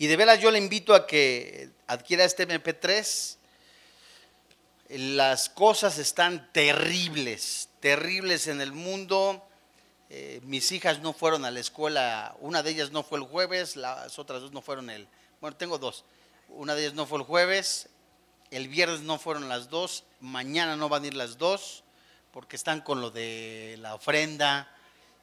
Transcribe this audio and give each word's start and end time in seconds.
Y 0.00 0.06
de 0.06 0.16
veras 0.16 0.40
yo 0.40 0.52
le 0.52 0.58
invito 0.58 0.94
a 0.94 1.08
que 1.08 1.70
adquiera 1.88 2.24
este 2.24 2.46
MP3. 2.46 3.36
Las 4.90 5.48
cosas 5.48 5.98
están 5.98 6.52
terribles, 6.52 7.68
terribles 7.80 8.46
en 8.46 8.60
el 8.60 8.72
mundo. 8.72 9.44
Eh, 10.08 10.40
mis 10.44 10.70
hijas 10.70 11.00
no 11.00 11.12
fueron 11.12 11.44
a 11.44 11.50
la 11.50 11.58
escuela, 11.58 12.36
una 12.40 12.62
de 12.62 12.70
ellas 12.70 12.92
no 12.92 13.02
fue 13.02 13.18
el 13.18 13.24
jueves, 13.24 13.74
las 13.74 14.18
otras 14.18 14.40
dos 14.40 14.52
no 14.52 14.62
fueron 14.62 14.88
el, 14.88 15.06
bueno, 15.38 15.54
tengo 15.54 15.76
dos, 15.76 16.02
una 16.48 16.74
de 16.74 16.80
ellas 16.80 16.94
no 16.94 17.04
fue 17.04 17.18
el 17.18 17.24
jueves, 17.24 17.90
el 18.50 18.68
viernes 18.68 19.02
no 19.02 19.18
fueron 19.18 19.50
las 19.50 19.68
dos, 19.68 20.04
mañana 20.20 20.76
no 20.76 20.88
van 20.88 21.04
a 21.04 21.08
ir 21.08 21.14
las 21.14 21.36
dos, 21.36 21.84
porque 22.32 22.56
están 22.56 22.80
con 22.80 23.02
lo 23.02 23.10
de 23.10 23.76
la 23.80 23.96
ofrenda, 23.96 24.74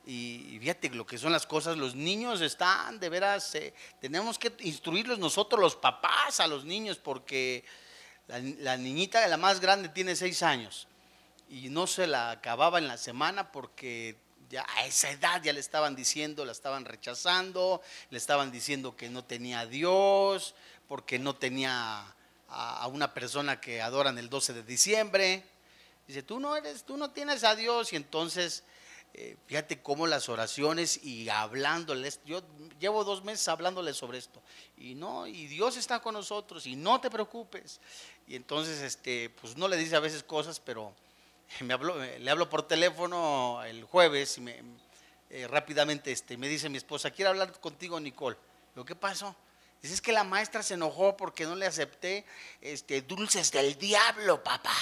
y, 0.06 0.58
fíjate 0.60 0.90
lo 0.90 1.06
que 1.06 1.18
son 1.18 1.32
las 1.32 1.46
cosas, 1.46 1.78
los 1.78 1.96
niños 1.96 2.42
están, 2.42 3.00
de 3.00 3.10
veras, 3.10 3.56
eh, 3.56 3.74
tenemos 4.00 4.38
que 4.38 4.54
instruirlos 4.60 5.20
nosotros 5.20 5.60
los 5.60 5.76
papás 5.76 6.40
a 6.40 6.48
los 6.48 6.66
niños, 6.66 6.98
porque 6.98 7.66
la, 8.28 8.40
la 8.40 8.78
niñita, 8.78 9.28
la 9.28 9.38
más 9.38 9.60
grande, 9.60 9.90
tiene 9.90 10.16
seis 10.16 10.44
años, 10.44 10.88
y 11.50 11.70
no 11.70 11.88
se 11.88 12.08
la 12.08 12.32
acababa 12.32 12.78
en 12.80 12.88
la 12.88 12.98
semana 12.98 13.52
porque 13.52 14.18
ya 14.50 14.66
a 14.76 14.86
esa 14.86 15.10
edad 15.10 15.42
ya 15.42 15.54
le 15.54 15.60
estaban 15.60 15.96
diciendo, 15.96 16.46
la 16.46 16.52
estaban 16.52 16.86
rechazando, 16.86 17.82
le 18.10 18.18
estaban 18.18 18.52
diciendo 18.52 18.96
que 18.96 19.10
no 19.10 19.24
tenía 19.24 19.62
a 19.62 19.66
Dios, 19.66 20.56
porque 20.88 21.20
no 21.20 21.36
tenía 21.36 22.06
a, 22.50 22.88
una 22.88 23.14
persona 23.14 23.60
que 23.60 23.82
adoran 23.82 24.18
el 24.18 24.30
12 24.30 24.54
de 24.54 24.64
diciembre. 24.64 25.44
Dice, 26.08 26.24
tú 26.24 26.40
no 26.40 26.56
eres, 26.56 26.84
tú 26.84 26.98
no 26.98 27.12
tienes 27.12 27.44
a 27.44 27.56
Dios. 27.56 27.94
Y 27.94 27.96
entonces, 27.96 28.64
eh, 29.18 29.38
fíjate 29.48 29.82
cómo 29.82 30.08
las 30.08 30.28
oraciones 30.28 31.02
y 31.02 31.30
hablándoles, 31.30 32.20
yo 32.26 32.42
llevo 32.82 33.06
dos 33.06 33.24
meses 33.24 33.48
hablándoles 33.48 33.96
sobre 33.96 34.18
esto. 34.18 34.42
Y 34.78 34.94
no, 34.94 35.26
y 35.26 35.48
Dios 35.48 35.78
está 35.78 36.02
con 36.02 36.16
nosotros 36.16 36.68
y 36.68 36.76
no 36.76 37.00
te 37.00 37.10
preocupes. 37.10 37.80
Y 38.28 38.36
entonces, 38.36 38.82
este, 38.82 39.30
pues 39.30 39.56
no 39.56 39.70
le 39.70 39.78
dice 39.78 39.96
a 39.96 40.02
veces 40.02 40.22
cosas, 40.22 40.60
pero 40.60 40.94
me 41.62 41.78
le 42.20 42.30
hablo 42.30 42.50
por 42.50 42.68
teléfono 42.68 43.64
el 43.64 43.86
jueves 43.86 44.38
y 44.38 44.42
me, 44.42 44.62
eh, 45.30 45.48
rápidamente 45.48 46.12
este, 46.12 46.36
me 46.36 46.50
dice 46.50 46.68
mi 46.68 46.78
esposa, 46.78 47.10
quiero 47.10 47.32
hablar 47.32 47.58
contigo, 47.62 47.98
Nicole. 48.02 48.36
Digo, 48.74 48.84
¿qué 48.84 48.96
pasó? 48.96 49.34
Dice, 49.82 49.94
es 49.94 50.02
que 50.02 50.12
la 50.12 50.26
maestra 50.26 50.62
se 50.62 50.74
enojó 50.74 51.16
porque 51.16 51.46
no 51.46 51.56
le 51.56 51.66
acepté 51.66 52.26
este, 52.60 53.02
dulces 53.02 53.50
del 53.50 53.78
diablo, 53.78 54.44
papá. 54.44 54.76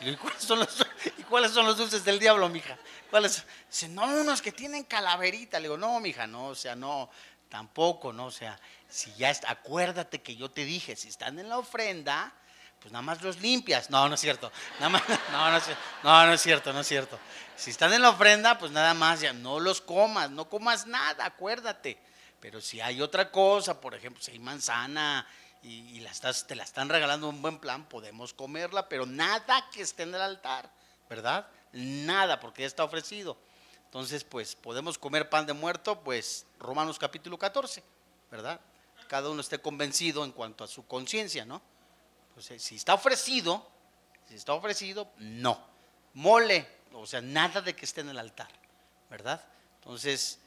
¿Y 0.00 0.16
cuáles 0.16 0.42
son 0.42 0.58
los, 0.60 0.86
¿y 1.18 1.22
cuáles 1.24 1.52
son 1.52 1.66
los 1.66 1.76
dulces 1.76 2.04
del 2.04 2.18
diablo, 2.18 2.48
mija? 2.48 2.76
¿Cuáles? 3.10 3.44
Dice, 3.68 3.88
no, 3.88 4.04
unos 4.04 4.40
que 4.40 4.52
tienen 4.52 4.84
calaverita. 4.84 5.58
Le 5.58 5.64
digo, 5.64 5.76
no, 5.76 6.00
mija, 6.00 6.26
no, 6.26 6.48
o 6.48 6.54
sea, 6.54 6.74
no, 6.74 7.10
tampoco, 7.48 8.12
no, 8.12 8.26
o 8.26 8.30
sea, 8.30 8.58
si 8.88 9.12
ya 9.14 9.30
está, 9.30 9.50
acuérdate 9.50 10.22
que 10.22 10.36
yo 10.36 10.50
te 10.50 10.64
dije, 10.64 10.96
si 10.96 11.08
están 11.08 11.38
en 11.38 11.48
la 11.48 11.58
ofrenda, 11.58 12.32
pues 12.80 12.92
nada 12.92 13.02
más 13.02 13.22
los 13.22 13.40
limpias. 13.40 13.90
No, 13.90 14.08
no 14.08 14.14
es 14.14 14.20
cierto. 14.20 14.50
Nada 14.78 14.88
más, 14.88 15.02
no, 15.32 15.50
no, 15.50 15.56
es, 15.56 15.64
no, 16.02 16.26
no 16.26 16.32
es 16.32 16.40
cierto, 16.40 16.72
no 16.72 16.80
es 16.80 16.88
cierto. 16.88 17.18
Si 17.56 17.70
están 17.70 17.92
en 17.92 18.02
la 18.02 18.10
ofrenda, 18.10 18.58
pues 18.58 18.72
nada 18.72 18.94
más 18.94 19.20
ya 19.20 19.32
no 19.32 19.60
los 19.60 19.80
comas, 19.80 20.30
no 20.30 20.48
comas 20.48 20.86
nada, 20.86 21.26
acuérdate. 21.26 21.98
Pero 22.40 22.60
si 22.60 22.80
hay 22.80 23.02
otra 23.02 23.30
cosa, 23.30 23.80
por 23.80 23.94
ejemplo, 23.94 24.22
si 24.22 24.30
hay 24.30 24.38
manzana 24.38 25.26
y, 25.62 26.04
te 26.46 26.54
la 26.54 26.64
están 26.64 26.88
regalando 26.88 27.28
un 27.28 27.42
buen 27.42 27.58
plan, 27.58 27.88
podemos 27.88 28.34
comerla, 28.34 28.88
pero 28.88 29.06
nada 29.06 29.68
que 29.70 29.82
esté 29.82 30.04
en 30.04 30.14
el 30.14 30.20
altar, 30.20 30.70
¿verdad? 31.08 31.46
Nada, 31.72 32.40
porque 32.40 32.62
ya 32.62 32.66
está 32.66 32.84
ofrecido. 32.84 33.36
Entonces, 33.84 34.24
pues 34.24 34.54
podemos 34.54 34.98
comer 34.98 35.28
pan 35.28 35.46
de 35.46 35.52
muerto, 35.52 36.00
pues 36.00 36.46
Romanos 36.58 36.98
capítulo 36.98 37.38
14, 37.38 37.82
¿verdad? 38.30 38.60
Cada 39.08 39.30
uno 39.30 39.40
esté 39.40 39.58
convencido 39.58 40.24
en 40.24 40.32
cuanto 40.32 40.64
a 40.64 40.68
su 40.68 40.86
conciencia, 40.86 41.44
¿no? 41.44 41.60
Pues, 42.34 42.50
eh, 42.52 42.58
si 42.58 42.76
está 42.76 42.94
ofrecido, 42.94 43.68
si 44.28 44.34
está 44.34 44.54
ofrecido, 44.54 45.10
no. 45.18 45.62
Mole, 46.14 46.66
o 46.92 47.06
sea, 47.06 47.20
nada 47.20 47.60
de 47.60 47.76
que 47.76 47.84
esté 47.84 48.00
en 48.00 48.08
el 48.08 48.18
altar, 48.18 48.48
¿verdad? 49.10 49.44
Entonces, 49.76 50.39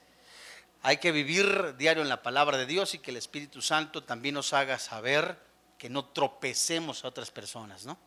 hay 0.86 0.98
que 0.98 1.14
vivir 1.14 1.78
diario 1.78 2.04
en 2.04 2.10
la 2.10 2.22
palabra 2.22 2.58
de 2.58 2.66
Dios 2.66 2.94
y 2.94 3.00
que 3.00 3.12
el 3.12 3.18
Espíritu 3.18 3.62
Santo 3.62 4.04
también 4.04 4.36
nos 4.36 4.52
haga 4.52 4.78
saber 4.78 5.40
que 5.78 5.90
no 5.90 6.06
tropecemos 6.06 7.04
a 7.04 7.08
otras 7.08 7.32
personas, 7.32 7.86
¿no? 7.86 7.98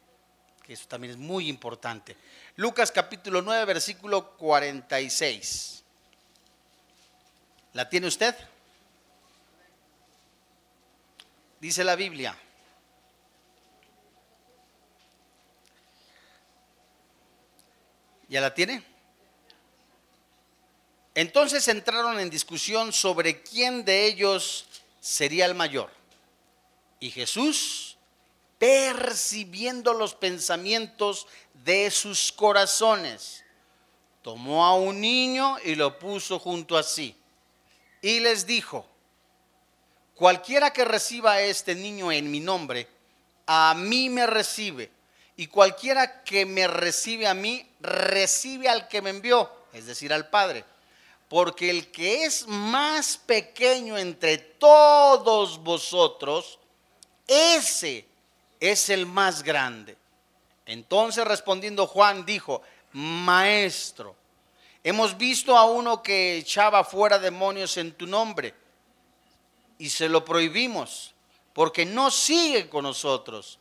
Que 0.62 0.74
eso 0.74 0.86
también 0.86 1.12
es 1.12 1.16
muy 1.16 1.48
importante. 1.48 2.18
Lucas 2.56 2.92
capítulo 2.92 3.40
9, 3.40 3.64
versículo 3.64 4.36
46. 4.36 5.84
¿La 7.72 7.88
tiene 7.88 8.08
usted? 8.08 8.36
Dice 11.58 11.82
la 11.82 11.96
Biblia. 11.96 12.36
¿Ya 18.28 18.42
la 18.42 18.52
tiene? 18.52 18.95
Entonces 21.16 21.66
entraron 21.68 22.20
en 22.20 22.28
discusión 22.28 22.92
sobre 22.92 23.42
quién 23.42 23.86
de 23.86 24.04
ellos 24.04 24.66
sería 25.00 25.46
el 25.46 25.54
mayor. 25.54 25.90
Y 27.00 27.10
Jesús, 27.10 27.96
percibiendo 28.58 29.94
los 29.94 30.14
pensamientos 30.14 31.26
de 31.64 31.90
sus 31.90 32.30
corazones, 32.30 33.42
tomó 34.20 34.66
a 34.66 34.74
un 34.74 35.00
niño 35.00 35.56
y 35.64 35.74
lo 35.74 35.98
puso 35.98 36.38
junto 36.38 36.76
a 36.76 36.82
sí. 36.82 37.16
Y 38.02 38.20
les 38.20 38.46
dijo, 38.46 38.86
cualquiera 40.16 40.74
que 40.74 40.84
reciba 40.84 41.32
a 41.32 41.40
este 41.40 41.74
niño 41.74 42.12
en 42.12 42.30
mi 42.30 42.40
nombre, 42.40 42.86
a 43.46 43.74
mí 43.74 44.10
me 44.10 44.26
recibe 44.26 44.90
y 45.34 45.46
cualquiera 45.46 46.24
que 46.24 46.44
me 46.44 46.68
recibe 46.68 47.26
a 47.26 47.32
mí, 47.32 47.66
recibe 47.80 48.68
al 48.68 48.86
que 48.86 49.00
me 49.00 49.08
envió, 49.08 49.50
es 49.72 49.86
decir, 49.86 50.12
al 50.12 50.28
Padre. 50.28 50.75
Porque 51.28 51.70
el 51.70 51.90
que 51.90 52.24
es 52.24 52.46
más 52.46 53.16
pequeño 53.18 53.98
entre 53.98 54.38
todos 54.38 55.58
vosotros, 55.58 56.58
ese 57.26 58.06
es 58.60 58.88
el 58.90 59.06
más 59.06 59.42
grande. 59.42 59.96
Entonces 60.66 61.24
respondiendo 61.24 61.86
Juan 61.86 62.24
dijo, 62.24 62.62
Maestro, 62.92 64.14
hemos 64.84 65.16
visto 65.16 65.56
a 65.56 65.64
uno 65.64 66.02
que 66.02 66.36
echaba 66.36 66.84
fuera 66.84 67.18
demonios 67.18 67.76
en 67.76 67.92
tu 67.92 68.06
nombre 68.06 68.54
y 69.78 69.90
se 69.90 70.08
lo 70.08 70.24
prohibimos 70.24 71.14
porque 71.56 71.86
no 71.86 72.10
sigue 72.10 72.68
con 72.68 72.82
nosotros. 72.82 73.58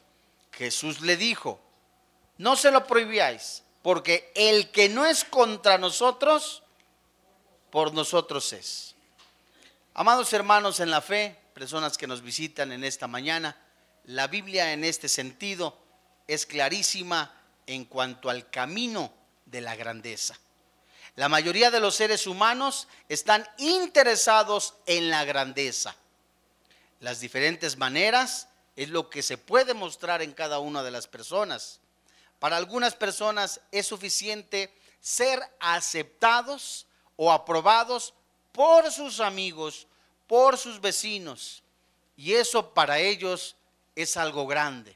Jesús 0.52 1.00
le 1.00 1.16
dijo, 1.16 1.62
no 2.38 2.58
se 2.58 2.70
lo 2.70 2.86
prohibáis, 2.86 3.64
porque 3.82 4.34
el 4.36 4.70
que 4.72 4.90
no 4.90 5.06
es 5.06 5.24
contra 5.24 5.78
nosotros, 5.78 6.62
por 7.76 7.94
nosotros 7.94 8.54
es. 8.54 8.96
Amados 9.96 10.32
hermanos 10.32 10.80
en 10.80 10.90
la 10.90 11.02
fe, 11.02 11.38
personas 11.54 11.98
que 11.98 12.08
nos 12.08 12.22
visitan 12.22 12.72
en 12.72 12.86
esta 12.86 13.06
mañana, 13.06 13.58
la 14.06 14.28
Biblia 14.28 14.72
en 14.72 14.86
este 14.86 15.10
sentido 15.10 15.78
es 16.26 16.46
clarísima 16.46 17.36
en 17.68 17.84
cuanto 17.84 18.30
al 18.30 18.50
camino 18.50 19.12
de 19.46 19.60
la 19.60 19.76
grandeza. 19.76 20.40
La 21.18 21.28
mayoría 21.28 21.70
de 21.70 21.82
los 21.82 21.96
seres 21.96 22.28
humanos 22.28 22.88
están 23.10 23.46
interesados 23.58 24.76
en 24.86 25.10
la 25.10 25.26
grandeza. 25.26 25.98
Las 27.02 27.20
diferentes 27.20 27.76
maneras 27.76 28.48
es 28.78 28.88
lo 28.88 29.10
que 29.10 29.22
se 29.22 29.38
puede 29.38 29.74
mostrar 29.74 30.22
en 30.22 30.32
cada 30.32 30.60
una 30.60 30.82
de 30.82 30.92
las 30.92 31.08
personas. 31.08 31.82
Para 32.40 32.56
algunas 32.56 32.96
personas 32.96 33.60
es 33.74 33.86
suficiente 33.86 34.74
ser 35.02 35.42
aceptados 35.60 36.88
o 37.16 37.32
aprobados 37.32 38.14
por 38.52 38.92
sus 38.92 39.20
amigos, 39.20 39.88
por 40.28 40.58
sus 40.58 40.80
vecinos. 40.80 41.64
Y 42.18 42.34
eso 42.34 42.74
para 42.74 43.00
ellos 43.00 43.56
es 43.96 44.18
algo 44.18 44.48
grande. 44.48 44.96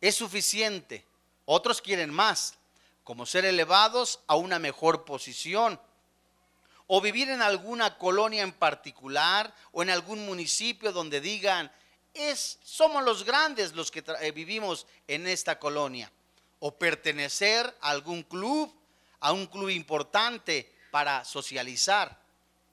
Es 0.00 0.16
suficiente. 0.16 1.04
Otros 1.44 1.82
quieren 1.82 2.10
más, 2.10 2.54
como 3.04 3.26
ser 3.26 3.44
elevados 3.44 4.20
a 4.26 4.36
una 4.36 4.58
mejor 4.58 5.04
posición 5.04 5.80
o 6.92 7.00
vivir 7.00 7.30
en 7.30 7.40
alguna 7.40 7.98
colonia 7.98 8.42
en 8.42 8.52
particular 8.52 9.54
o 9.70 9.82
en 9.82 9.90
algún 9.90 10.26
municipio 10.26 10.90
donde 10.90 11.20
digan, 11.20 11.70
es, 12.14 12.58
somos 12.64 13.04
los 13.04 13.24
grandes 13.24 13.74
los 13.74 13.92
que 13.92 14.02
eh, 14.20 14.32
vivimos 14.32 14.88
en 15.06 15.28
esta 15.28 15.60
colonia 15.60 16.10
o 16.58 16.76
pertenecer 16.76 17.72
a 17.80 17.90
algún 17.90 18.24
club, 18.24 18.74
a 19.20 19.32
un 19.32 19.46
club 19.46 19.68
importante 19.68 20.72
para 20.90 21.24
socializar. 21.24 22.18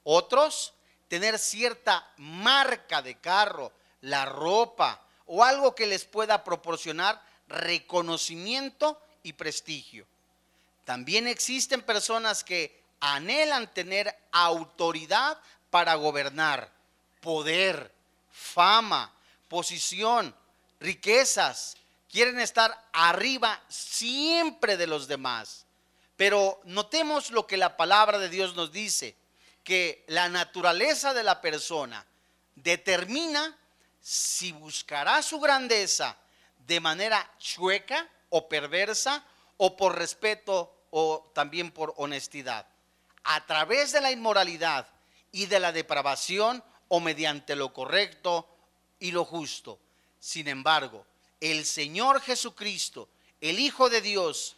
Otros, 0.04 0.74
tener 1.08 1.38
cierta 1.38 2.10
marca 2.16 3.02
de 3.02 3.16
carro, 3.18 3.72
la 4.00 4.24
ropa 4.24 5.02
o 5.26 5.44
algo 5.44 5.74
que 5.74 5.86
les 5.86 6.04
pueda 6.04 6.44
proporcionar 6.44 7.22
reconocimiento 7.48 9.00
y 9.22 9.32
prestigio. 9.34 10.06
También 10.84 11.26
existen 11.26 11.82
personas 11.82 12.44
que 12.44 12.82
anhelan 13.00 13.72
tener 13.72 14.16
autoridad 14.32 15.38
para 15.70 15.94
gobernar, 15.96 16.72
poder, 17.20 17.92
fama, 18.30 19.12
posición, 19.48 20.34
riquezas. 20.80 21.76
Quieren 22.10 22.40
estar 22.40 22.88
arriba 22.92 23.60
siempre 23.68 24.76
de 24.76 24.86
los 24.86 25.08
demás. 25.08 25.66
Pero 26.18 26.60
notemos 26.64 27.30
lo 27.30 27.46
que 27.46 27.56
la 27.56 27.76
palabra 27.76 28.18
de 28.18 28.28
Dios 28.28 28.56
nos 28.56 28.72
dice, 28.72 29.14
que 29.62 30.04
la 30.08 30.28
naturaleza 30.28 31.14
de 31.14 31.22
la 31.22 31.40
persona 31.40 32.04
determina 32.56 33.56
si 34.00 34.50
buscará 34.50 35.22
su 35.22 35.38
grandeza 35.38 36.18
de 36.66 36.80
manera 36.80 37.32
chueca 37.38 38.08
o 38.30 38.48
perversa 38.48 39.24
o 39.58 39.76
por 39.76 39.96
respeto 39.96 40.74
o 40.90 41.30
también 41.36 41.70
por 41.70 41.94
honestidad. 41.98 42.66
A 43.22 43.46
través 43.46 43.92
de 43.92 44.00
la 44.00 44.10
inmoralidad 44.10 44.88
y 45.30 45.46
de 45.46 45.60
la 45.60 45.70
depravación 45.70 46.64
o 46.88 46.98
mediante 46.98 47.54
lo 47.54 47.72
correcto 47.72 48.48
y 48.98 49.12
lo 49.12 49.24
justo. 49.24 49.78
Sin 50.18 50.48
embargo, 50.48 51.06
el 51.40 51.64
Señor 51.64 52.20
Jesucristo, 52.22 53.08
el 53.40 53.60
Hijo 53.60 53.88
de 53.88 54.00
Dios, 54.00 54.56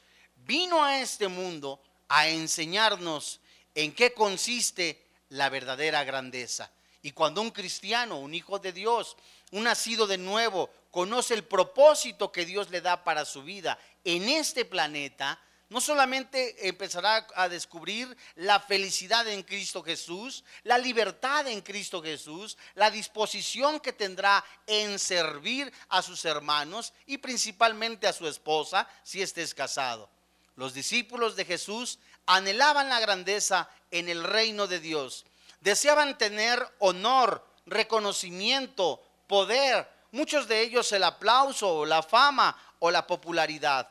vino 0.51 0.83
a 0.83 0.99
este 0.99 1.29
mundo 1.29 1.81
a 2.09 2.27
enseñarnos 2.27 3.39
en 3.73 3.95
qué 3.95 4.13
consiste 4.13 5.01
la 5.29 5.49
verdadera 5.49 6.03
grandeza. 6.03 6.73
Y 7.03 7.13
cuando 7.13 7.41
un 7.41 7.53
cristiano, 7.53 8.19
un 8.19 8.35
hijo 8.35 8.59
de 8.59 8.73
Dios, 8.73 9.17
un 9.53 9.63
nacido 9.63 10.09
de 10.09 10.19
nuevo, 10.19 10.69
conoce 10.91 11.35
el 11.35 11.45
propósito 11.45 12.33
que 12.33 12.45
Dios 12.45 12.69
le 12.71 12.81
da 12.81 13.05
para 13.05 13.25
su 13.25 13.45
vida 13.45 13.79
en 14.03 14.29
este 14.29 14.65
planeta, 14.65 15.41
no 15.69 15.81
solamente 15.81 16.67
empezará 16.67 17.29
a 17.37 17.49
descubrir 17.49 18.17
la 18.35 18.59
felicidad 18.59 19.29
en 19.29 19.45
Cristo 19.45 19.85
Jesús, 19.85 20.43
la 20.65 20.79
libertad 20.79 21.47
en 21.47 21.61
Cristo 21.61 22.03
Jesús, 22.03 22.59
la 22.75 22.91
disposición 22.91 23.79
que 23.79 23.93
tendrá 23.93 24.45
en 24.67 24.99
servir 24.99 25.73
a 25.91 26.03
sus 26.03 26.25
hermanos 26.25 26.93
y 27.07 27.19
principalmente 27.19 28.09
a 28.09 28.13
su 28.13 28.27
esposa 28.27 28.89
si 29.05 29.23
estés 29.23 29.55
casado. 29.55 30.11
Los 30.61 30.75
discípulos 30.75 31.37
de 31.37 31.47
Jesús 31.47 31.99
anhelaban 32.27 32.91
la 32.91 33.01
grandeza 33.01 33.71
en 33.91 34.11
el 34.11 34.23
reino 34.23 34.67
de 34.67 34.79
Dios. 34.79 35.25
Deseaban 35.63 36.19
tener 36.19 36.63
honor, 36.81 37.43
reconocimiento, 37.65 39.03
poder, 39.27 39.89
muchos 40.11 40.49
de 40.49 40.61
ellos 40.61 40.93
el 40.93 41.05
aplauso, 41.05 41.87
la 41.87 42.03
fama 42.03 42.55
o 42.79 42.91
la 42.91 43.07
popularidad. 43.07 43.89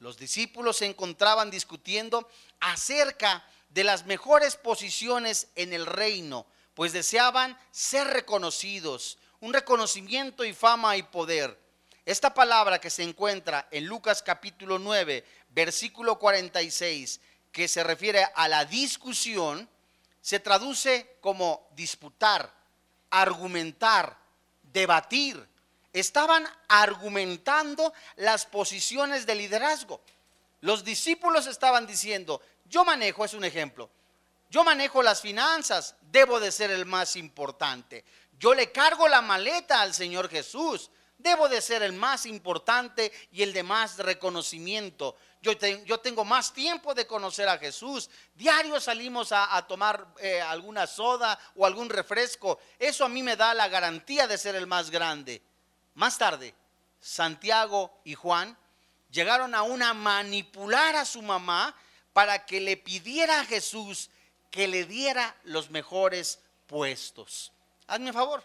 Los 0.00 0.18
discípulos 0.18 0.78
se 0.78 0.86
encontraban 0.86 1.52
discutiendo 1.52 2.28
acerca 2.58 3.46
de 3.68 3.84
las 3.84 4.04
mejores 4.04 4.56
posiciones 4.56 5.46
en 5.54 5.72
el 5.72 5.86
reino, 5.86 6.46
pues 6.74 6.92
deseaban 6.92 7.56
ser 7.70 8.08
reconocidos, 8.08 9.18
un 9.38 9.52
reconocimiento 9.52 10.44
y 10.44 10.52
fama 10.52 10.96
y 10.96 11.04
poder. 11.04 11.56
Esta 12.08 12.32
palabra 12.32 12.80
que 12.80 12.88
se 12.88 13.02
encuentra 13.02 13.68
en 13.70 13.84
Lucas 13.84 14.22
capítulo 14.22 14.78
9, 14.78 15.26
versículo 15.58 16.20
46, 16.20 17.20
que 17.50 17.66
se 17.66 17.82
refiere 17.82 18.24
a 18.36 18.46
la 18.46 18.64
discusión, 18.64 19.68
se 20.20 20.38
traduce 20.38 21.16
como 21.20 21.66
disputar, 21.74 22.48
argumentar, 23.10 24.16
debatir, 24.62 25.44
estaban 25.92 26.46
argumentando 26.68 27.92
las 28.14 28.46
posiciones 28.46 29.26
de 29.26 29.34
liderazgo. 29.34 30.00
Los 30.60 30.84
discípulos 30.84 31.48
estaban 31.48 31.88
diciendo, 31.88 32.40
yo 32.66 32.84
manejo, 32.84 33.24
es 33.24 33.34
un 33.34 33.44
ejemplo, 33.44 33.90
yo 34.50 34.62
manejo 34.62 35.02
las 35.02 35.20
finanzas, 35.20 35.96
debo 36.12 36.38
de 36.38 36.52
ser 36.52 36.70
el 36.70 36.86
más 36.86 37.16
importante. 37.16 38.04
Yo 38.38 38.54
le 38.54 38.70
cargo 38.70 39.08
la 39.08 39.22
maleta 39.22 39.80
al 39.80 39.92
Señor 39.92 40.28
Jesús, 40.28 40.92
debo 41.18 41.48
de 41.48 41.60
ser 41.60 41.82
el 41.82 41.94
más 41.94 42.26
importante 42.26 43.12
y 43.32 43.42
el 43.42 43.52
de 43.52 43.64
más 43.64 43.98
reconocimiento. 43.98 45.16
Yo, 45.40 46.00
tengo 46.00 46.24
más 46.24 46.52
tiempo 46.52 46.94
de 46.94 47.06
conocer 47.06 47.48
a 47.48 47.58
Jesús. 47.58 48.10
Diario 48.34 48.80
salimos 48.80 49.30
a, 49.30 49.64
tomar 49.68 50.06
eh, 50.18 50.40
alguna 50.40 50.86
soda 50.86 51.38
o 51.54 51.64
algún 51.64 51.88
refresco. 51.88 52.58
Eso 52.78 53.04
a 53.04 53.08
mí 53.08 53.22
me 53.22 53.36
da 53.36 53.54
la 53.54 53.68
garantía 53.68 54.26
de 54.26 54.36
ser 54.36 54.56
el 54.56 54.66
más 54.66 54.90
grande. 54.90 55.40
Más 55.94 56.18
tarde, 56.18 56.54
Santiago 57.00 58.00
y 58.04 58.14
Juan 58.14 58.56
llegaron 59.10 59.54
a 59.54 59.62
una 59.62 59.94
manipular 59.94 60.96
a 60.96 61.04
su 61.04 61.22
mamá 61.22 61.74
para 62.12 62.44
que 62.44 62.60
le 62.60 62.76
pidiera 62.76 63.40
a 63.40 63.44
Jesús 63.44 64.10
que 64.50 64.66
le 64.66 64.84
diera 64.84 65.36
los 65.44 65.70
mejores 65.70 66.40
puestos. 66.66 67.52
Hazme 67.86 68.08
un 68.08 68.14
favor. 68.14 68.44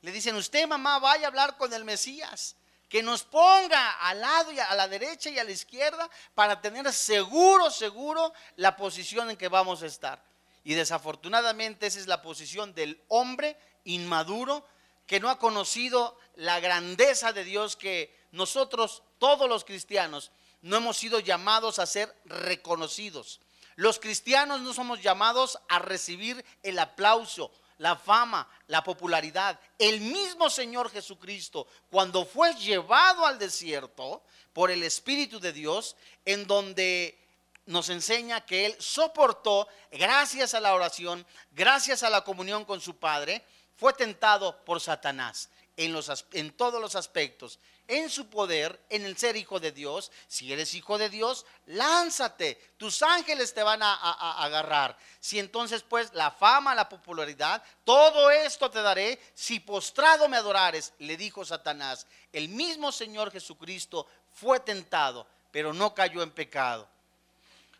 Le 0.00 0.12
dicen, 0.12 0.36
usted 0.36 0.66
mamá 0.66 0.98
vaya 0.98 1.26
a 1.26 1.28
hablar 1.28 1.56
con 1.56 1.72
el 1.72 1.84
Mesías, 1.84 2.56
que 2.88 3.02
nos 3.02 3.22
ponga 3.24 3.92
al 3.92 4.20
lado 4.20 4.52
y 4.52 4.58
a 4.58 4.74
la 4.74 4.88
derecha 4.88 5.30
y 5.30 5.38
a 5.38 5.44
la 5.44 5.50
izquierda 5.50 6.08
para 6.34 6.60
tener 6.60 6.92
seguro, 6.92 7.70
seguro 7.70 8.32
la 8.56 8.76
posición 8.76 9.30
en 9.30 9.36
que 9.36 9.48
vamos 9.48 9.82
a 9.82 9.86
estar. 9.86 10.22
Y 10.64 10.74
desafortunadamente 10.74 11.86
esa 11.86 11.98
es 11.98 12.06
la 12.06 12.22
posición 12.22 12.74
del 12.74 13.00
hombre 13.08 13.56
inmaduro 13.84 14.66
que 15.06 15.20
no 15.20 15.28
ha 15.28 15.38
conocido 15.38 16.18
la 16.36 16.60
grandeza 16.60 17.32
de 17.32 17.44
Dios 17.44 17.76
que 17.76 18.16
nosotros, 18.32 19.02
todos 19.18 19.48
los 19.48 19.64
cristianos, 19.64 20.32
no 20.62 20.76
hemos 20.76 20.96
sido 20.96 21.20
llamados 21.20 21.78
a 21.78 21.86
ser 21.86 22.14
reconocidos. 22.24 23.40
Los 23.76 23.98
cristianos 23.98 24.60
no 24.60 24.72
somos 24.72 25.02
llamados 25.02 25.58
a 25.68 25.78
recibir 25.78 26.44
el 26.62 26.78
aplauso, 26.78 27.50
la 27.78 27.96
fama, 27.96 28.48
la 28.68 28.82
popularidad. 28.82 29.58
El 29.78 30.00
mismo 30.00 30.48
Señor 30.50 30.90
Jesucristo, 30.90 31.66
cuando 31.90 32.24
fue 32.24 32.54
llevado 32.54 33.26
al 33.26 33.38
desierto 33.38 34.22
por 34.52 34.70
el 34.70 34.82
Espíritu 34.82 35.40
de 35.40 35.52
Dios, 35.52 35.96
en 36.24 36.46
donde 36.46 37.18
nos 37.66 37.88
enseña 37.88 38.44
que 38.44 38.66
Él 38.66 38.76
soportó, 38.78 39.68
gracias 39.90 40.54
a 40.54 40.60
la 40.60 40.74
oración, 40.74 41.26
gracias 41.52 42.02
a 42.02 42.10
la 42.10 42.22
comunión 42.22 42.64
con 42.64 42.80
su 42.80 42.96
Padre, 42.96 43.44
fue 43.76 43.92
tentado 43.92 44.64
por 44.64 44.80
Satanás 44.80 45.48
en, 45.76 45.92
los, 45.92 46.26
en 46.32 46.52
todos 46.52 46.80
los 46.80 46.94
aspectos, 46.94 47.58
en 47.88 48.10
su 48.10 48.28
poder, 48.28 48.80
en 48.88 49.04
el 49.04 49.16
ser 49.16 49.36
hijo 49.36 49.60
de 49.60 49.72
Dios. 49.72 50.10
Si 50.26 50.52
eres 50.52 50.74
hijo 50.74 50.98
de 50.98 51.08
Dios, 51.08 51.46
lánzate, 51.66 52.72
tus 52.76 53.02
ángeles 53.02 53.54
te 53.54 53.62
van 53.62 53.82
a, 53.82 53.94
a 53.94 54.44
agarrar. 54.44 54.96
Si 55.20 55.38
entonces 55.38 55.82
pues 55.82 56.12
la 56.14 56.30
fama, 56.30 56.74
la 56.74 56.88
popularidad, 56.88 57.62
todo 57.84 58.30
esto 58.30 58.70
te 58.70 58.82
daré 58.82 59.20
si 59.34 59.60
postrado 59.60 60.28
me 60.28 60.36
adorares, 60.36 60.92
le 60.98 61.16
dijo 61.16 61.44
Satanás. 61.44 62.06
El 62.32 62.48
mismo 62.48 62.92
Señor 62.92 63.30
Jesucristo 63.30 64.06
fue 64.32 64.60
tentado, 64.60 65.26
pero 65.50 65.72
no 65.72 65.94
cayó 65.94 66.22
en 66.22 66.30
pecado. 66.30 66.88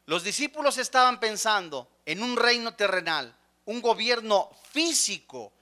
Los 0.06 0.22
discípulos 0.22 0.78
estaban 0.78 1.18
pensando 1.18 1.88
en 2.04 2.22
un 2.22 2.36
reino 2.36 2.74
terrenal, 2.74 3.34
un 3.64 3.80
gobierno 3.80 4.50
físico, 4.70 5.52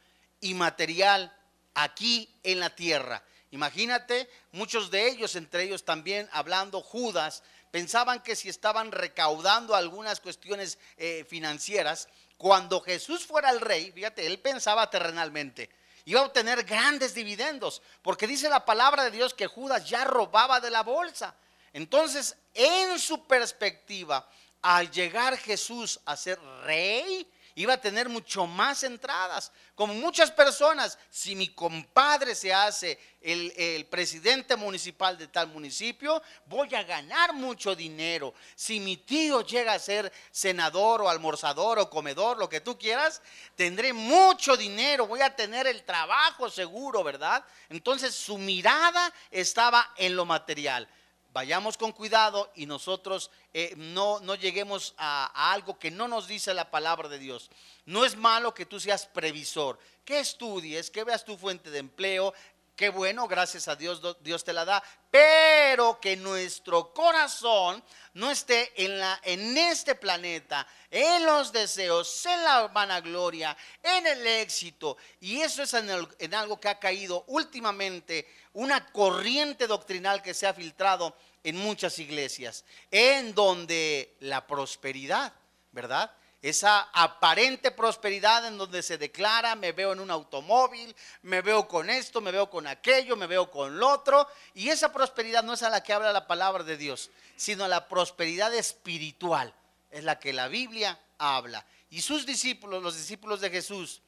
y 0.42 0.52
material 0.54 1.32
aquí 1.72 2.28
en 2.42 2.60
la 2.60 2.68
tierra. 2.68 3.22
Imagínate, 3.52 4.28
muchos 4.50 4.90
de 4.90 5.08
ellos, 5.08 5.36
entre 5.36 5.64
ellos 5.64 5.84
también 5.84 6.28
hablando 6.32 6.80
Judas, 6.80 7.42
pensaban 7.70 8.22
que 8.22 8.34
si 8.34 8.48
estaban 8.48 8.90
recaudando 8.90 9.74
algunas 9.74 10.20
cuestiones 10.20 10.78
eh, 10.96 11.24
financieras, 11.28 12.08
cuando 12.38 12.80
Jesús 12.80 13.26
fuera 13.26 13.50
el 13.50 13.60
rey, 13.60 13.92
fíjate, 13.92 14.26
él 14.26 14.38
pensaba 14.38 14.88
terrenalmente, 14.88 15.68
iba 16.06 16.20
a 16.20 16.24
obtener 16.24 16.64
grandes 16.64 17.14
dividendos, 17.14 17.82
porque 18.00 18.26
dice 18.26 18.48
la 18.48 18.64
palabra 18.64 19.04
de 19.04 19.10
Dios 19.10 19.34
que 19.34 19.46
Judas 19.46 19.88
ya 19.88 20.04
robaba 20.04 20.58
de 20.58 20.70
la 20.70 20.82
bolsa. 20.82 21.34
Entonces, 21.74 22.34
en 22.54 22.98
su 22.98 23.26
perspectiva, 23.26 24.26
al 24.62 24.90
llegar 24.90 25.36
Jesús 25.36 26.00
a 26.06 26.16
ser 26.16 26.40
rey, 26.64 27.30
iba 27.54 27.74
a 27.74 27.80
tener 27.80 28.08
mucho 28.08 28.46
más 28.46 28.82
entradas. 28.82 29.52
Como 29.74 29.94
muchas 29.94 30.30
personas, 30.30 30.98
si 31.10 31.34
mi 31.34 31.48
compadre 31.48 32.34
se 32.34 32.52
hace 32.52 32.98
el, 33.20 33.86
presidente 33.90 34.56
municipal 34.56 35.18
de 35.18 35.28
tal 35.28 35.48
municipio, 35.48 36.22
voy 36.46 36.74
a 36.74 36.82
ganar 36.82 37.32
mucho 37.32 37.74
dinero. 37.74 38.34
Si 38.54 38.80
mi 38.80 38.96
tío 38.96 39.42
llega 39.42 39.74
a 39.74 39.78
ser 39.78 40.12
senador 40.30 41.02
o 41.02 41.08
almorzador 41.08 41.78
o 41.78 41.90
comedor, 41.90 42.38
lo 42.38 42.48
que 42.48 42.60
tú 42.60 42.78
quieras, 42.78 43.22
tendré 43.56 43.92
mucho 43.92 44.56
dinero, 44.56 45.06
voy 45.06 45.20
a 45.20 45.34
tener 45.34 45.66
el 45.66 45.84
trabajo 45.84 46.50
seguro, 46.50 47.02
¿verdad? 47.02 47.44
Entonces 47.68 48.14
su 48.14 48.38
mirada 48.38 49.12
estaba 49.30 49.92
en 49.96 50.16
lo 50.16 50.24
material 50.24 50.88
vayamos 51.32 51.76
con 51.76 51.92
cuidado 51.92 52.50
y 52.54 52.66
nosotros 52.66 53.30
eh, 53.54 53.74
no, 53.76 54.20
no, 54.20 54.34
lleguemos 54.34 54.94
a, 54.98 55.52
algo 55.52 55.78
que 55.78 55.90
no 55.90 56.08
nos 56.08 56.28
dice 56.28 56.54
la 56.54 56.70
palabra 56.70 57.08
de 57.08 57.18
Dios. 57.18 57.50
No 57.86 58.04
es 58.04 58.16
malo 58.16 58.54
que 58.54 58.66
tú 58.66 58.78
seas 58.78 59.06
previsor, 59.06 59.78
que 60.04 60.20
estudies, 60.20 60.90
que 60.90 61.04
veas 61.04 61.24
tu 61.24 61.36
fuente 61.36 61.70
de 61.70 61.78
empleo, 61.78 62.34
qué 62.82 62.88
bueno, 62.88 63.28
gracias 63.28 63.68
a 63.68 63.76
Dios 63.76 64.00
Dios 64.24 64.42
te 64.42 64.52
la 64.52 64.64
da, 64.64 64.82
pero 65.08 66.00
que 66.00 66.16
nuestro 66.16 66.92
corazón 66.92 67.80
no 68.14 68.28
esté 68.28 68.72
en, 68.74 68.98
la, 68.98 69.20
en 69.22 69.56
este 69.56 69.94
planeta, 69.94 70.66
en 70.90 71.24
los 71.24 71.52
deseos, 71.52 72.26
en 72.26 72.42
la 72.42 72.66
vanagloria, 72.66 73.56
en 73.80 74.04
el 74.04 74.26
éxito. 74.26 74.96
Y 75.20 75.42
eso 75.42 75.62
es 75.62 75.72
en, 75.74 76.34
algo 76.34 76.58
que 76.58 76.70
ha 76.70 76.80
caído 76.80 77.22
últimamente, 77.28 78.28
una 78.54 78.84
corriente 78.90 79.68
doctrinal 79.68 80.20
que 80.20 80.34
se 80.34 80.48
ha 80.48 80.52
filtrado 80.52 81.16
en 81.44 81.58
muchas 81.58 82.00
iglesias, 82.00 82.64
en 82.90 83.32
donde 83.32 84.16
la 84.18 84.44
prosperidad, 84.44 85.32
¿verdad? 85.70 86.10
Esa 86.42 86.80
aparente 86.92 87.70
prosperidad 87.70 88.44
en 88.46 88.58
donde 88.58 88.82
se 88.82 88.98
declara, 88.98 89.54
me 89.54 89.70
veo 89.70 89.92
en 89.92 90.00
un 90.00 90.10
automóvil, 90.10 90.94
me 91.22 91.40
veo 91.40 91.68
con 91.68 91.88
esto, 91.88 92.20
me 92.20 92.32
veo 92.32 92.50
con 92.50 92.66
aquello, 92.66 93.16
me 93.16 93.28
veo 93.28 93.48
con 93.48 93.78
lo 93.78 93.88
otro. 93.88 94.26
Y 94.52 94.68
esa 94.68 94.92
prosperidad 94.92 95.44
no 95.44 95.52
es 95.52 95.62
a 95.62 95.70
la 95.70 95.84
que 95.84 95.92
habla 95.92 96.12
la 96.12 96.26
palabra 96.26 96.64
de 96.64 96.76
Dios, 96.76 97.10
sino 97.36 97.64
a 97.64 97.68
la 97.68 97.86
prosperidad 97.86 98.52
espiritual, 98.54 99.54
es 99.92 100.02
la 100.02 100.18
que 100.18 100.32
la 100.32 100.48
Biblia 100.48 100.98
habla. 101.16 101.64
Y 101.90 102.02
sus 102.02 102.26
discípulos, 102.26 102.82
los 102.82 102.96
discípulos 102.96 103.40
de 103.40 103.50
Jesús, 103.50 104.02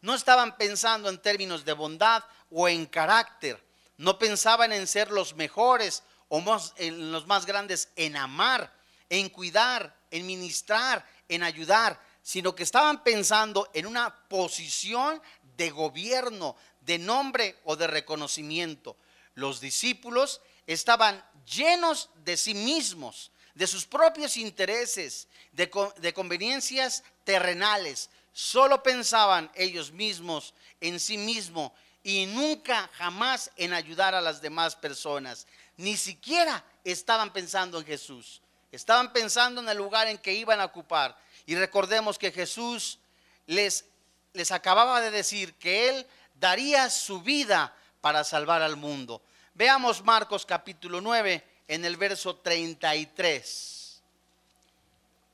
no 0.00 0.14
estaban 0.14 0.56
pensando 0.56 1.08
en 1.08 1.22
términos 1.22 1.64
de 1.64 1.72
bondad 1.72 2.24
o 2.50 2.68
en 2.68 2.84
carácter, 2.86 3.62
no 3.96 4.18
pensaban 4.18 4.72
en 4.72 4.88
ser 4.88 5.12
los 5.12 5.36
mejores 5.36 6.02
o 6.28 6.42
en 6.78 7.12
los 7.12 7.28
más 7.28 7.46
grandes, 7.46 7.90
en 7.94 8.16
amar, 8.16 8.74
en 9.08 9.28
cuidar, 9.28 10.01
en 10.12 10.24
ministrar, 10.26 11.04
en 11.28 11.42
ayudar, 11.42 12.00
sino 12.22 12.54
que 12.54 12.62
estaban 12.62 13.02
pensando 13.02 13.68
en 13.74 13.86
una 13.86 14.14
posición 14.28 15.20
de 15.56 15.70
gobierno, 15.70 16.56
de 16.80 16.98
nombre 16.98 17.58
o 17.64 17.74
de 17.74 17.88
reconocimiento. 17.88 18.96
Los 19.34 19.60
discípulos 19.60 20.40
estaban 20.66 21.24
llenos 21.44 22.10
de 22.24 22.36
sí 22.36 22.54
mismos, 22.54 23.32
de 23.54 23.66
sus 23.66 23.86
propios 23.86 24.36
intereses, 24.36 25.28
de, 25.52 26.12
conveniencias 26.14 27.02
terrenales. 27.24 28.10
Solo 28.32 28.82
pensaban 28.82 29.50
ellos 29.54 29.90
mismos 29.92 30.54
en 30.80 31.00
sí 31.00 31.18
mismos 31.18 31.72
y 32.02 32.26
nunca 32.26 32.90
jamás 32.94 33.50
en 33.56 33.72
ayudar 33.72 34.14
a 34.14 34.20
las 34.20 34.40
demás 34.40 34.76
personas. 34.76 35.46
Ni 35.76 35.96
siquiera 35.96 36.64
estaban 36.84 37.32
pensando 37.32 37.78
en 37.78 37.86
Jesús. 37.86 38.41
Estaban 38.72 39.12
pensando 39.12 39.60
en 39.60 39.68
el 39.68 39.76
lugar 39.76 40.08
en 40.08 40.16
que 40.16 40.32
iban 40.32 40.60
a 40.60 40.64
ocupar. 40.64 41.16
Y 41.44 41.54
recordemos 41.54 42.18
que 42.18 42.32
Jesús 42.32 42.98
les, 43.46 43.84
les 44.32 44.50
acababa 44.50 45.02
de 45.02 45.10
decir 45.10 45.54
que 45.54 45.90
Él 45.90 46.06
daría 46.40 46.88
su 46.88 47.20
vida 47.20 47.76
para 48.00 48.24
salvar 48.24 48.62
al 48.62 48.76
mundo. 48.76 49.20
Veamos 49.54 50.02
Marcos 50.02 50.46
capítulo 50.46 51.02
9 51.02 51.44
en 51.68 51.84
el 51.84 51.98
verso 51.98 52.36
33. 52.36 54.02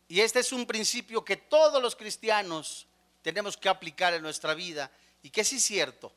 Y 0.08 0.20
este 0.20 0.40
es 0.40 0.52
un 0.52 0.66
principio 0.66 1.24
que 1.24 1.36
todos 1.36 1.80
los 1.80 1.94
cristianos 1.94 2.86
tenemos 3.22 3.56
que 3.56 3.68
aplicar 3.68 4.14
en 4.14 4.22
nuestra 4.22 4.54
vida 4.54 4.90
y 5.22 5.30
que 5.30 5.44
sí 5.44 5.56
es 5.56 5.64
cierto. 5.64 6.12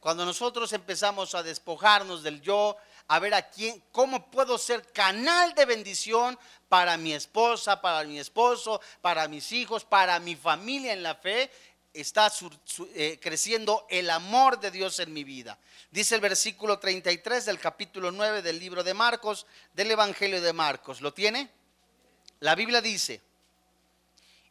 Cuando 0.00 0.24
nosotros 0.24 0.72
empezamos 0.72 1.34
a 1.34 1.42
despojarnos 1.42 2.22
del 2.22 2.42
yo, 2.42 2.76
a 3.10 3.18
ver 3.18 3.34
a 3.34 3.50
quién, 3.50 3.82
cómo 3.90 4.30
puedo 4.30 4.56
ser 4.56 4.92
canal 4.92 5.52
de 5.56 5.64
bendición 5.64 6.38
para 6.68 6.96
mi 6.96 7.12
esposa, 7.12 7.80
para 7.80 8.04
mi 8.04 8.20
esposo, 8.20 8.80
para 9.00 9.26
mis 9.26 9.50
hijos, 9.50 9.84
para 9.84 10.20
mi 10.20 10.36
familia 10.36 10.92
en 10.92 11.02
la 11.02 11.16
fe, 11.16 11.50
está 11.92 12.32
eh, 12.94 13.18
creciendo 13.20 13.84
el 13.90 14.10
amor 14.10 14.60
de 14.60 14.70
Dios 14.70 15.00
en 15.00 15.12
mi 15.12 15.24
vida. 15.24 15.58
Dice 15.90 16.14
el 16.14 16.20
versículo 16.20 16.78
33 16.78 17.46
del 17.46 17.58
capítulo 17.58 18.12
9 18.12 18.42
del 18.42 18.60
libro 18.60 18.84
de 18.84 18.94
Marcos, 18.94 19.44
del 19.74 19.90
Evangelio 19.90 20.40
de 20.40 20.52
Marcos. 20.52 21.00
¿Lo 21.00 21.12
tiene? 21.12 21.50
La 22.38 22.54
Biblia 22.54 22.80
dice, 22.80 23.20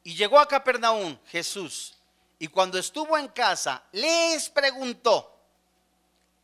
y 0.04 0.16
llegó 0.16 0.38
a 0.38 0.50
Capernaum 0.50 1.18
Jesús, 1.28 1.96
y 2.38 2.50
cuando 2.50 2.78
estuvo 2.78 3.18
en 3.18 3.30
casa, 3.30 3.86
les 3.94 4.50
preguntó, 4.50 5.39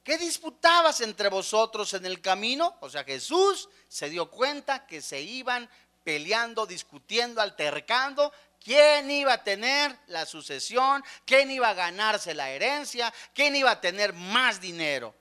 ¿Qué 0.06 0.20
disputabas 0.20 1.02
entre 1.02 1.30
vosotros 1.30 1.96
en 1.96 2.06
el 2.06 2.22
camino? 2.22 2.78
O 2.82 2.92
sea, 2.92 3.04
Jesús 3.04 3.68
se 3.88 4.08
dio 4.08 4.30
cuenta 4.30 4.86
que 4.86 5.02
se 5.02 5.20
iban 5.20 5.68
peleando, 6.04 6.68
discutiendo, 6.68 7.42
altercando. 7.42 8.32
¿Quién 8.64 9.10
iba 9.10 9.34
a 9.34 9.44
tener 9.44 9.98
la 10.06 10.28
sucesión? 10.28 11.04
¿Quién 11.26 11.50
iba 11.50 11.70
a 11.70 11.74
ganarse 11.74 12.36
la 12.36 12.52
herencia? 12.52 13.12
¿Quién 13.34 13.56
iba 13.56 13.72
a 13.72 13.82
tener 13.82 14.14
más 14.14 14.62
dinero? 14.62 15.16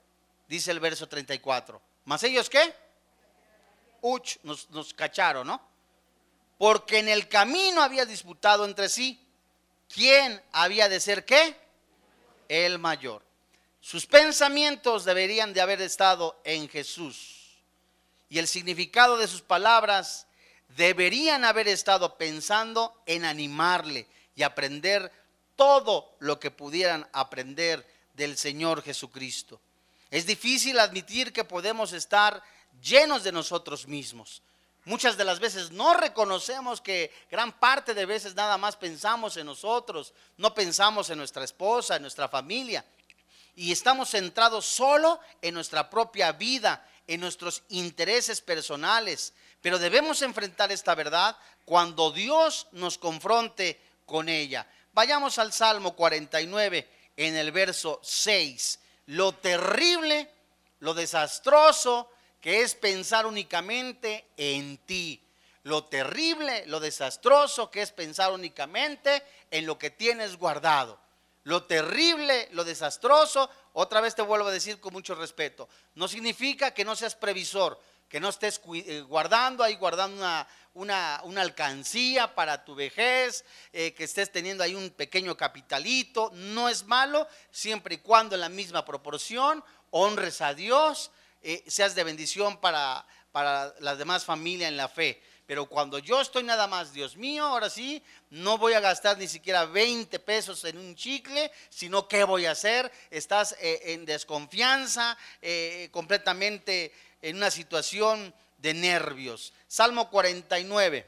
Dice 0.48 0.70
el 0.70 0.80
verso 0.80 1.08
34. 1.08 1.80
¿Más 2.04 2.22
ellos 2.24 2.50
qué? 2.50 2.74
Uch, 4.02 4.36
nos, 4.42 4.68
nos 4.68 4.92
cacharon, 4.92 5.46
¿no? 5.46 5.66
Porque 6.58 6.98
en 6.98 7.08
el 7.08 7.26
camino 7.26 7.80
había 7.80 8.04
disputado 8.04 8.66
entre 8.66 8.90
sí. 8.90 9.18
¿Quién 9.88 10.42
había 10.52 10.90
de 10.90 11.00
ser 11.00 11.24
qué? 11.24 11.56
El 12.48 12.78
mayor. 12.78 13.24
Sus 13.84 14.06
pensamientos 14.06 15.04
deberían 15.04 15.52
de 15.52 15.60
haber 15.60 15.82
estado 15.82 16.40
en 16.44 16.70
Jesús. 16.70 17.58
Y 18.30 18.38
el 18.38 18.48
significado 18.48 19.18
de 19.18 19.28
sus 19.28 19.42
palabras 19.42 20.26
deberían 20.68 21.44
haber 21.44 21.68
estado 21.68 22.16
pensando 22.16 22.98
en 23.04 23.26
animarle 23.26 24.08
y 24.36 24.42
aprender 24.42 25.12
todo 25.54 26.16
lo 26.20 26.40
que 26.40 26.50
pudieran 26.50 27.06
aprender 27.12 27.86
del 28.14 28.38
Señor 28.38 28.82
Jesucristo. 28.82 29.60
Es 30.10 30.24
difícil 30.24 30.78
admitir 30.78 31.30
que 31.30 31.44
podemos 31.44 31.92
estar 31.92 32.42
llenos 32.82 33.22
de 33.22 33.32
nosotros 33.32 33.86
mismos. 33.86 34.40
Muchas 34.86 35.18
de 35.18 35.26
las 35.26 35.40
veces 35.40 35.72
no 35.72 35.92
reconocemos 35.92 36.80
que 36.80 37.12
gran 37.30 37.52
parte 37.52 37.92
de 37.92 38.06
veces 38.06 38.34
nada 38.34 38.56
más 38.56 38.76
pensamos 38.76 39.36
en 39.36 39.44
nosotros, 39.44 40.14
no 40.38 40.54
pensamos 40.54 41.10
en 41.10 41.18
nuestra 41.18 41.44
esposa, 41.44 41.96
en 41.96 42.02
nuestra 42.02 42.28
familia 42.28 42.82
y 43.56 43.73
estamos 43.73 44.11
centrados 44.11 44.66
solo 44.66 45.20
en 45.40 45.54
nuestra 45.54 45.88
propia 45.88 46.32
vida, 46.32 46.87
en 47.06 47.20
nuestros 47.20 47.62
intereses 47.68 48.40
personales. 48.40 49.32
Pero 49.61 49.78
debemos 49.78 50.23
enfrentar 50.23 50.73
esta 50.73 50.94
verdad 50.94 51.37
cuando 51.64 52.11
Dios 52.11 52.66
nos 52.73 52.99
confronte 52.99 53.80
con 54.06 54.28
ella. 54.28 54.66
Vayamos 54.92 55.38
al 55.38 55.52
Salmo 55.52 55.94
49 55.94 56.88
en 57.16 57.37
el 57.37 57.52
verso 57.52 58.00
6. 58.02 58.80
Lo 59.06 59.32
terrible, 59.34 60.30
lo 60.80 60.94
desastroso 60.94 62.11
que 62.40 62.62
es 62.62 62.75
pensar 62.75 63.26
únicamente 63.26 64.26
en 64.37 64.78
ti. 64.78 65.20
Lo 65.62 65.84
terrible, 65.84 66.66
lo 66.66 66.78
desastroso 66.78 67.70
que 67.70 67.80
es 67.80 67.90
pensar 67.90 68.32
únicamente 68.32 69.23
en 69.50 69.64
lo 69.64 69.78
que 69.78 69.90
tienes 69.90 70.37
guardado 70.37 71.03
lo 71.44 71.64
terrible, 71.64 72.48
lo 72.52 72.64
desastroso, 72.64 73.48
otra 73.72 74.00
vez 74.00 74.14
te 74.14 74.22
vuelvo 74.22 74.48
a 74.48 74.52
decir 74.52 74.80
con 74.80 74.92
mucho 74.92 75.14
respeto, 75.14 75.68
no 75.94 76.08
significa 76.08 76.72
que 76.72 76.84
no 76.84 76.96
seas 76.96 77.14
previsor, 77.14 77.80
que 78.08 78.20
no 78.20 78.28
estés 78.28 78.60
eh, 78.74 79.00
guardando 79.02 79.64
ahí, 79.64 79.76
guardando 79.76 80.16
una, 80.74 81.20
una, 81.24 81.40
alcancía 81.40 82.34
para 82.34 82.64
tu 82.64 82.74
vejez, 82.74 83.44
eh, 83.72 83.92
que 83.94 84.04
estés 84.04 84.30
teniendo 84.30 84.62
ahí 84.62 84.74
un 84.74 84.90
pequeño 84.90 85.36
capitalito, 85.36 86.30
no 86.34 86.68
es 86.68 86.84
malo, 86.84 87.26
siempre 87.50 87.96
y 87.96 87.98
cuando 87.98 88.34
en 88.34 88.40
la 88.40 88.48
misma 88.48 88.84
proporción 88.84 89.64
honres 89.90 90.40
a 90.40 90.54
Dios, 90.54 91.10
eh, 91.42 91.64
seas 91.66 91.94
de 91.94 92.04
bendición 92.04 92.58
para, 92.58 93.06
para 93.32 93.74
la 93.80 93.96
demás 93.96 94.24
familia 94.24 94.68
en 94.68 94.76
la 94.76 94.88
fe. 94.88 95.22
Pero 95.46 95.66
cuando 95.66 95.98
yo 95.98 96.20
estoy 96.20 96.42
nada 96.42 96.66
más, 96.66 96.92
Dios 96.92 97.16
mío, 97.16 97.44
ahora 97.44 97.68
sí, 97.68 98.02
no 98.30 98.56
voy 98.56 98.72
a 98.72 98.80
gastar 98.80 99.18
ni 99.18 99.28
siquiera 99.28 99.66
20 99.66 100.18
pesos 100.20 100.64
en 100.64 100.78
un 100.78 100.94
chicle, 100.94 101.52
sino 101.68 102.08
¿qué 102.08 102.24
voy 102.24 102.46
a 102.46 102.52
hacer? 102.52 102.90
Estás 103.10 103.54
eh, 103.60 103.92
en 103.92 104.06
desconfianza, 104.06 105.18
eh, 105.42 105.88
completamente 105.90 106.92
en 107.20 107.36
una 107.36 107.50
situación 107.50 108.32
de 108.58 108.72
nervios. 108.72 109.52
Salmo 109.68 110.08
49, 110.08 111.06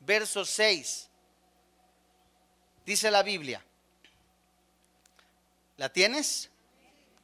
verso 0.00 0.44
6, 0.44 1.08
dice 2.84 3.10
la 3.12 3.22
Biblia. 3.22 3.64
¿La 5.76 5.88
tienes? 5.88 6.50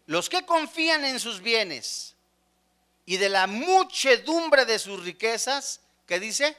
Los 0.06 0.28
que 0.28 0.44
confían 0.44 1.04
en 1.04 1.18
sus 1.18 1.40
bienes 1.40 2.16
y 3.11 3.17
de 3.17 3.29
la 3.29 3.49
muchedumbre 3.49 4.64
de 4.64 4.79
sus 4.79 5.02
riquezas, 5.02 5.81
¿qué 6.07 6.21
dice? 6.21 6.57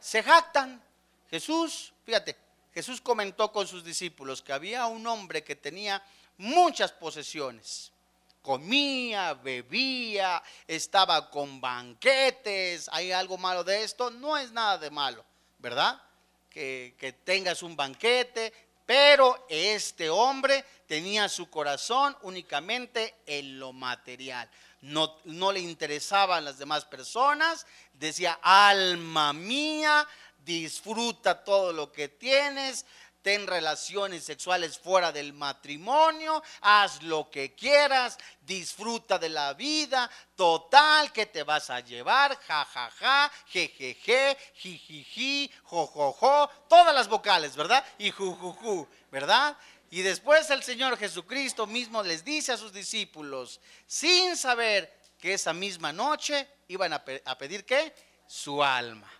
Se 0.00 0.22
jactan. 0.22 0.82
Jesús, 1.30 1.92
fíjate, 2.06 2.34
Jesús 2.72 3.02
comentó 3.02 3.52
con 3.52 3.66
sus 3.66 3.84
discípulos 3.84 4.40
que 4.40 4.54
había 4.54 4.86
un 4.86 5.06
hombre 5.06 5.44
que 5.44 5.56
tenía 5.56 6.02
muchas 6.38 6.90
posesiones. 6.92 7.92
Comía, 8.40 9.34
bebía, 9.34 10.42
estaba 10.66 11.28
con 11.28 11.60
banquetes. 11.60 12.88
¿Hay 12.90 13.12
algo 13.12 13.36
malo 13.36 13.62
de 13.62 13.84
esto? 13.84 14.08
No 14.08 14.38
es 14.38 14.50
nada 14.50 14.78
de 14.78 14.88
malo, 14.88 15.22
¿verdad? 15.58 16.00
Que, 16.48 16.94
que 16.98 17.12
tengas 17.12 17.62
un 17.62 17.76
banquete, 17.76 18.54
pero 18.86 19.44
este 19.50 20.08
hombre 20.08 20.64
tenía 20.86 21.28
su 21.28 21.50
corazón 21.50 22.16
únicamente 22.22 23.16
en 23.26 23.58
lo 23.58 23.74
material. 23.74 24.48
No, 24.80 25.16
no 25.24 25.52
le 25.52 25.60
interesaban 25.60 26.44
las 26.44 26.58
demás 26.58 26.84
personas. 26.84 27.66
Decía, 27.92 28.38
alma 28.42 29.32
mía, 29.32 30.06
disfruta 30.44 31.44
todo 31.44 31.72
lo 31.72 31.92
que 31.92 32.08
tienes, 32.08 32.86
ten 33.22 33.46
relaciones 33.46 34.24
sexuales 34.24 34.78
fuera 34.78 35.12
del 35.12 35.32
matrimonio, 35.32 36.42
haz 36.62 37.02
lo 37.02 37.28
que 37.28 37.54
quieras, 37.54 38.16
disfruta 38.40 39.18
de 39.18 39.28
la 39.28 39.52
vida, 39.54 40.08
total 40.36 41.12
que 41.12 41.26
te 41.26 41.42
vas 41.42 41.68
a 41.68 41.80
llevar, 41.80 42.38
ja, 42.46 42.64
ja, 42.64 42.90
ja, 42.98 43.32
je, 43.52 43.68
je, 43.68 43.94
je, 44.02 44.36
ji, 44.54 44.78
ji, 44.78 45.04
ji, 45.04 45.52
jo, 45.64 45.86
jo, 45.86 46.12
jo, 46.12 46.50
todas 46.68 46.94
las 46.94 47.08
vocales, 47.08 47.54
¿verdad? 47.56 47.84
Y 47.98 48.10
ju, 48.10 48.34
ju, 48.34 48.52
ju, 48.52 48.88
¿verdad? 49.10 49.56
Y 49.90 50.02
después 50.02 50.50
el 50.50 50.62
Señor 50.62 50.98
Jesucristo 50.98 51.66
mismo 51.66 52.02
les 52.02 52.24
dice 52.24 52.52
a 52.52 52.58
sus 52.58 52.72
discípulos, 52.72 53.60
sin 53.86 54.36
saber 54.36 54.92
que 55.18 55.34
esa 55.34 55.52
misma 55.52 55.92
noche 55.92 56.46
iban 56.68 56.92
a, 56.92 57.04
pedir 57.04 57.64
qué? 57.64 57.94
Su 58.26 58.62
alma. 58.62 59.10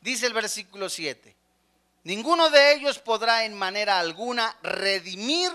Dice 0.00 0.26
el 0.26 0.32
versículo 0.32 0.88
7. 0.88 1.36
Ninguno 2.04 2.48
de 2.48 2.72
ellos 2.72 2.98
podrá 2.98 3.44
en 3.44 3.54
manera 3.54 3.98
alguna 3.98 4.56
redimir 4.62 5.50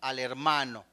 al 0.00 0.18
hermano, 0.18 0.84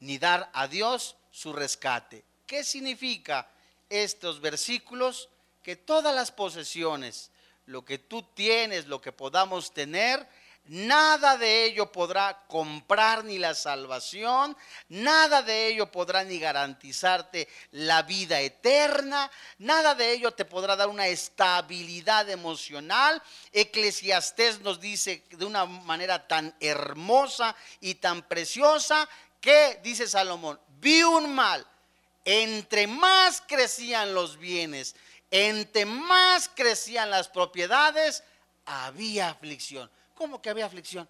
ni 0.00 0.18
dar 0.18 0.50
a 0.52 0.66
Dios 0.66 1.16
su 1.30 1.52
rescate. 1.52 2.24
¿Qué 2.46 2.64
significa 2.64 3.48
estos 3.88 4.40
versículos? 4.40 5.28
Que 5.62 5.76
todas 5.76 6.14
las 6.14 6.32
posesiones, 6.32 7.30
lo 7.66 7.84
que 7.84 7.98
tú 7.98 8.22
tienes, 8.34 8.86
lo 8.86 9.00
que 9.00 9.12
podamos 9.12 9.72
tener, 9.72 10.26
Nada 10.68 11.38
de 11.38 11.64
ello 11.64 11.90
podrá 11.90 12.44
comprar 12.46 13.24
ni 13.24 13.38
la 13.38 13.54
salvación, 13.54 14.54
nada 14.90 15.40
de 15.40 15.68
ello 15.68 15.90
podrá 15.90 16.24
ni 16.24 16.38
garantizarte 16.38 17.48
la 17.70 18.02
vida 18.02 18.38
eterna, 18.42 19.30
nada 19.56 19.94
de 19.94 20.12
ello 20.12 20.32
te 20.32 20.44
podrá 20.44 20.76
dar 20.76 20.88
una 20.88 21.06
estabilidad 21.06 22.28
emocional. 22.28 23.22
Eclesiastés 23.50 24.60
nos 24.60 24.78
dice 24.78 25.24
de 25.30 25.46
una 25.46 25.64
manera 25.64 26.28
tan 26.28 26.54
hermosa 26.60 27.56
y 27.80 27.94
tan 27.94 28.20
preciosa 28.28 29.08
que, 29.40 29.80
dice 29.82 30.06
Salomón, 30.06 30.60
vi 30.80 31.02
un 31.02 31.34
mal, 31.34 31.66
entre 32.26 32.86
más 32.86 33.40
crecían 33.40 34.12
los 34.12 34.36
bienes, 34.36 34.96
entre 35.30 35.86
más 35.86 36.50
crecían 36.54 37.08
las 37.10 37.28
propiedades, 37.28 38.22
había 38.66 39.30
aflicción. 39.30 39.90
¿Cómo 40.18 40.42
que 40.42 40.50
había 40.50 40.66
aflicción? 40.66 41.08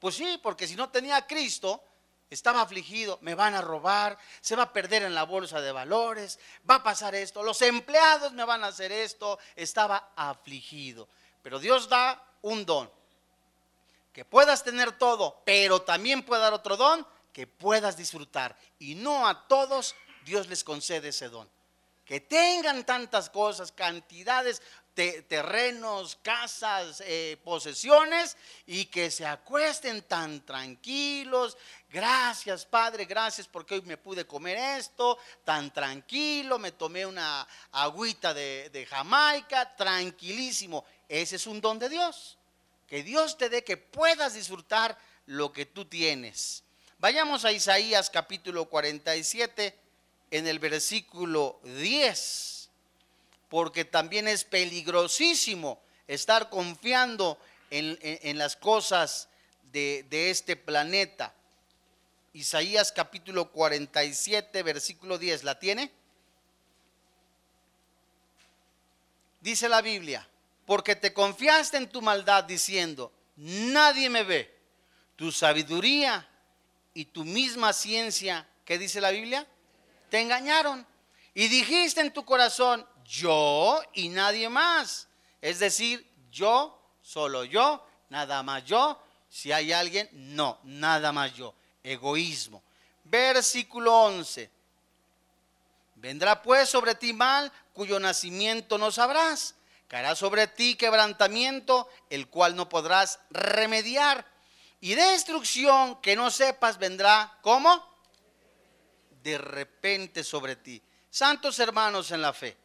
Pues 0.00 0.16
sí, 0.16 0.40
porque 0.42 0.66
si 0.66 0.74
no 0.74 0.90
tenía 0.90 1.16
a 1.16 1.26
Cristo, 1.26 1.80
estaba 2.28 2.62
afligido, 2.62 3.20
me 3.22 3.36
van 3.36 3.54
a 3.54 3.60
robar, 3.60 4.18
se 4.40 4.56
va 4.56 4.64
a 4.64 4.72
perder 4.72 5.04
en 5.04 5.14
la 5.14 5.22
bolsa 5.22 5.60
de 5.60 5.70
valores, 5.70 6.40
va 6.68 6.74
a 6.74 6.82
pasar 6.82 7.14
esto, 7.14 7.44
los 7.44 7.62
empleados 7.62 8.32
me 8.32 8.44
van 8.44 8.64
a 8.64 8.66
hacer 8.66 8.90
esto, 8.90 9.38
estaba 9.54 10.10
afligido. 10.16 11.08
Pero 11.42 11.60
Dios 11.60 11.88
da 11.88 12.20
un 12.42 12.66
don, 12.66 12.90
que 14.12 14.24
puedas 14.24 14.64
tener 14.64 14.98
todo, 14.98 15.40
pero 15.44 15.82
también 15.82 16.24
puede 16.24 16.42
dar 16.42 16.54
otro 16.54 16.76
don 16.76 17.06
que 17.32 17.46
puedas 17.46 17.96
disfrutar. 17.96 18.58
Y 18.80 18.96
no 18.96 19.28
a 19.28 19.46
todos 19.46 19.94
Dios 20.24 20.48
les 20.48 20.64
concede 20.64 21.10
ese 21.10 21.28
don. 21.28 21.48
Que 22.04 22.20
tengan 22.20 22.84
tantas 22.84 23.30
cosas, 23.30 23.72
cantidades, 23.72 24.60
terrenos, 24.94 26.16
casas, 26.22 27.02
eh, 27.04 27.36
posesiones 27.42 28.36
y 28.66 28.86
que 28.86 29.10
se 29.10 29.26
acuesten 29.26 30.02
tan 30.02 30.44
tranquilos. 30.46 31.56
Gracias, 31.90 32.64
Padre, 32.64 33.04
gracias 33.04 33.48
porque 33.48 33.74
hoy 33.74 33.82
me 33.82 33.96
pude 33.96 34.26
comer 34.26 34.56
esto, 34.78 35.18
tan 35.44 35.72
tranquilo, 35.72 36.58
me 36.58 36.72
tomé 36.72 37.04
una 37.06 37.46
agüita 37.72 38.32
de, 38.32 38.86
Jamaica, 38.88 39.74
tranquilísimo. 39.76 40.84
Ese 41.08 41.36
es 41.36 41.46
un 41.46 41.60
don 41.60 41.78
de 41.78 41.88
Dios. 41.88 42.38
Que 42.86 43.02
Dios 43.02 43.36
te 43.36 43.48
dé 43.48 43.64
que 43.64 43.76
puedas 43.76 44.34
disfrutar 44.34 44.96
lo 45.26 45.52
que 45.52 45.66
tú 45.66 45.84
tienes. 45.84 46.62
Vayamos 46.98 47.44
a 47.44 47.52
Isaías 47.52 48.10
capítulo 48.10 48.66
47 48.66 49.76
en 50.30 50.46
el 50.46 50.58
versículo 50.58 51.60
10 51.64 52.53
porque 53.48 53.84
también 53.84 54.28
es 54.28 54.44
peligrosísimo 54.44 55.80
estar 56.06 56.50
confiando 56.50 57.38
en, 57.70 58.38
las 58.38 58.56
cosas 58.56 59.28
de, 59.72 60.04
de 60.10 60.30
este 60.30 60.56
planeta. 60.56 61.32
Isaías 62.32 62.92
capítulo 62.92 63.50
47, 63.50 64.62
versículo 64.62 65.18
10, 65.18 65.44
¿la 65.44 65.58
tiene? 65.58 65.90
Dice 69.40 69.68
la 69.68 69.82
Biblia, 69.82 70.26
porque 70.66 70.96
te 70.96 71.12
confiaste 71.12 71.76
en 71.76 71.88
tu 71.88 72.00
maldad 72.00 72.44
diciendo, 72.44 73.12
nadie 73.36 74.08
me 74.08 74.22
ve. 74.22 74.52
Tu 75.16 75.30
sabiduría 75.30 76.26
y 76.94 77.04
tu 77.04 77.24
misma 77.24 77.72
ciencia, 77.72 78.48
¿qué 78.64 78.78
dice 78.78 79.00
la 79.00 79.10
Biblia? 79.10 79.46
Te 80.10 80.20
engañaron. 80.20 80.86
Y 81.34 81.48
dijiste 81.48 82.00
en 82.00 82.12
tu 82.12 82.24
corazón, 82.24 82.86
yo 83.04 83.80
y 83.92 84.08
nadie 84.08 84.48
más. 84.48 85.08
Es 85.40 85.58
decir, 85.58 86.10
yo, 86.30 86.80
solo 87.02 87.44
yo, 87.44 87.86
nada 88.08 88.42
más 88.42 88.64
yo. 88.64 89.00
Si 89.28 89.52
hay 89.52 89.72
alguien, 89.72 90.08
no, 90.12 90.58
nada 90.64 91.12
más 91.12 91.34
yo. 91.34 91.54
Egoísmo. 91.82 92.62
Versículo 93.04 93.94
11. 94.04 94.50
Vendrá 95.96 96.42
pues 96.42 96.68
sobre 96.68 96.94
ti 96.94 97.12
mal 97.12 97.50
cuyo 97.72 97.98
nacimiento 97.98 98.78
no 98.78 98.90
sabrás. 98.90 99.54
Caerá 99.88 100.14
sobre 100.14 100.46
ti 100.46 100.76
quebrantamiento, 100.76 101.88
el 102.10 102.28
cual 102.28 102.56
no 102.56 102.68
podrás 102.68 103.20
remediar. 103.30 104.26
Y 104.80 104.94
destrucción 104.94 106.00
que 106.00 106.16
no 106.16 106.30
sepas 106.30 106.78
vendrá, 106.78 107.38
¿cómo? 107.42 107.82
De 109.22 109.38
repente 109.38 110.24
sobre 110.24 110.56
ti. 110.56 110.82
Santos 111.10 111.58
hermanos 111.58 112.10
en 112.10 112.22
la 112.22 112.32
fe. 112.32 112.63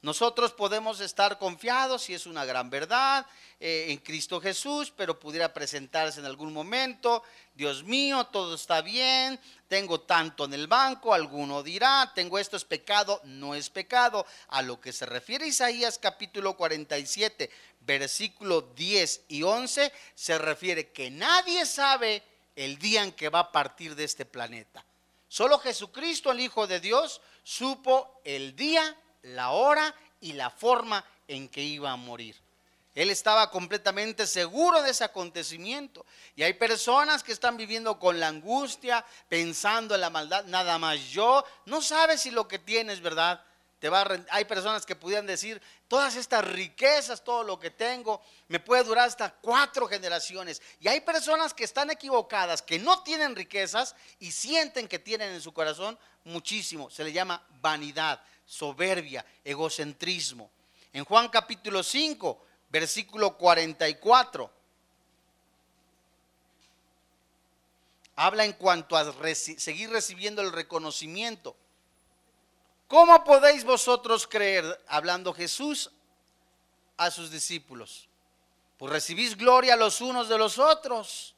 Nosotros 0.00 0.52
podemos 0.52 1.00
estar 1.00 1.38
confiados 1.38 2.02
si 2.02 2.14
es 2.14 2.26
una 2.26 2.44
gran 2.44 2.70
verdad 2.70 3.26
eh, 3.58 3.86
en 3.88 3.98
Cristo 3.98 4.40
Jesús, 4.40 4.92
pero 4.96 5.18
pudiera 5.18 5.52
presentarse 5.52 6.20
en 6.20 6.26
algún 6.26 6.52
momento, 6.52 7.24
Dios 7.54 7.82
mío, 7.82 8.24
todo 8.26 8.54
está 8.54 8.80
bien, 8.80 9.40
tengo 9.66 10.00
tanto 10.02 10.44
en 10.44 10.54
el 10.54 10.68
banco, 10.68 11.12
alguno 11.12 11.64
dirá, 11.64 12.12
tengo 12.14 12.38
esto 12.38 12.56
es 12.56 12.64
pecado, 12.64 13.20
no 13.24 13.56
es 13.56 13.70
pecado. 13.70 14.24
A 14.48 14.62
lo 14.62 14.80
que 14.80 14.92
se 14.92 15.04
refiere 15.04 15.48
Isaías 15.48 15.98
capítulo 15.98 16.56
47, 16.56 17.50
versículo 17.80 18.60
10 18.60 19.22
y 19.26 19.42
11, 19.42 19.92
se 20.14 20.38
refiere 20.38 20.92
que 20.92 21.10
nadie 21.10 21.66
sabe 21.66 22.22
el 22.54 22.78
día 22.78 23.02
en 23.02 23.10
que 23.10 23.30
va 23.30 23.40
a 23.40 23.52
partir 23.52 23.96
de 23.96 24.04
este 24.04 24.24
planeta. 24.24 24.84
Solo 25.26 25.58
Jesucristo, 25.58 26.30
el 26.30 26.38
Hijo 26.38 26.68
de 26.68 26.78
Dios, 26.78 27.20
supo 27.42 28.20
el 28.24 28.54
día 28.54 28.96
la 29.22 29.50
hora 29.50 29.94
y 30.20 30.32
la 30.32 30.50
forma 30.50 31.04
en 31.26 31.48
que 31.48 31.62
iba 31.62 31.90
a 31.90 31.96
morir. 31.96 32.36
Él 32.94 33.10
estaba 33.10 33.48
completamente 33.50 34.26
seguro 34.26 34.82
de 34.82 34.90
ese 34.90 35.04
acontecimiento. 35.04 36.04
Y 36.34 36.42
hay 36.42 36.54
personas 36.54 37.22
que 37.22 37.30
están 37.30 37.56
viviendo 37.56 37.96
con 37.96 38.18
la 38.18 38.26
angustia, 38.26 39.04
pensando 39.28 39.94
en 39.94 40.00
la 40.00 40.10
maldad, 40.10 40.44
nada 40.46 40.78
más 40.78 40.98
yo. 41.10 41.44
No 41.66 41.80
sabes 41.80 42.22
si 42.22 42.32
lo 42.32 42.48
que 42.48 42.58
tienes, 42.58 43.00
¿verdad? 43.00 43.40
Te 43.78 43.88
va 43.88 44.04
hay 44.30 44.44
personas 44.46 44.84
que 44.84 44.96
pudieran 44.96 45.26
decir, 45.26 45.62
todas 45.86 46.16
estas 46.16 46.44
riquezas, 46.44 47.22
todo 47.22 47.44
lo 47.44 47.60
que 47.60 47.70
tengo, 47.70 48.20
me 48.48 48.58
puede 48.58 48.82
durar 48.82 49.06
hasta 49.06 49.30
cuatro 49.30 49.86
generaciones. 49.86 50.60
Y 50.80 50.88
hay 50.88 51.00
personas 51.00 51.54
que 51.54 51.62
están 51.62 51.92
equivocadas, 51.92 52.62
que 52.62 52.80
no 52.80 53.04
tienen 53.04 53.36
riquezas 53.36 53.94
y 54.18 54.32
sienten 54.32 54.88
que 54.88 54.98
tienen 54.98 55.30
en 55.30 55.40
su 55.40 55.52
corazón 55.52 55.96
muchísimo. 56.24 56.90
Se 56.90 57.04
le 57.04 57.12
llama 57.12 57.40
vanidad 57.60 58.20
soberbia, 58.48 59.24
egocentrismo. 59.44 60.50
En 60.94 61.04
Juan 61.04 61.28
capítulo 61.28 61.82
5, 61.82 62.42
versículo 62.70 63.36
44, 63.36 64.50
habla 68.16 68.46
en 68.46 68.54
cuanto 68.54 68.96
a 68.96 69.12
seguir 69.34 69.90
recibiendo 69.90 70.40
el 70.40 70.50
reconocimiento. 70.50 71.54
¿Cómo 72.88 73.22
podéis 73.22 73.64
vosotros 73.64 74.26
creer, 74.26 74.82
hablando 74.88 75.34
Jesús 75.34 75.90
a 76.96 77.10
sus 77.10 77.30
discípulos? 77.30 78.08
Pues 78.78 78.90
recibís 78.90 79.36
gloria 79.36 79.76
los 79.76 80.00
unos 80.00 80.26
de 80.30 80.38
los 80.38 80.58
otros 80.58 81.34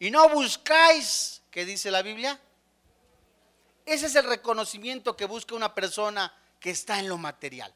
y 0.00 0.10
no 0.10 0.28
buscáis, 0.28 1.40
¿qué 1.52 1.64
dice 1.64 1.92
la 1.92 2.02
Biblia? 2.02 2.40
Ese 3.86 4.06
es 4.06 4.16
el 4.16 4.24
reconocimiento 4.24 5.16
que 5.16 5.24
busca 5.24 5.54
una 5.54 5.72
persona 5.72 6.32
que 6.60 6.70
está 6.70 6.98
en 6.98 7.08
lo 7.08 7.18
material. 7.18 7.72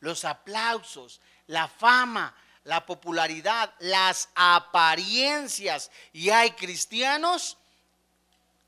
Los 0.00 0.24
aplausos, 0.24 1.20
la 1.46 1.68
fama, 1.68 2.34
la 2.64 2.84
popularidad, 2.84 3.74
las 3.78 4.28
apariencias. 4.34 5.90
Y 6.12 6.30
hay 6.30 6.50
cristianos 6.52 7.56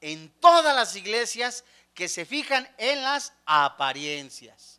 en 0.01 0.31
todas 0.41 0.75
las 0.75 0.95
iglesias 0.97 1.65
que 1.95 2.09
se 2.09 2.25
fijan 2.25 2.69
en 2.79 3.03
las 3.03 3.33
apariencias. 3.45 4.78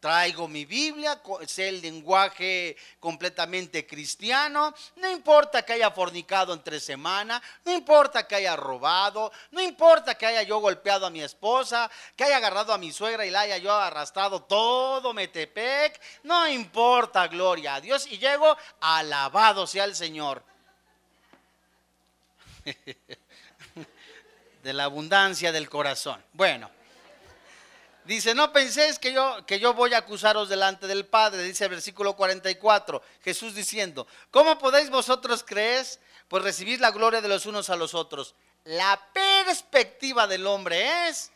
Traigo 0.00 0.46
mi 0.46 0.64
Biblia, 0.64 1.20
sé 1.46 1.70
el 1.70 1.82
lenguaje 1.82 2.76
completamente 3.00 3.84
cristiano. 3.84 4.72
No 4.96 5.10
importa 5.10 5.62
que 5.62 5.72
haya 5.72 5.90
fornicado 5.90 6.54
entre 6.54 6.78
semana, 6.78 7.42
no 7.64 7.72
importa 7.72 8.24
que 8.26 8.36
haya 8.36 8.54
robado, 8.54 9.32
no 9.50 9.60
importa 9.60 10.14
que 10.14 10.26
haya 10.26 10.44
yo 10.44 10.60
golpeado 10.60 11.04
a 11.06 11.10
mi 11.10 11.20
esposa, 11.20 11.90
que 12.14 12.22
haya 12.22 12.36
agarrado 12.36 12.72
a 12.72 12.78
mi 12.78 12.92
suegra 12.92 13.26
y 13.26 13.30
la 13.30 13.40
haya 13.40 13.58
yo 13.58 13.72
arrastrado 13.74 14.44
todo 14.44 15.12
Metepec. 15.12 16.00
No 16.22 16.48
importa, 16.48 17.26
gloria 17.26 17.74
a 17.74 17.80
Dios. 17.80 18.06
Y 18.06 18.18
llego, 18.18 18.56
alabado 18.80 19.66
sea 19.66 19.82
el 19.82 19.96
Señor. 19.96 20.44
De 24.62 24.72
la 24.72 24.84
abundancia 24.84 25.50
del 25.50 25.68
corazón. 25.68 26.22
Bueno. 26.32 26.77
Dice, 28.08 28.34
no 28.34 28.54
penséis 28.54 28.98
que 28.98 29.12
yo, 29.12 29.44
que 29.44 29.60
yo 29.60 29.74
voy 29.74 29.92
a 29.92 29.98
acusaros 29.98 30.48
delante 30.48 30.86
del 30.86 31.04
Padre, 31.04 31.42
dice 31.42 31.64
el 31.64 31.70
versículo 31.70 32.16
44, 32.16 33.02
Jesús 33.22 33.54
diciendo, 33.54 34.06
¿cómo 34.30 34.58
podéis 34.58 34.88
vosotros 34.88 35.44
creer? 35.46 35.84
Pues 36.26 36.42
recibir 36.42 36.80
la 36.80 36.90
gloria 36.90 37.20
de 37.20 37.28
los 37.28 37.44
unos 37.44 37.68
a 37.68 37.76
los 37.76 37.92
otros. 37.92 38.34
La 38.64 38.98
perspectiva 39.12 40.26
del 40.26 40.46
hombre 40.46 41.06
es 41.06 41.30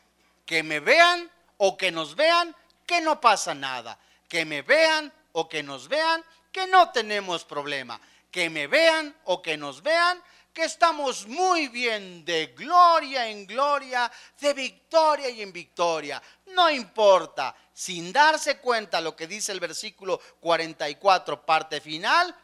que 0.47 0.63
me 0.63 0.81
vean 0.81 1.31
o 1.59 1.77
que 1.77 1.93
nos 1.93 2.17
vean, 2.17 2.57
que 2.87 3.03
no 3.03 3.21
pasa 3.21 3.55
nada. 3.55 3.99
Que 4.27 4.47
me 4.47 4.63
vean 4.63 5.13
o 5.33 5.51
que 5.51 5.63
nos 5.63 5.89
vean, 5.89 6.25
que 6.53 6.67
no 6.69 6.91
tenemos 6.91 7.45
problema. 7.45 8.01
Que 8.31 8.49
me 8.49 8.67
vean 8.67 9.15
o 9.25 9.43
que 9.43 9.59
nos 9.59 9.83
vean, 9.83 10.23
que 10.53 10.65
estamos 10.65 11.27
muy 11.27 11.69
bien 11.69 12.25
de 12.25 12.49
gloria 12.49 13.27
en 13.29 13.47
gloria, 13.47 14.11
de 14.39 14.53
victoria 14.53 15.29
y 15.31 15.43
en 15.43 15.53
victoria. 15.53 16.23
No 16.47 16.71
importa, 16.71 17.55
sin 17.73 18.13
darse 18.13 18.59
cuenta 18.59 19.01
lo 19.01 19.17
que 19.17 19.27
dice 19.27 19.53
el 19.53 19.61
versículo 19.61 20.21
44, 20.41 21.45
parte 21.45 21.81
final, 21.81 22.35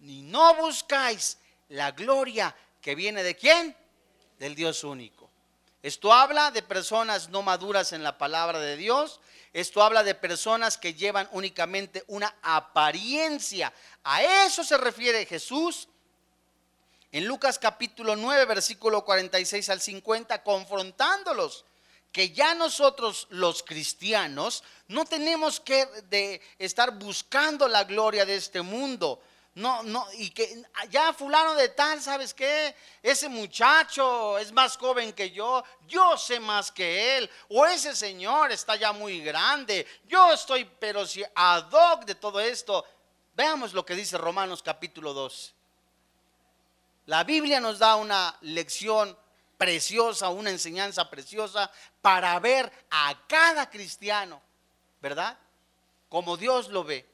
ni 0.00 0.22
no 0.22 0.54
buscáis 0.54 1.38
la 1.70 1.90
gloria 1.90 2.54
que 2.80 2.94
viene 2.94 3.22
de 3.22 3.36
quién? 3.36 3.76
Del 4.38 4.54
Dios 4.54 4.84
único. 4.84 5.28
Esto 5.82 6.12
habla 6.12 6.50
de 6.50 6.62
personas 6.62 7.30
no 7.30 7.42
maduras 7.42 7.92
en 7.92 8.02
la 8.02 8.18
palabra 8.18 8.60
de 8.60 8.76
Dios. 8.76 9.20
Esto 9.52 9.82
habla 9.82 10.04
de 10.04 10.14
personas 10.14 10.76
que 10.76 10.94
llevan 10.94 11.28
únicamente 11.32 12.04
una 12.06 12.34
apariencia. 12.42 13.72
A 14.04 14.22
eso 14.22 14.62
se 14.62 14.76
refiere 14.76 15.26
Jesús 15.26 15.88
en 17.12 17.26
Lucas 17.26 17.58
capítulo 17.58 18.14
9, 18.14 18.44
versículo 18.44 19.04
46 19.04 19.68
al 19.70 19.80
50, 19.80 20.42
confrontándolos 20.42 21.64
que 22.12 22.30
ya 22.30 22.54
nosotros 22.54 23.26
los 23.30 23.62
cristianos 23.62 24.64
no 24.88 25.04
tenemos 25.04 25.60
que 25.60 25.86
de 26.08 26.40
estar 26.58 26.92
buscando 26.98 27.68
la 27.68 27.84
gloria 27.84 28.24
de 28.24 28.36
este 28.36 28.62
mundo. 28.62 29.20
No, 29.54 29.82
no, 29.82 30.06
y 30.12 30.30
que 30.30 30.62
ya 30.90 31.12
fulano 31.12 31.54
de 31.54 31.70
tal, 31.70 32.00
¿sabes 32.00 32.32
qué? 32.32 32.74
Ese 33.02 33.28
muchacho 33.28 34.38
es 34.38 34.52
más 34.52 34.76
joven 34.76 35.12
que 35.12 35.32
yo, 35.32 35.64
yo 35.88 36.16
sé 36.16 36.38
más 36.38 36.70
que 36.70 37.18
él, 37.18 37.28
o 37.48 37.66
ese 37.66 37.96
señor 37.96 38.52
está 38.52 38.76
ya 38.76 38.92
muy 38.92 39.20
grande, 39.20 39.86
yo 40.06 40.32
estoy, 40.32 40.64
pero 40.78 41.04
si 41.04 41.24
ad 41.34 41.68
hoc 41.72 42.04
de 42.04 42.14
todo 42.14 42.38
esto, 42.38 42.84
veamos 43.34 43.72
lo 43.72 43.84
que 43.84 43.96
dice 43.96 44.16
Romanos 44.16 44.62
capítulo 44.62 45.12
2. 45.12 45.54
La 47.10 47.24
Biblia 47.24 47.58
nos 47.58 47.80
da 47.80 47.96
una 47.96 48.38
lección 48.42 49.18
preciosa, 49.58 50.28
una 50.28 50.50
enseñanza 50.50 51.10
preciosa 51.10 51.68
para 52.00 52.38
ver 52.38 52.70
a 52.88 53.26
cada 53.26 53.68
cristiano, 53.68 54.40
¿verdad? 55.02 55.36
Como 56.08 56.36
Dios 56.36 56.68
lo 56.68 56.84
ve. 56.84 57.04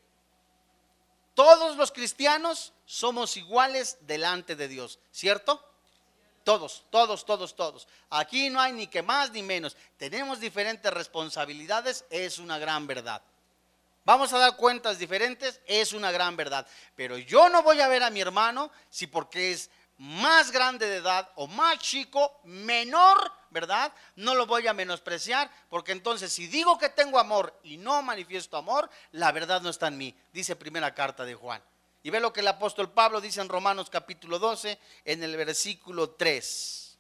Todos 1.33 1.79
los 1.79 1.93
cristianos 1.93 2.75
somos 2.85 3.39
iguales 3.39 3.97
delante 4.03 4.55
de 4.55 4.69
Dios, 4.69 4.99
¿cierto? 5.13 5.65
Todos, 6.45 6.85
todos, 6.91 7.25
todos, 7.25 7.57
todos. 7.57 7.89
Aquí 8.11 8.51
no 8.51 8.61
hay 8.61 8.75
ni 8.75 8.89
que 8.89 9.01
más 9.01 9.31
ni 9.31 9.43
menos. 9.43 9.79
Tenemos 9.97 10.41
diferentes 10.41 10.93
responsabilidades, 10.93 12.05
es 12.11 12.39
una 12.39 12.59
gran 12.59 12.87
verdad. 12.87 13.23
Vamos 14.05 14.33
a 14.33 14.39
dar 14.39 14.57
cuentas 14.57 14.99
diferentes, 14.99 15.61
es 15.67 15.93
una 15.93 16.13
gran 16.13 16.37
verdad. 16.37 16.65
Pero 16.95 17.17
yo 17.17 17.49
no 17.49 17.65
voy 17.65 17.81
a 17.81 17.89
ver 17.89 18.05
a 18.05 18.11
mi 18.11 18.21
hermano 18.21 18.71
si 18.89 19.09
porque 19.09 19.53
es 19.53 19.69
más 19.99 20.51
grande 20.51 20.87
de 20.87 20.97
edad 20.97 21.31
o 21.37 21.47
más 21.47 21.79
chico, 21.79 22.41
menor, 22.45 23.33
¿verdad? 23.51 23.93
No 24.17 24.35
lo 24.35 24.47
voy 24.47 24.67
a 24.67 24.75
menospreciar, 24.75 25.51
porque 25.71 25.93
entonces 25.93 26.33
si 26.33 26.47
digo 26.47 26.79
que 26.79 26.89
tengo 26.89 27.19
amor 27.19 27.59
y 27.63 27.77
no 27.79 28.03
manifiesto 28.03 28.57
amor, 28.57 28.91
la 29.13 29.33
verdad 29.33 29.63
no 29.63 29.71
está 29.71 29.89
en 29.89 29.99
mí, 29.99 30.15
dice 30.33 30.57
primera 30.57 30.95
carta 30.95 31.25
de 31.25 31.35
Juan. 31.35 31.63
Y 32.03 32.11
ve 32.11 32.21
lo 32.21 32.33
que 32.33 32.41
el 32.41 32.49
apóstol 32.49 32.93
Pablo 32.93 33.21
dice 33.21 33.41
en 33.41 33.49
Romanos 33.49 33.91
capítulo 33.91 34.39
12, 34.39 34.79
en 35.05 35.23
el 35.23 35.37
versículo 35.37 36.11
3. 36.11 36.99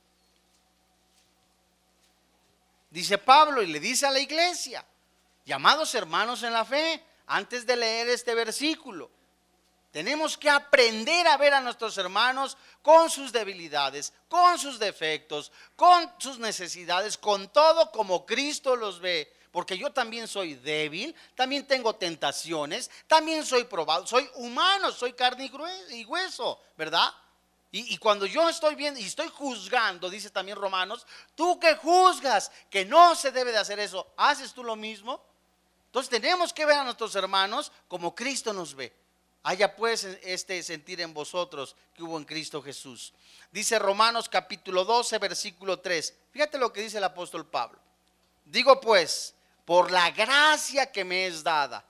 Dice 2.91 3.19
Pablo 3.19 3.63
y 3.63 3.67
le 3.67 3.79
dice 3.79 4.07
a 4.07 4.11
la 4.11 4.21
iglesia, 4.21 4.85
llamados 5.45 5.95
hermanos 5.95 6.43
en 6.43 6.53
la 6.53 6.65
fe, 6.65 7.05
antes 7.27 7.67
de 7.67 7.77
leer 7.77 8.09
este 8.09 8.35
versículo, 8.35 9.11
tenemos 9.97 10.37
que 10.37 10.51
aprender 10.51 11.27
a 11.27 11.39
ver 11.39 11.55
a 11.55 11.61
nuestros 11.63 11.97
hermanos 11.97 12.59
con 12.83 13.09
sus 13.09 13.33
debilidades, 13.33 14.13
con 14.29 14.59
sus 14.59 14.79
defectos, 14.79 15.51
con 15.75 16.13
sus 16.19 16.39
necesidades, 16.39 17.17
con 17.17 17.49
todo 17.49 17.91
como 17.93 18.27
Cristo 18.27 18.77
los 18.77 19.01
ve. 19.01 19.33
Porque 19.51 19.79
yo 19.79 19.91
también 19.91 20.29
soy 20.29 20.57
débil, 20.57 21.17
también 21.35 21.67
tengo 21.67 21.95
tentaciones, 21.95 22.91
también 23.07 23.47
soy 23.47 23.65
probado, 23.65 24.07
soy 24.07 24.29
humano, 24.35 24.93
soy 24.93 25.15
carne 25.15 25.51
y 25.89 26.05
hueso, 26.05 26.61
¿verdad? 26.77 27.11
Y, 27.71 27.97
cuando 27.97 28.27
yo 28.27 28.51
estoy 28.51 28.75
viendo 28.75 29.01
y 29.01 29.07
estoy 29.07 29.29
juzgando, 29.29 30.11
dice 30.11 30.29
también 30.29 30.59
Romanos, 30.59 31.07
tú 31.35 31.59
que 31.59 31.75
juzgas 31.75 32.53
que 32.69 32.85
no 32.85 33.15
se 33.15 33.31
debe 33.31 33.51
de 33.51 33.59
hacer 33.59 33.79
eso, 33.79 34.07
¿haces 34.19 34.53
tú 34.53 34.63
lo 34.63 34.77
mismo? 34.77 35.25
Entonces 35.87 36.11
tenemos 36.11 36.53
que 36.53 36.67
ver 36.67 36.81
a 36.81 36.85
nuestros 36.85 37.15
hermanos 37.15 37.73
como 37.89 38.15
Cristo 38.15 38.53
nos 38.53 38.75
ve. 38.75 39.06
Haya 39.49 39.77
pues 39.77 40.03
este 40.25 40.61
sentir 40.65 41.01
en 41.01 41.15
vosotros 41.15 41.77
que 41.95 42.03
hubo 42.03 42.19
en 42.19 42.25
Cristo 42.25 42.61
Jesús. 42.61 43.13
Dice 43.53 43.79
Romanos 43.79 44.29
capítulo 44.29 44.85
12, 44.85 45.19
versículo 45.19 45.79
3. 45.79 46.15
Fíjate 46.33 46.59
lo 46.59 46.73
que 46.73 46.81
dice 46.81 46.99
el 46.99 47.05
apóstol 47.05 47.47
Pablo. 47.47 47.79
Digo 48.45 48.81
pues, 48.81 49.35
por 49.65 49.93
la 49.93 50.11
gracia 50.11 50.91
que 50.91 51.05
me 51.05 51.29
es 51.29 51.45
dada, 51.45 51.85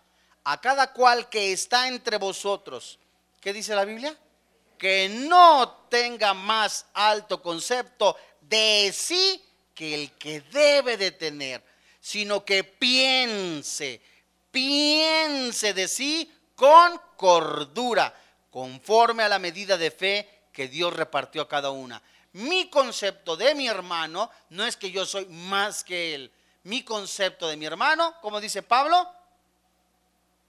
a 0.45 0.61
cada 0.61 0.93
cual 0.93 1.31
que 1.31 1.51
está 1.51 1.89
entre 1.89 2.19
vosotros, 2.19 2.99
¿qué 3.41 3.55
dice 3.55 3.75
la 3.75 3.87
Biblia? 3.87 4.15
Que 4.77 5.09
no 5.09 5.87
tenga 5.89 6.35
más 6.35 6.85
alto 6.93 7.41
concepto 7.41 8.19
de 8.43 8.93
sí 8.95 9.43
que 9.75 9.95
el 9.95 10.13
que 10.19 10.43
debe 10.43 10.99
de 10.99 11.11
tener, 11.11 11.65
sino 12.03 12.45
que 12.45 12.65
piense, 12.65 14.03
piense 14.51 15.73
de 15.73 15.89
sí 15.89 16.31
con 16.57 17.01
cordura, 17.17 18.13
conforme 18.51 19.23
a 19.23 19.29
la 19.29 19.39
medida 19.39 19.77
de 19.77 19.91
fe 19.93 20.49
que 20.53 20.67
Dios 20.67 20.93
repartió 20.93 21.43
a 21.43 21.49
cada 21.49 21.71
una. 21.71 22.03
Mi 22.33 22.69
concepto 22.69 23.37
de 23.37 23.55
mi 23.55 23.69
hermano 23.69 24.31
no 24.51 24.65
es 24.65 24.77
que 24.77 24.91
yo 24.91 25.07
soy 25.07 25.27
más 25.27 25.85
que 25.85 26.15
él. 26.15 26.33
Mi 26.65 26.83
concepto 26.83 27.47
de 27.47 27.57
mi 27.57 27.67
hermano, 27.67 28.17
como 28.21 28.41
dice 28.41 28.63
Pablo, 28.63 29.09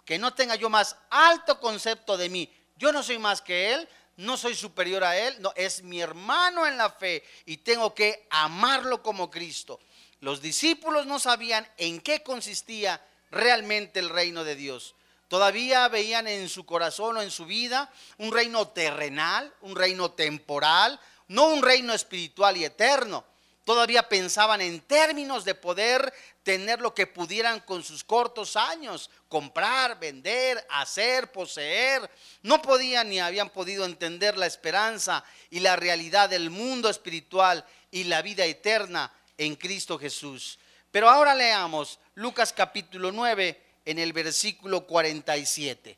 que 0.04 0.18
no 0.18 0.34
tenga 0.34 0.56
yo 0.56 0.70
más 0.70 0.96
alto 1.10 1.60
concepto 1.60 2.18
de 2.18 2.30
mí. 2.30 2.52
Yo 2.78 2.92
no 2.92 3.04
soy 3.04 3.20
más 3.20 3.42
que 3.42 3.74
él, 3.74 3.88
no 4.16 4.38
soy 4.38 4.56
superior 4.56 5.04
a 5.04 5.18
él, 5.18 5.36
no, 5.40 5.52
es 5.56 5.84
mi 5.84 6.02
hermano 6.02 6.66
en 6.66 6.78
la 6.78 6.90
fe 6.90 7.24
y 7.46 7.58
tengo 7.58 7.94
que 7.94 8.28
amarlo 8.30 9.04
como 9.04 9.30
Cristo. 9.30 9.80
Los 10.22 10.42
discípulos 10.42 11.06
no 11.06 11.20
sabían 11.20 11.68
en 11.78 12.00
qué 12.00 12.24
consistía 12.24 13.06
realmente 13.30 14.00
el 14.00 14.10
reino 14.10 14.44
de 14.44 14.56
Dios. 14.56 14.96
Todavía 15.28 15.88
veían 15.90 16.28
en 16.28 16.48
su 16.48 16.66
corazón 16.66 17.18
o 17.18 17.22
en 17.22 17.32
su 17.32 17.46
vida 17.46 17.92
un 18.18 18.32
reino 18.32 18.70
terrenal, 18.70 19.54
un 19.62 19.76
reino 19.76 20.12
temporal, 20.12 21.00
no 21.28 21.48
un 21.48 21.62
reino 21.62 21.94
espiritual 21.94 22.56
y 22.56 22.64
eterno. 22.64 23.26
Todavía 23.66 24.08
pensaban 24.08 24.62
en 24.62 24.80
términos 24.80 25.44
de 25.44 25.54
poder 25.54 26.14
tener 26.44 26.80
lo 26.80 26.94
que 26.94 27.06
pudieran 27.06 27.60
con 27.60 27.84
sus 27.84 28.06
cortos 28.06 28.56
años, 28.56 29.10
comprar, 29.28 30.00
vender, 30.00 30.66
hacer, 30.70 31.30
poseer. 31.34 32.10
No 32.44 32.62
podían 32.62 33.10
ni 33.10 33.20
habían 33.20 33.50
podido 33.50 33.84
entender 33.84 34.38
la 34.38 34.46
esperanza 34.46 35.26
y 35.50 35.60
la 35.60 35.76
realidad 35.76 36.30
del 36.30 36.50
mundo 36.50 36.90
espiritual 36.90 37.66
y 37.92 38.06
la 38.06 38.22
vida 38.22 38.46
eterna 38.46 39.12
en 39.38 39.58
Cristo 39.58 40.00
Jesús. 40.00 40.58
Pero 40.90 41.10
ahora 41.10 41.36
leamos 41.36 42.00
Lucas 42.16 42.54
capítulo 42.54 43.12
9 43.12 43.67
en 43.88 44.00
el 44.00 44.14
versículo 44.14 44.86
47. 44.86 45.98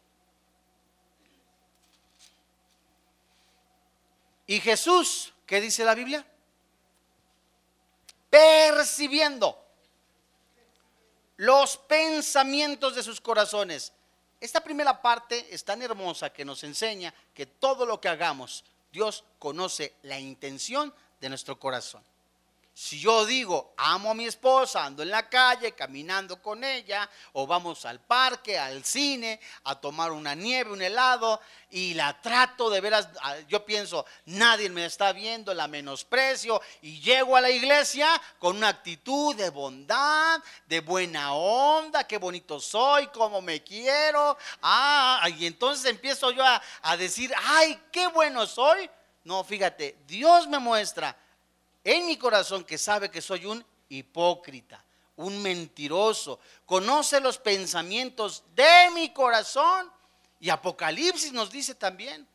Y 4.48 4.60
Jesús, 4.62 5.34
¿qué 5.46 5.60
dice 5.60 5.84
la 5.84 5.94
Biblia? 5.96 6.26
percibiendo 8.30 9.58
los 11.38 11.78
pensamientos 11.78 12.96
de 12.96 13.04
sus 13.04 13.22
corazones. 13.22 13.92
Esta 14.40 14.62
primera 14.62 15.02
parte 15.02 15.48
es 15.54 15.64
tan 15.64 15.82
hermosa 15.82 16.32
que 16.32 16.46
nos 16.46 16.64
enseña 16.64 17.14
que 17.34 17.46
todo 17.46 17.86
lo 17.86 18.00
que 18.00 18.10
hagamos, 18.10 18.64
Dios 18.92 19.24
conoce 19.38 19.96
la 20.04 20.20
intención 20.20 20.94
de 21.20 21.30
nuestro 21.30 21.60
corazón. 21.60 22.04
Si 22.82 22.98
yo 22.98 23.26
digo, 23.26 23.74
amo 23.76 24.12
a 24.12 24.14
mi 24.14 24.26
esposa, 24.26 24.86
ando 24.86 25.04
en 25.04 25.10
la 25.10 25.28
calle, 25.28 25.74
caminando 25.74 26.42
con 26.42 26.64
ella, 26.64 27.10
o 27.34 27.46
vamos 27.46 27.84
al 27.84 28.00
parque, 28.00 28.58
al 28.58 28.86
cine, 28.86 29.38
a 29.66 29.76
tomar 29.76 30.14
una 30.14 30.34
nieve, 30.34 30.72
un 30.72 30.82
helado, 30.82 31.42
y 31.72 31.94
la 31.94 32.22
trato 32.22 32.70
de 32.70 32.80
veras, 32.80 33.10
ah, 33.22 33.36
yo 33.50 33.66
pienso, 33.66 34.06
nadie 34.28 34.70
me 34.70 34.86
está 34.86 35.12
viendo, 35.12 35.54
la 35.54 35.68
menosprecio, 35.68 36.62
y 36.82 37.02
llego 37.02 37.36
a 37.36 37.42
la 37.42 37.50
iglesia 37.50 38.10
con 38.40 38.56
una 38.56 38.70
actitud 38.70 39.36
de 39.36 39.50
bondad, 39.50 40.40
de 40.66 40.80
buena 40.80 41.34
onda, 41.34 42.06
qué 42.06 42.18
bonito 42.18 42.62
soy, 42.62 43.08
cómo 43.08 43.42
me 43.42 43.62
quiero, 43.62 44.38
ah, 44.62 45.28
y 45.38 45.48
entonces 45.48 45.84
empiezo 45.84 46.32
yo 46.32 46.46
a, 46.46 46.62
a 46.84 46.96
decir, 46.96 47.34
ay, 47.46 47.78
qué 47.92 48.08
bueno 48.08 48.48
soy. 48.48 48.90
No, 49.26 49.44
fíjate, 49.44 49.98
Dios 50.08 50.48
me 50.48 50.60
muestra 50.60 51.14
en 51.92 52.06
mi 52.06 52.18
corazón 52.18 52.64
que 52.64 52.78
sabe 52.78 53.10
que 53.10 53.20
soy 53.20 53.48
un 53.48 53.66
hipócrita, 53.90 54.86
un 55.16 55.42
mentiroso. 55.42 56.40
Conoce 56.64 57.20
los 57.20 57.40
pensamientos 57.40 58.44
de 58.54 58.92
mi 58.94 59.12
corazón. 59.12 59.92
Y 60.40 60.52
Apocalipsis 60.52 61.34
nos 61.34 61.50
dice 61.50 61.74
también, 61.74 62.28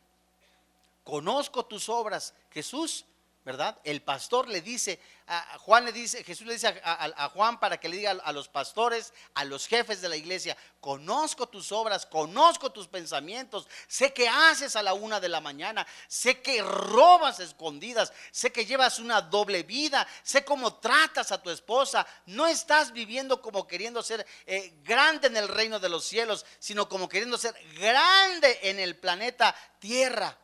conozco 1.04 1.64
tus 1.64 1.88
obras. 1.88 2.34
Jesús 2.50 3.04
¿verdad? 3.44 3.78
El 3.84 4.00
pastor 4.00 4.48
le 4.48 4.62
dice, 4.62 4.98
a 5.26 5.58
Juan 5.58 5.84
le 5.84 5.92
dice, 5.92 6.24
Jesús 6.24 6.46
le 6.46 6.54
dice 6.54 6.80
a, 6.82 7.28
Juan 7.28 7.60
para 7.60 7.78
que 7.78 7.90
le 7.90 7.98
diga 7.98 8.12
a 8.12 8.32
los 8.32 8.48
pastores, 8.48 9.12
a 9.34 9.44
los 9.44 9.66
jefes 9.66 10.00
de 10.00 10.08
la 10.08 10.16
iglesia, 10.16 10.56
conozco 10.80 11.46
tus 11.46 11.70
obras, 11.70 12.06
conozco 12.06 12.72
tus 12.72 12.88
pensamientos, 12.88 13.68
sé 13.86 14.14
que 14.14 14.26
haces 14.28 14.76
a 14.76 14.82
la 14.82 14.94
una 14.94 15.20
de 15.20 15.28
la 15.28 15.42
mañana, 15.42 15.86
sé 16.08 16.40
que 16.40 16.62
robas 16.62 17.38
escondidas, 17.38 18.14
sé 18.30 18.50
que 18.50 18.64
llevas 18.64 18.98
una 18.98 19.20
doble 19.20 19.62
vida, 19.62 20.08
sé 20.22 20.42
cómo 20.42 20.76
tratas 20.76 21.30
a 21.30 21.42
tu 21.42 21.50
esposa, 21.50 22.06
no 22.24 22.46
estás 22.46 22.92
viviendo 22.92 23.42
como 23.42 23.66
queriendo 23.66 24.02
ser 24.02 24.26
eh, 24.46 24.72
grande 24.82 25.26
en 25.26 25.36
el 25.36 25.48
reino 25.48 25.78
de 25.78 25.90
los 25.90 26.06
cielos, 26.06 26.46
sino 26.58 26.88
como 26.88 27.10
queriendo 27.10 27.36
ser 27.36 27.54
grande 27.78 28.58
en 28.62 28.78
el 28.78 28.96
planeta 28.96 29.54
Tierra. 29.78 30.38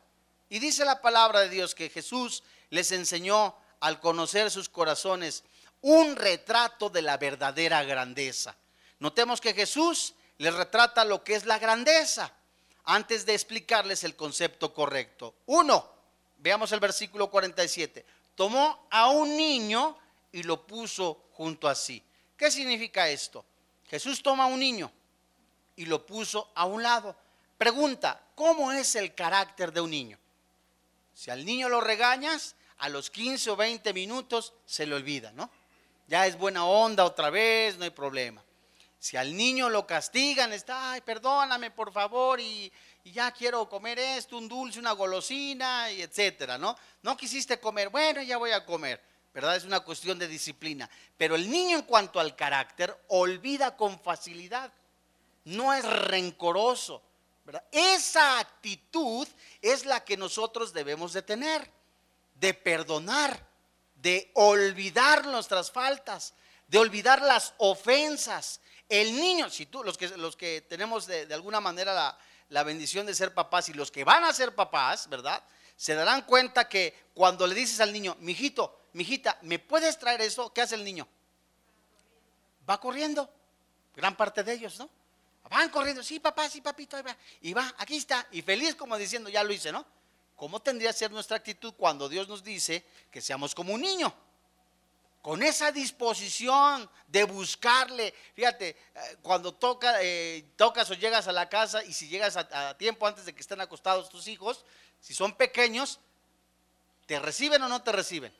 Y 0.49 0.59
dice 0.59 0.85
la 0.85 1.01
palabra 1.01 1.39
de 1.39 1.49
Dios 1.49 1.73
que 1.73 1.89
Jesús 1.89 2.43
les 2.71 2.91
enseñó 2.91 3.55
al 3.79 3.99
conocer 3.99 4.49
sus 4.49 4.67
corazones 4.67 5.43
un 5.81 6.15
retrato 6.15 6.89
de 6.89 7.03
la 7.03 7.17
verdadera 7.17 7.83
grandeza. 7.83 8.55
Notemos 8.99 9.39
que 9.39 9.53
Jesús 9.53 10.15
les 10.37 10.53
retrata 10.53 11.05
lo 11.05 11.23
que 11.23 11.35
es 11.35 11.45
la 11.45 11.59
grandeza 11.59 12.33
antes 12.85 13.25
de 13.25 13.33
explicarles 13.33 14.03
el 14.03 14.15
concepto 14.15 14.73
correcto. 14.73 15.35
Uno, 15.47 15.87
veamos 16.37 16.71
el 16.71 16.79
versículo 16.79 17.29
47. 17.29 18.05
Tomó 18.35 18.87
a 18.89 19.09
un 19.09 19.35
niño 19.35 19.97
y 20.31 20.43
lo 20.43 20.65
puso 20.65 21.25
junto 21.33 21.67
a 21.67 21.75
sí. 21.75 22.03
¿Qué 22.37 22.49
significa 22.49 23.09
esto? 23.09 23.45
Jesús 23.87 24.23
toma 24.23 24.45
a 24.45 24.47
un 24.47 24.59
niño 24.59 24.91
y 25.75 25.85
lo 25.85 26.05
puso 26.05 26.51
a 26.55 26.65
un 26.65 26.81
lado. 26.81 27.15
Pregunta, 27.57 28.21
¿cómo 28.35 28.71
es 28.71 28.95
el 28.95 29.13
carácter 29.13 29.71
de 29.71 29.81
un 29.81 29.91
niño? 29.91 30.17
Si 31.13 31.29
al 31.29 31.45
niño 31.45 31.69
lo 31.69 31.81
regañas, 31.81 32.55
a 32.81 32.89
los 32.89 33.11
15 33.11 33.51
o 33.51 33.55
20 33.55 33.93
minutos 33.93 34.53
se 34.65 34.87
le 34.87 34.95
olvida, 34.95 35.31
¿no? 35.31 35.49
Ya 36.07 36.25
es 36.25 36.35
buena 36.37 36.65
onda 36.65 37.05
otra 37.05 37.29
vez, 37.29 37.77
no 37.77 37.83
hay 37.83 37.91
problema. 37.91 38.43
Si 38.97 39.17
al 39.17 39.35
niño 39.35 39.69
lo 39.69 39.85
castigan, 39.85 40.51
está, 40.51 40.93
ay, 40.93 41.01
perdóname 41.01 41.69
por 41.71 41.93
favor 41.93 42.39
y, 42.39 42.71
ya 43.05 43.31
quiero 43.31 43.69
comer 43.69 43.97
esto, 43.97 44.37
un 44.37 44.47
dulce, 44.47 44.79
una 44.79 44.91
golosina, 44.93 45.89
etcétera, 45.89 46.57
¿no? 46.57 46.75
No 47.03 47.15
quisiste 47.15 47.59
comer, 47.59 47.89
bueno, 47.89 48.21
ya 48.23 48.37
voy 48.37 48.51
a 48.51 48.65
comer, 48.65 49.01
¿verdad? 49.33 49.55
Es 49.55 49.63
una 49.63 49.79
cuestión 49.81 50.17
de 50.17 50.27
disciplina. 50.27 50.89
Pero 51.17 51.35
el 51.35 51.49
niño 51.49 51.77
en 51.77 51.83
cuanto 51.83 52.19
al 52.19 52.35
carácter, 52.35 52.95
olvida 53.09 53.75
con 53.75 53.99
facilidad, 53.99 54.71
no 55.45 55.73
es 55.73 55.85
rencoroso, 55.85 57.01
¿verdad? 57.45 57.63
Esa 57.71 58.39
actitud 58.39 59.27
es 59.61 59.85
la 59.85 60.03
que 60.03 60.17
nosotros 60.17 60.73
debemos 60.73 61.13
de 61.13 61.21
tener 61.21 61.80
de 62.41 62.55
perdonar, 62.55 63.47
de 63.93 64.31
olvidar 64.33 65.27
nuestras 65.27 65.71
faltas, 65.71 66.33
de 66.67 66.79
olvidar 66.79 67.21
las 67.21 67.53
ofensas. 67.59 68.59
El 68.89 69.15
niño, 69.15 69.47
si 69.51 69.67
tú, 69.67 69.83
los 69.83 69.95
que, 69.95 70.09
los 70.17 70.35
que 70.35 70.61
tenemos 70.61 71.05
de, 71.05 71.31
alguna 71.31 71.61
manera 71.61 71.93
la, 71.93 72.17
la, 72.49 72.63
bendición 72.63 73.05
de 73.05 73.13
ser 73.13 73.35
papás 73.35 73.69
y 73.69 73.73
los 73.73 73.91
que 73.91 74.03
van 74.03 74.23
a 74.23 74.33
ser 74.33 74.55
papás, 74.55 75.07
¿verdad? 75.07 75.41
Se 75.77 75.93
darán 75.93 76.23
cuenta 76.23 76.67
que 76.67 77.09
cuando 77.13 77.45
le 77.45 77.53
dices 77.53 77.79
al 77.79 77.93
niño, 77.93 78.17
mijito, 78.19 78.87
mijita, 78.93 79.37
¿me 79.43 79.59
puedes 79.59 79.99
traer 79.99 80.21
eso? 80.21 80.51
¿Qué 80.51 80.61
hace 80.61 80.73
el 80.73 80.83
niño? 80.83 81.07
Va 82.67 82.79
corriendo. 82.79 83.31
Gran 83.95 84.17
parte 84.17 84.43
de 84.43 84.53
ellos, 84.53 84.79
¿no? 84.79 84.89
Van 85.47 85.69
corriendo, 85.69 86.01
sí, 86.01 86.19
papá, 86.19 86.49
sí, 86.49 86.61
papito, 86.61 87.01
va. 87.03 87.15
Y 87.41 87.53
va, 87.53 87.71
aquí 87.77 87.97
está. 87.97 88.27
Y 88.31 88.41
feliz 88.41 88.73
como 88.73 88.97
diciendo, 88.97 89.29
ya 89.29 89.43
lo 89.43 89.53
hice, 89.53 89.71
¿no? 89.71 89.85
¿Cómo 90.41 90.59
tendría 90.59 90.89
que 90.89 90.97
ser 90.97 91.11
nuestra 91.11 91.37
actitud 91.37 91.71
cuando 91.77 92.09
Dios 92.09 92.27
nos 92.27 92.43
dice 92.43 92.83
que 93.11 93.21
seamos 93.21 93.53
como 93.53 93.75
un 93.75 93.81
niño? 93.81 94.11
Con 95.21 95.43
esa 95.43 95.71
disposición 95.71 96.89
de 97.07 97.25
buscarle. 97.25 98.11
Fíjate, 98.33 98.69
eh, 98.69 99.17
cuando 99.21 99.53
toca, 99.53 100.01
eh, 100.01 100.43
tocas 100.55 100.89
o 100.89 100.95
llegas 100.95 101.27
a 101.27 101.31
la 101.31 101.47
casa 101.47 101.83
y 101.83 101.93
si 101.93 102.07
llegas 102.07 102.37
a, 102.37 102.75
tiempo 102.75 103.05
antes 103.05 103.25
de 103.25 103.35
que 103.35 103.41
estén 103.41 103.61
acostados 103.61 104.09
tus 104.09 104.27
hijos, 104.27 104.65
si 104.99 105.13
son 105.13 105.35
pequeños, 105.35 105.99
¿te 107.05 107.19
reciben 107.19 107.61
o 107.61 107.69
no 107.69 107.83
te 107.83 107.91
reciben? 107.91 108.33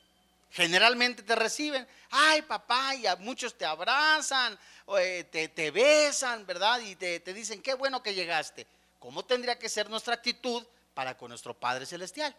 Generalmente 0.50 1.22
te 1.22 1.36
reciben. 1.36 1.88
Ay, 2.10 2.42
papá, 2.42 2.96
y 2.96 3.06
a 3.06 3.16
muchos 3.18 3.56
te 3.56 3.64
abrazan, 3.64 4.58
eh, 4.98 5.24
te, 5.54 5.70
besan, 5.70 6.48
¿verdad? 6.48 6.80
Y 6.80 6.96
te, 6.96 7.20
te 7.20 7.32
dicen, 7.32 7.62
qué 7.62 7.76
bueno 7.76 8.02
que 8.02 8.16
llegaste. 8.16 8.66
¿Cómo 8.98 9.24
tendría 9.24 9.60
que 9.60 9.70
ser 9.70 9.88
nuestra 9.88 10.16
actitud 10.16 10.66
para 10.94 11.18
con 11.18 11.30
nuestro 11.30 11.58
Padre 11.58 11.86
Celestial. 11.86 12.36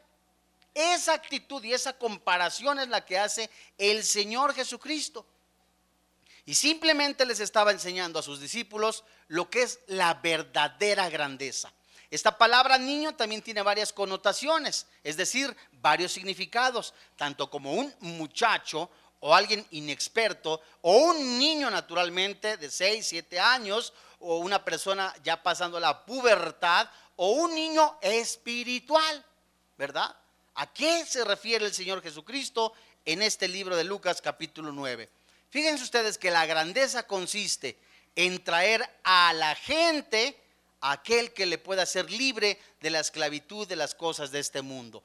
Esa 0.75 1.15
actitud 1.15 1.63
y 1.65 1.75
esa 1.75 1.93
comparación 1.93 2.79
es 2.79 2.89
la 2.89 3.05
que 3.05 3.19
hace 3.19 3.51
el 3.77 4.05
Señor 4.05 4.55
Jesucristo. 4.55 5.27
Y 6.45 6.55
simplemente 6.55 7.25
les 7.25 7.41
estaba 7.41 7.71
enseñando 7.71 8.19
a 8.19 8.23
sus 8.23 8.41
discípulos 8.41 9.05
lo 9.29 9.49
que 9.49 9.63
es 9.63 9.81
la 9.87 10.15
verdadera 10.15 11.09
grandeza. 11.09 11.73
Esta 12.11 12.37
palabra 12.37 12.77
niño 12.79 13.15
también 13.15 13.41
tiene 13.41 13.63
varias 13.63 13.93
connotaciones, 13.93 14.87
es 15.03 15.17
decir, 15.17 15.57
varios 15.73 16.13
significados, 16.13 16.93
tanto 17.17 17.49
como 17.49 17.73
un 17.73 17.95
muchacho 18.01 18.91
o 19.21 19.35
alguien 19.35 19.65
inexperto, 19.71 20.61
o 20.81 20.97
un 20.97 21.39
niño 21.39 21.71
naturalmente 21.71 22.57
de 22.57 22.71
6, 22.71 23.07
7 23.07 23.39
años, 23.39 23.93
o 24.19 24.39
una 24.39 24.65
persona 24.65 25.15
ya 25.23 25.43
pasando 25.43 25.79
la 25.79 26.05
pubertad, 26.05 26.89
o 27.25 27.31
un 27.31 27.55
niño 27.55 27.99
espiritual, 28.01 29.25
¿verdad? 29.79 30.13
¿A 30.57 30.73
qué 30.73 31.07
se 31.07 31.25
refiere 31.25 31.65
el 31.65 31.73
Señor 31.73 32.03
Jesucristo 32.03 32.73
en 33.05 33.23
este 33.23 33.47
libro 33.47 33.77
de 33.77 33.85
Lucas 33.85 34.21
capítulo 34.21 34.73
9? 34.73 35.09
Fíjense 35.49 35.85
ustedes 35.85 36.19
que 36.19 36.33
la 36.33 36.47
grandeza 36.47 37.07
consiste 37.07 37.79
en 38.17 38.43
traer 38.43 38.83
a 39.05 39.33
la 39.35 39.55
gente 39.55 40.37
aquel 40.81 41.33
que 41.33 41.47
le 41.47 41.59
pueda 41.59 41.87
ser 41.87 42.11
libre 42.11 42.59
de 42.81 42.91
la 42.91 42.99
esclavitud 42.99 43.69
de 43.69 43.77
las 43.77 43.95
cosas 43.95 44.33
de 44.33 44.41
este 44.41 44.61
mundo. 44.61 45.05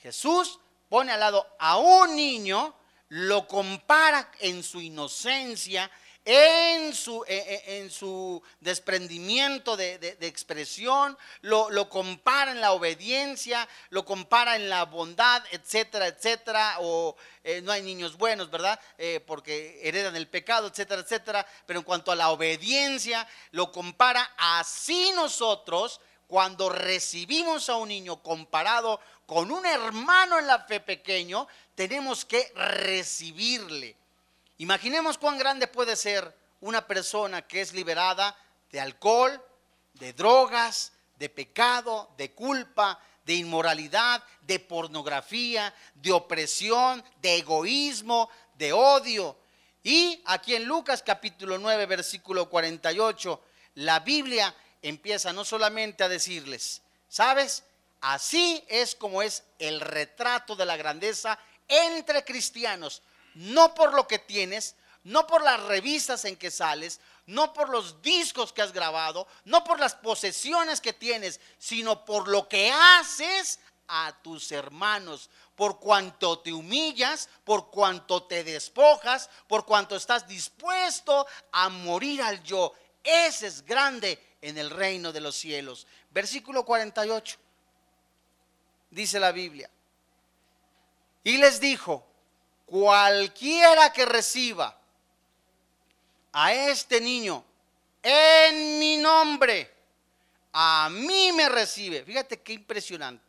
Jesús 0.00 0.60
pone 0.88 1.12
al 1.12 1.20
lado 1.20 1.46
a 1.58 1.76
un 1.76 2.16
niño, 2.16 2.74
lo 3.10 3.46
compara 3.46 4.32
en 4.40 4.62
su 4.62 4.80
inocencia, 4.80 5.90
en 6.30 6.94
su, 6.94 7.24
e, 7.26 7.36
e, 7.38 7.78
en 7.78 7.90
su 7.90 8.42
desprendimiento 8.60 9.78
de, 9.78 9.94
expresión, 10.20 11.16
lo, 11.40 11.70
lo, 11.70 11.88
compara 11.88 12.50
en 12.50 12.60
la 12.60 12.72
obediencia, 12.72 13.66
lo 13.88 14.04
compara 14.04 14.56
en 14.56 14.68
la 14.68 14.84
bondad, 14.84 15.42
etcétera, 15.52 16.06
etcétera, 16.06 16.76
o 16.80 17.16
eh, 17.44 17.62
no 17.62 17.72
hay 17.72 17.80
niños 17.80 18.18
buenos, 18.18 18.50
¿verdad? 18.50 18.78
Eh, 18.98 19.20
porque 19.26 19.80
heredan 19.82 20.16
el 20.16 20.28
pecado, 20.28 20.68
etcétera, 20.68 21.00
etcétera, 21.00 21.46
pero 21.64 21.78
en 21.78 21.84
cuanto 21.86 22.12
a 22.12 22.16
la 22.16 22.28
obediencia, 22.28 23.26
lo 23.52 23.72
compara 23.72 24.30
así 24.36 25.12
nosotros 25.14 25.98
cuando 26.26 26.68
recibimos 26.68 27.70
a 27.70 27.76
un 27.76 27.88
niño 27.88 28.22
comparado 28.22 29.00
con 29.24 29.50
un 29.50 29.64
hermano 29.64 30.38
en 30.38 30.46
la 30.46 30.58
fe 30.64 30.80
pequeño, 30.80 31.48
tenemos 31.74 32.26
que 32.26 32.52
recibirle 32.54 33.96
Imaginemos 34.58 35.18
cuán 35.18 35.38
grande 35.38 35.68
puede 35.68 35.96
ser 35.96 36.36
una 36.60 36.86
persona 36.86 37.42
que 37.42 37.60
es 37.60 37.72
liberada 37.72 38.36
de 38.72 38.80
alcohol, 38.80 39.40
de 39.94 40.12
drogas, 40.12 40.92
de 41.16 41.28
pecado, 41.28 42.10
de 42.16 42.32
culpa, 42.32 43.00
de 43.24 43.34
inmoralidad, 43.34 44.22
de 44.42 44.58
pornografía, 44.58 45.74
de 45.94 46.12
opresión, 46.12 47.04
de 47.20 47.36
egoísmo, 47.38 48.28
de 48.56 48.72
odio. 48.72 49.36
Y 49.82 50.20
aquí 50.26 50.54
en 50.54 50.64
Lucas 50.64 51.02
capítulo 51.04 51.58
9, 51.58 51.86
versículo 51.86 52.48
48, 52.48 53.40
la 53.76 54.00
Biblia 54.00 54.54
empieza 54.82 55.32
no 55.32 55.44
solamente 55.44 56.02
a 56.02 56.08
decirles, 56.08 56.82
¿sabes? 57.08 57.62
Así 58.00 58.64
es 58.68 58.94
como 58.94 59.22
es 59.22 59.44
el 59.58 59.80
retrato 59.80 60.56
de 60.56 60.66
la 60.66 60.76
grandeza 60.76 61.38
entre 61.68 62.24
cristianos, 62.24 63.02
no 63.34 63.74
por 63.74 63.94
lo 63.94 64.06
que 64.06 64.18
tienes, 64.18 64.76
no 65.04 65.26
por 65.26 65.42
las 65.42 65.62
revistas 65.64 66.24
en 66.24 66.36
que 66.36 66.50
sales, 66.50 67.00
no 67.26 67.52
por 67.52 67.68
los 67.68 68.00
discos 68.02 68.52
que 68.52 68.62
has 68.62 68.72
grabado, 68.72 69.26
no 69.44 69.64
por 69.64 69.80
las 69.80 69.94
posesiones 69.94 70.80
que 70.80 70.92
tienes, 70.92 71.40
sino 71.58 72.04
por 72.04 72.28
lo 72.28 72.48
que 72.48 72.70
haces 72.70 73.60
a 73.88 74.14
tus 74.22 74.52
hermanos, 74.52 75.30
por 75.54 75.78
cuanto 75.78 76.38
te 76.38 76.52
humillas, 76.52 77.28
por 77.44 77.70
cuanto 77.70 78.22
te 78.24 78.44
despojas, 78.44 79.28
por 79.46 79.64
cuanto 79.64 79.96
estás 79.96 80.28
dispuesto 80.28 81.26
a 81.52 81.68
morir 81.68 82.22
al 82.22 82.42
yo. 82.42 82.72
Ese 83.02 83.46
es 83.46 83.64
grande 83.64 84.36
en 84.40 84.58
el 84.58 84.70
reino 84.70 85.12
de 85.12 85.20
los 85.20 85.36
cielos. 85.36 85.86
Versículo 86.10 86.64
48. 86.64 87.38
Dice 88.90 89.18
la 89.18 89.32
Biblia. 89.32 89.70
Y 91.24 91.36
les 91.38 91.60
dijo, 91.60 92.06
cualquiera 92.68 93.92
que 93.92 94.04
reciba 94.04 94.78
a 96.32 96.52
este 96.52 97.00
niño 97.00 97.44
en 98.02 98.78
mi 98.78 98.96
nombre, 98.98 99.74
a 100.52 100.88
mí 100.90 101.32
me 101.32 101.48
recibe. 101.48 102.04
Fíjate 102.04 102.40
qué 102.40 102.52
impresionante. 102.52 103.24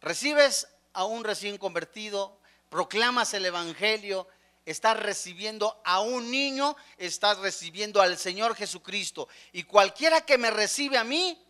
Recibes 0.00 0.68
a 0.92 1.04
un 1.04 1.24
recién 1.24 1.58
convertido, 1.58 2.38
proclamas 2.68 3.34
el 3.34 3.46
Evangelio, 3.46 4.28
estás 4.64 4.98
recibiendo 4.98 5.80
a 5.84 6.00
un 6.00 6.30
niño, 6.30 6.76
estás 6.98 7.38
recibiendo 7.38 8.00
al 8.00 8.18
Señor 8.18 8.54
Jesucristo. 8.54 9.28
Y 9.52 9.64
cualquiera 9.64 10.20
que 10.20 10.38
me 10.38 10.50
recibe 10.50 10.98
a 10.98 11.04
mí, 11.04 11.40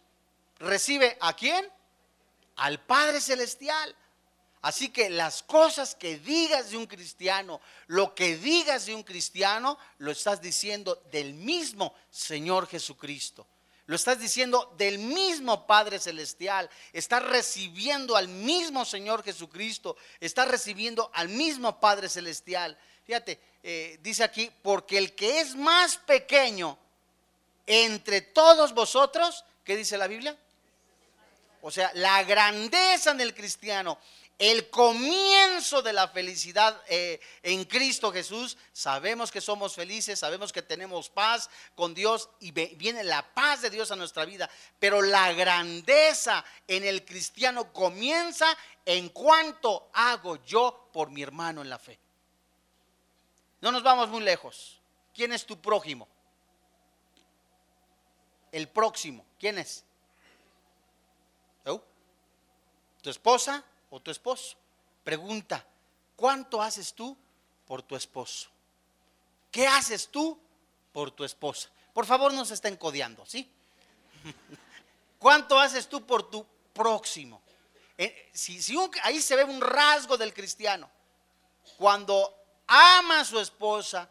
recibe 0.59 1.17
a 1.21 1.35
quién? 1.35 1.69
Al 2.57 2.81
Padre 2.81 3.21
Celestial. 3.21 3.95
Así 4.61 4.89
que 4.89 5.09
las 5.09 5.43
cosas 5.43 5.95
que 5.95 6.19
digas 6.19 6.71
de 6.71 6.77
un 6.77 6.87
cristiano, 6.87 7.61
lo 7.87 8.15
que 8.15 8.37
digas 8.37 8.87
de 8.87 8.95
un 8.95 9.03
cristiano, 9.05 9.79
lo 9.99 10.11
estás 10.11 10.41
diciendo 10.41 11.01
del 11.13 11.35
mismo 11.35 11.95
Señor 12.11 12.67
Jesucristo. 12.67 13.47
Lo 13.87 13.97
estás 13.97 14.19
diciendo 14.19 14.75
del 14.77 14.99
mismo 14.99 15.67
Padre 15.67 15.99
Celestial. 15.99 16.69
Estás 16.93 17.23
recibiendo 17.23 18.17
al 18.17 18.29
mismo 18.29 18.85
Señor 18.85 19.23
Jesucristo. 19.23 19.97
Estás 20.21 20.49
recibiendo 20.49 21.11
al 21.15 21.31
mismo 21.31 21.81
Padre 21.81 22.11
Celestial. 22.11 22.77
Fíjate, 23.07 23.41
eh, 23.63 23.99
dice 24.03 24.25
aquí, 24.25 24.51
porque 24.63 24.99
el 24.99 25.15
que 25.15 25.41
es 25.41 25.55
más 25.55 25.97
pequeño 25.97 26.77
entre 27.67 28.21
todos 28.21 28.75
vosotros, 28.75 29.45
¿qué 29.65 29.75
dice 29.75 29.97
la 29.97 30.07
Biblia? 30.07 30.37
O 31.63 31.71
sea, 31.71 31.91
la 31.95 32.23
grandeza 32.25 33.13
en 33.13 33.21
el 33.23 33.35
cristiano 33.35 33.99
el 34.39 34.71
comienzo 34.71 35.83
de 35.83 35.93
la 35.93 36.09
felicidad 36.09 36.81
eh, 36.89 37.21
en 37.43 37.65
Cristo 37.65 38.13
Jesús, 38.13 38.57
sabemos 38.73 39.31
que 39.31 39.41
somos 39.41 39.75
felices, 39.75 40.19
sabemos 40.19 40.53
que 40.53 40.63
tenemos 40.63 41.11
paz 41.11 41.51
con 41.75 41.93
Dios 41.95 42.31
y 42.41 42.53
viene 42.53 43.03
la 43.03 43.35
paz 43.35 43.63
de 43.63 43.71
Dios 43.71 43.91
a 43.91 43.97
nuestra 43.97 44.25
vida, 44.25 44.49
pero 44.79 45.03
la 45.03 45.33
grandeza 45.33 46.45
en 46.67 46.85
el 46.85 47.05
cristiano 47.05 47.73
comienza 47.73 48.57
en 48.85 49.09
cuanto 49.09 49.91
hago 49.93 50.43
yo 50.45 50.89
por 50.93 51.11
mi 51.11 51.23
hermano 51.23 51.63
en 51.63 51.71
la 51.71 51.79
fe. 51.79 51.99
No 53.61 53.73
nos 53.73 53.83
vamos 53.83 54.09
muy 54.09 54.23
lejos. 54.23 54.81
¿Quién 55.13 55.33
es 55.33 55.45
tu 55.45 55.61
prójimo? 55.61 56.07
El 58.53 58.69
próximo, 58.69 59.27
¿quién 59.39 59.59
es? 59.59 59.85
¿Tu 63.03 63.11
esposa? 63.11 63.65
O 63.91 64.01
tu 64.01 64.11
esposo. 64.11 64.57
Pregunta, 65.05 65.65
¿cuánto 66.17 66.61
haces 66.61 66.93
tú 66.93 67.17
por 67.67 67.83
tu 67.83 67.97
esposo? 67.97 68.49
¿Qué 69.51 69.67
haces 69.67 70.09
tú 70.09 70.39
por 70.93 71.11
tu 71.11 71.25
esposa? 71.25 71.69
Por 71.93 72.07
favor, 72.07 72.33
no 72.33 72.45
se 72.45 72.55
estén 72.55 72.77
codeando, 72.77 73.25
¿sí? 73.27 73.51
¿Cuánto 75.19 75.59
haces 75.59 75.89
tú 75.89 76.05
por 76.05 76.31
tu 76.31 76.47
próximo? 76.73 77.43
Eh, 77.97 78.31
si, 78.33 78.61
ahí 79.03 79.21
se 79.21 79.35
ve 79.35 79.45
un 79.45 79.61
rasgo 79.61 80.17
del 80.17 80.33
cristiano. 80.33 80.89
Cuando 81.77 82.35
ama 82.67 83.21
a 83.21 83.25
su 83.25 83.41
esposa, 83.41 84.09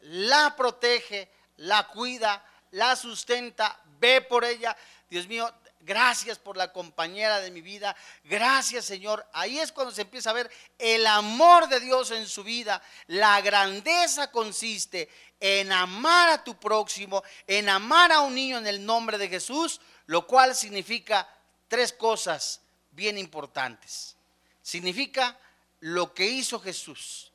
la 0.00 0.54
protege, 0.56 1.30
la 1.58 1.86
cuida, 1.88 2.44
la 2.70 2.96
sustenta, 2.96 3.78
ve 3.98 4.22
por 4.22 4.44
ella. 4.44 4.76
Dios 5.10 5.26
mío, 5.26 5.52
Gracias 5.86 6.40
por 6.40 6.56
la 6.56 6.72
compañera 6.72 7.38
de 7.38 7.52
mi 7.52 7.60
vida. 7.60 7.94
Gracias 8.24 8.84
Señor. 8.84 9.24
Ahí 9.32 9.60
es 9.60 9.70
cuando 9.70 9.94
se 9.94 10.02
empieza 10.02 10.30
a 10.30 10.32
ver 10.32 10.50
el 10.80 11.06
amor 11.06 11.68
de 11.68 11.78
Dios 11.78 12.10
en 12.10 12.26
su 12.26 12.42
vida. 12.42 12.82
La 13.06 13.40
grandeza 13.40 14.32
consiste 14.32 15.08
en 15.38 15.70
amar 15.70 16.28
a 16.30 16.42
tu 16.42 16.58
próximo, 16.58 17.22
en 17.46 17.68
amar 17.68 18.10
a 18.10 18.22
un 18.22 18.34
niño 18.34 18.58
en 18.58 18.66
el 18.66 18.84
nombre 18.84 19.16
de 19.16 19.28
Jesús, 19.28 19.80
lo 20.06 20.26
cual 20.26 20.56
significa 20.56 21.28
tres 21.68 21.92
cosas 21.92 22.62
bien 22.90 23.16
importantes. 23.16 24.16
Significa 24.62 25.38
lo 25.78 26.12
que 26.14 26.26
hizo 26.26 26.58
Jesús. 26.58 27.30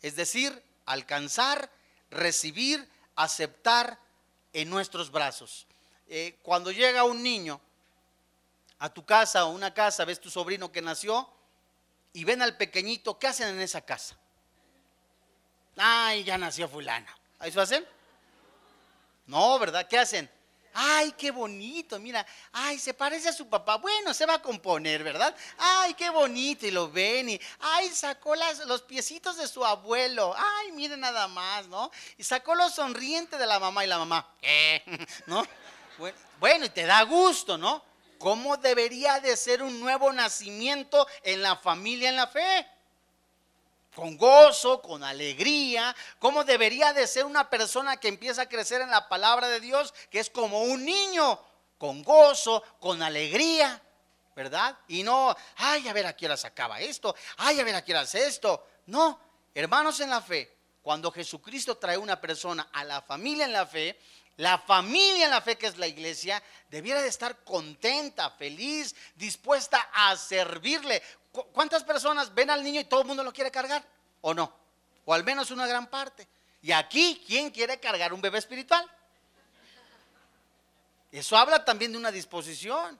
Es 0.00 0.16
decir, 0.16 0.62
alcanzar, 0.86 1.70
recibir, 2.10 2.88
aceptar 3.16 3.98
en 4.54 4.70
nuestros 4.70 5.10
brazos. 5.10 5.66
Eh, 6.08 6.38
cuando 6.42 6.72
llega 6.72 7.04
un 7.04 7.22
niño, 7.22 7.60
a 8.82 8.92
tu 8.92 9.04
casa 9.04 9.44
o 9.44 9.50
una 9.50 9.72
casa, 9.72 10.04
ves 10.04 10.20
tu 10.20 10.28
sobrino 10.28 10.72
que 10.72 10.82
nació 10.82 11.30
y 12.12 12.24
ven 12.24 12.42
al 12.42 12.56
pequeñito, 12.56 13.16
¿qué 13.16 13.28
hacen 13.28 13.46
en 13.46 13.60
esa 13.60 13.80
casa? 13.80 14.16
Ay, 15.76 16.24
ya 16.24 16.36
nació 16.36 16.68
fulana. 16.68 17.16
¿Eso 17.42 17.60
hacen? 17.60 17.86
No, 19.26 19.56
¿verdad? 19.60 19.86
¿Qué 19.86 20.00
hacen? 20.00 20.28
Ay, 20.74 21.12
qué 21.12 21.30
bonito, 21.30 22.00
mira, 22.00 22.26
ay, 22.50 22.76
se 22.76 22.92
parece 22.92 23.28
a 23.28 23.32
su 23.32 23.48
papá. 23.48 23.76
Bueno, 23.76 24.12
se 24.12 24.26
va 24.26 24.34
a 24.34 24.42
componer, 24.42 25.04
¿verdad? 25.04 25.32
Ay, 25.58 25.94
qué 25.94 26.10
bonito, 26.10 26.66
y 26.66 26.72
lo 26.72 26.90
ven, 26.90 27.28
y 27.28 27.40
ay, 27.60 27.88
sacó 27.90 28.34
las, 28.34 28.66
los 28.66 28.82
piecitos 28.82 29.36
de 29.36 29.46
su 29.46 29.64
abuelo. 29.64 30.34
Ay, 30.36 30.72
miren 30.72 30.98
nada 30.98 31.28
más, 31.28 31.68
¿no? 31.68 31.92
Y 32.18 32.24
sacó 32.24 32.56
los 32.56 32.74
sonrientes 32.74 33.38
de 33.38 33.46
la 33.46 33.60
mamá 33.60 33.84
y 33.84 33.86
la 33.86 33.98
mamá, 33.98 34.28
¿qué? 34.40 34.82
¿No? 35.26 35.46
bueno, 36.40 36.64
y 36.64 36.70
te 36.70 36.84
da 36.84 37.02
gusto, 37.02 37.56
¿no? 37.56 37.91
¿Cómo 38.22 38.56
debería 38.56 39.18
de 39.18 39.36
ser 39.36 39.64
un 39.64 39.80
nuevo 39.80 40.12
nacimiento 40.12 41.08
en 41.24 41.42
la 41.42 41.56
familia, 41.56 42.08
en 42.08 42.14
la 42.14 42.28
fe? 42.28 42.64
Con 43.96 44.16
gozo, 44.16 44.80
con 44.80 45.02
alegría. 45.02 45.92
¿Cómo 46.20 46.44
debería 46.44 46.92
de 46.92 47.08
ser 47.08 47.24
una 47.24 47.50
persona 47.50 47.96
que 47.96 48.06
empieza 48.06 48.42
a 48.42 48.48
crecer 48.48 48.80
en 48.80 48.90
la 48.90 49.08
palabra 49.08 49.48
de 49.48 49.58
Dios, 49.58 49.92
que 50.08 50.20
es 50.20 50.30
como 50.30 50.62
un 50.62 50.84
niño, 50.84 51.36
con 51.78 52.04
gozo, 52.04 52.62
con 52.78 53.02
alegría, 53.02 53.82
¿verdad? 54.36 54.78
Y 54.86 55.02
no, 55.02 55.34
ay, 55.56 55.88
a 55.88 55.92
ver 55.92 56.06
a 56.06 56.14
qué 56.14 56.26
hora 56.26 56.36
se 56.36 56.46
acaba 56.46 56.80
esto, 56.80 57.16
ay, 57.38 57.58
a 57.58 57.64
ver 57.64 57.74
a 57.74 57.84
qué 57.84 57.90
hora 57.90 58.02
hace 58.02 58.24
esto. 58.24 58.68
No, 58.86 59.18
hermanos 59.52 59.98
en 59.98 60.10
la 60.10 60.20
fe, 60.20 60.58
cuando 60.80 61.10
Jesucristo 61.10 61.76
trae 61.76 61.98
una 61.98 62.20
persona 62.20 62.68
a 62.72 62.84
la 62.84 63.02
familia 63.02 63.46
en 63.46 63.52
la 63.52 63.66
fe, 63.66 63.98
la 64.36 64.58
familia 64.58 65.26
en 65.26 65.30
la 65.30 65.40
fe 65.40 65.58
que 65.58 65.66
es 65.66 65.76
la 65.78 65.86
iglesia 65.86 66.42
debiera 66.70 67.02
de 67.02 67.08
estar 67.08 67.44
contenta, 67.44 68.30
feliz, 68.30 68.94
dispuesta 69.14 69.90
a 69.92 70.16
servirle. 70.16 71.02
¿Cuántas 71.52 71.84
personas 71.84 72.34
ven 72.34 72.50
al 72.50 72.62
niño 72.62 72.80
y 72.80 72.84
todo 72.84 73.02
el 73.02 73.06
mundo 73.06 73.22
lo 73.22 73.32
quiere 73.32 73.50
cargar? 73.50 73.86
¿O 74.20 74.32
no? 74.34 74.54
O 75.04 75.14
al 75.14 75.24
menos 75.24 75.50
una 75.50 75.66
gran 75.66 75.86
parte. 75.86 76.26
Y 76.62 76.72
aquí, 76.72 77.22
¿quién 77.26 77.50
quiere 77.50 77.78
cargar 77.80 78.12
un 78.12 78.20
bebé 78.20 78.38
espiritual? 78.38 78.88
Eso 81.10 81.36
habla 81.36 81.64
también 81.64 81.92
de 81.92 81.98
una 81.98 82.10
disposición, 82.10 82.98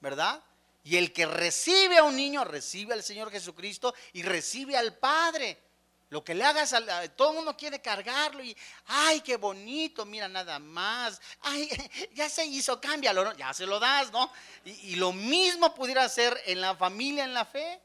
¿verdad? 0.00 0.42
Y 0.84 0.96
el 0.96 1.12
que 1.12 1.26
recibe 1.26 1.98
a 1.98 2.04
un 2.04 2.14
niño, 2.14 2.44
recibe 2.44 2.94
al 2.94 3.02
Señor 3.02 3.30
Jesucristo 3.30 3.94
y 4.12 4.22
recibe 4.22 4.76
al 4.76 4.96
Padre. 4.96 5.60
Lo 6.10 6.24
que 6.24 6.34
le 6.34 6.44
hagas, 6.44 6.72
a, 6.72 7.08
todo 7.08 7.30
el 7.30 7.36
mundo 7.36 7.56
quiere 7.56 7.80
cargarlo 7.82 8.42
y, 8.42 8.56
ay, 8.86 9.20
qué 9.20 9.36
bonito, 9.36 10.06
mira 10.06 10.26
nada 10.26 10.58
más, 10.58 11.20
ay, 11.42 11.68
ya 12.14 12.28
se 12.30 12.46
hizo, 12.46 12.80
cámbialo, 12.80 13.36
ya 13.36 13.52
se 13.52 13.66
lo 13.66 13.78
das, 13.78 14.10
¿no? 14.10 14.30
Y, 14.64 14.70
y, 14.92 14.96
lo 14.96 15.12
mismo 15.12 15.74
pudiera 15.74 16.08
ser 16.08 16.40
en 16.46 16.62
la 16.62 16.74
familia, 16.76 17.24
en 17.24 17.34
la 17.34 17.44
fe, 17.44 17.80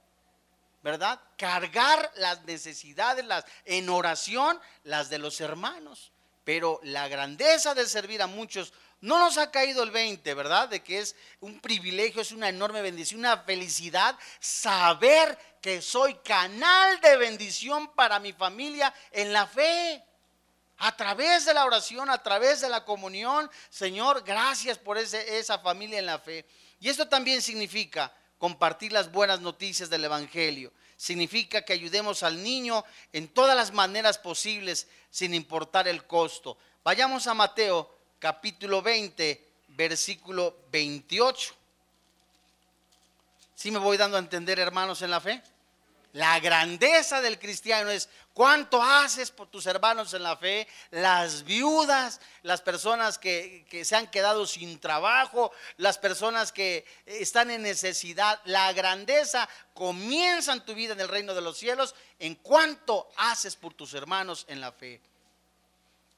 ¿verdad? 0.81 1.19
Cargar 1.37 2.11
las 2.15 2.43
necesidades, 2.43 3.25
las, 3.25 3.45
en 3.65 3.89
oración, 3.89 4.59
las 4.83 5.09
de 5.09 5.17
los 5.17 5.41
hermanos. 5.41 6.11
Pero 6.43 6.79
la 6.83 7.07
grandeza 7.07 7.73
de 7.73 7.87
servir 7.87 8.21
a 8.21 8.27
muchos 8.27 8.73
No 9.03 9.19
nos 9.19 9.37
ha 9.37 9.51
caído 9.51 9.83
el 9.83 9.91
20, 9.91 10.33
¿verdad? 10.33 10.69
De 10.69 10.81
que 10.81 10.99
es 10.99 11.13
un 11.41 11.59
privilegio, 11.59 12.21
es 12.21 12.31
una 12.31 12.47
enorme 12.47 12.81
bendición, 12.81 13.19
una 13.19 13.37
felicidad 13.39 14.17
saber 14.39 15.37
que 15.59 15.81
soy 15.81 16.13
canal 16.23 17.01
de 17.01 17.17
bendición 17.17 17.93
para 17.95 18.17
mi 18.19 18.31
familia 18.31 18.93
en 19.11 19.33
la 19.33 19.45
fe. 19.45 20.01
A 20.77 20.95
través 20.95 21.43
de 21.43 21.53
la 21.53 21.65
oración, 21.65 22.09
a 22.09 22.23
través 22.23 22.61
de 22.61 22.69
la 22.69 22.85
comunión, 22.85 23.51
Señor, 23.69 24.23
gracias 24.23 24.77
por 24.77 24.97
esa 24.97 25.59
familia 25.59 25.99
en 25.99 26.05
la 26.05 26.19
fe. 26.19 26.45
Y 26.79 26.87
esto 26.87 27.05
también 27.05 27.41
significa 27.41 28.09
compartir 28.37 28.93
las 28.93 29.11
buenas 29.11 29.41
noticias 29.41 29.89
del 29.89 30.05
Evangelio. 30.05 30.71
Significa 30.95 31.65
que 31.65 31.73
ayudemos 31.73 32.23
al 32.23 32.41
niño 32.41 32.85
en 33.11 33.27
todas 33.27 33.57
las 33.57 33.73
maneras 33.73 34.17
posibles, 34.17 34.87
sin 35.09 35.33
importar 35.33 35.89
el 35.89 36.07
costo. 36.07 36.57
Vayamos 36.85 37.27
a 37.27 37.33
Mateo 37.33 37.92
capítulo 38.23 38.81
20, 38.81 39.49
versículo 39.67 40.55
28. 40.71 41.53
¿Sí 43.53 43.69
me 43.69 43.79
voy 43.79 43.97
dando 43.97 44.15
a 44.15 44.21
entender, 44.21 44.59
hermanos, 44.59 45.01
en 45.01 45.11
la 45.11 45.19
fe? 45.19 45.43
La 46.13 46.39
grandeza 46.39 47.19
del 47.19 47.37
cristiano 47.37 47.89
es 47.89 48.07
cuánto 48.33 48.81
haces 48.81 49.29
por 49.29 49.47
tus 49.47 49.65
hermanos 49.65 50.13
en 50.13 50.23
la 50.23 50.37
fe, 50.37 50.69
las 50.91 51.43
viudas, 51.43 52.21
las 52.43 52.61
personas 52.61 53.17
que, 53.17 53.65
que, 53.69 53.83
se 53.83 53.97
han 53.97 54.09
quedado 54.09 54.45
sin 54.45 54.79
trabajo, 54.79 55.51
las 55.75 55.97
personas 55.97 56.53
que 56.53 56.85
están 57.05 57.51
en 57.51 57.63
necesidad. 57.63 58.39
La 58.45 58.71
grandeza 58.71 59.49
comienza 59.73 60.53
en 60.53 60.63
tu 60.63 60.73
vida 60.73 60.93
en 60.93 61.01
el 61.01 61.09
reino 61.09 61.33
de 61.33 61.41
los 61.41 61.57
cielos 61.57 61.93
en 62.19 62.35
cuánto 62.35 63.09
haces 63.17 63.57
por 63.57 63.73
tus 63.73 63.93
hermanos 63.93 64.45
en 64.47 64.61
la 64.61 64.71
fe. 64.71 65.01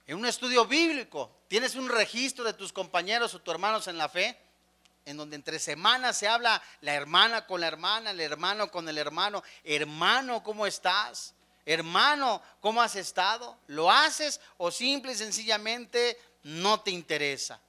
En 0.07 0.17
un 0.17 0.25
estudio 0.25 0.65
bíblico, 0.65 1.31
tienes 1.47 1.75
un 1.75 1.89
registro 1.89 2.43
de 2.43 2.53
tus 2.53 2.71
compañeros 2.71 3.33
o 3.33 3.41
tus 3.41 3.53
hermanos 3.53 3.87
en 3.87 3.97
la 3.97 4.07
fe, 4.07 4.37
en 5.03 5.17
donde 5.17 5.35
entre 5.35 5.57
semanas 5.59 6.17
se 6.17 6.27
habla 6.27 6.61
la 6.81 6.93
hermana 6.93 7.47
con 7.47 7.61
la 7.61 7.67
hermana, 7.67 8.11
el 8.11 8.19
hermano 8.19 8.69
con 8.69 8.87
el 8.87 8.97
hermano. 8.97 9.43
Hermano, 9.63 10.43
¿cómo 10.43 10.67
estás? 10.67 11.33
Hermano, 11.65 12.41
¿cómo 12.61 12.81
has 12.81 12.95
estado? 12.95 13.57
¿Lo 13.67 13.91
haces 13.91 14.39
o 14.57 14.69
simple 14.69 15.13
y 15.13 15.15
sencillamente 15.15 16.19
no 16.43 16.81
te 16.81 16.91
interesa? 16.91 17.59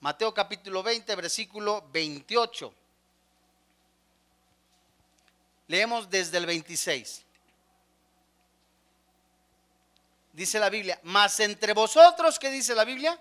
Mateo 0.00 0.34
capítulo 0.34 0.82
20, 0.82 1.16
versículo 1.16 1.88
28. 1.90 2.74
Leemos 5.68 6.10
desde 6.10 6.36
el 6.36 6.46
26 6.46 7.25
dice 10.36 10.58
la 10.58 10.68
Biblia, 10.68 11.00
mas 11.04 11.40
entre 11.40 11.72
vosotros, 11.72 12.38
¿qué 12.38 12.50
dice 12.50 12.74
la 12.74 12.84
Biblia? 12.84 13.18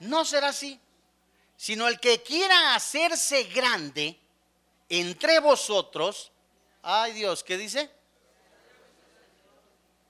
No 0.00 0.24
será 0.24 0.48
así, 0.48 0.80
sino 1.54 1.86
el 1.86 2.00
que 2.00 2.22
quiera 2.22 2.74
hacerse 2.74 3.44
grande 3.44 4.18
entre 4.88 5.38
vosotros, 5.38 6.32
ay 6.82 7.12
Dios, 7.12 7.44
¿qué 7.44 7.58
dice? 7.58 7.90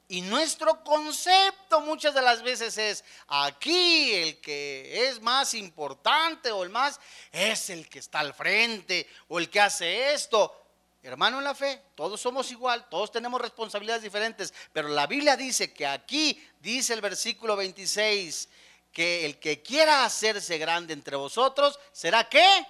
Y 0.06 0.22
nuestro 0.22 0.84
concepto 0.84 1.80
muchas 1.80 2.14
de 2.14 2.22
las 2.22 2.42
veces 2.42 2.78
es, 2.78 3.04
aquí 3.26 4.14
el 4.14 4.40
que 4.40 5.08
es 5.08 5.20
más 5.20 5.54
importante 5.54 6.52
o 6.52 6.62
el 6.62 6.70
más 6.70 7.00
es 7.32 7.70
el 7.70 7.88
que 7.88 7.98
está 7.98 8.20
al 8.20 8.34
frente 8.34 9.08
o 9.28 9.40
el 9.40 9.50
que 9.50 9.60
hace 9.60 10.12
esto. 10.12 10.59
Hermano 11.02 11.38
en 11.38 11.44
la 11.44 11.54
fe, 11.54 11.82
todos 11.94 12.20
somos 12.20 12.50
igual, 12.50 12.86
todos 12.90 13.10
tenemos 13.10 13.40
responsabilidades 13.40 14.02
diferentes, 14.02 14.52
pero 14.72 14.88
la 14.88 15.06
Biblia 15.06 15.34
dice 15.34 15.72
que 15.72 15.86
aquí 15.86 16.38
dice 16.60 16.92
el 16.92 17.00
versículo 17.00 17.56
26 17.56 18.48
que 18.92 19.24
el 19.24 19.38
que 19.38 19.62
quiera 19.62 20.04
hacerse 20.04 20.58
grande 20.58 20.92
entre 20.92 21.16
vosotros 21.16 21.78
será 21.92 22.28
qué? 22.28 22.66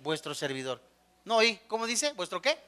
Vuestro 0.00 0.34
servidor. 0.34 0.82
No, 1.24 1.40
¿y 1.40 1.56
cómo 1.68 1.86
dice? 1.86 2.12
¿Vuestro 2.14 2.42
qué? 2.42 2.58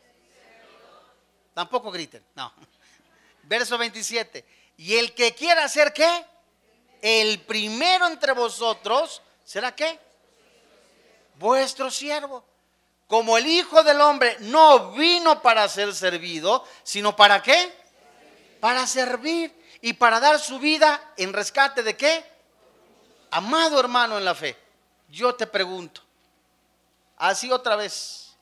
Tampoco 1.55 1.91
griten, 1.91 2.25
no. 2.37 2.53
Verso 3.43 3.77
27. 3.77 4.45
Y 4.77 4.95
el 4.97 5.13
que 5.13 5.35
quiera 5.35 5.65
hacer 5.65 5.93
qué? 5.93 6.25
El 7.01 7.41
primero 7.41 8.07
entre 8.07 8.33
vosotros 8.33 9.23
será 9.45 9.75
qué? 9.75 9.99
Vuestro 11.35 11.91
siervo 11.91 12.52
como 13.13 13.37
el 13.37 13.47
Hijo 13.47 13.83
del 13.83 14.01
Hombre 14.01 14.39
no 14.41 14.93
vino 14.93 15.43
para 15.43 15.69
ser 15.69 15.95
servido, 15.95 16.65
sino 16.83 17.15
para 17.15 17.43
qué? 17.43 17.71
Para 18.59 18.87
servir 18.87 19.55
y 19.83 19.93
para 19.93 20.19
dar 20.19 20.39
su 20.39 20.59
vida 20.59 21.13
en 21.19 21.35
rescate 21.35 21.83
de 21.83 21.95
qué? 21.95 22.25
Amado 23.31 23.79
hermano 23.79 24.17
en 24.17 24.25
la 24.25 24.35
fe, 24.35 24.57
yo 25.11 25.35
te 25.35 25.47
pregunto, 25.47 26.01
así 27.19 27.53
otra 27.53 27.77
vez, 27.77 28.35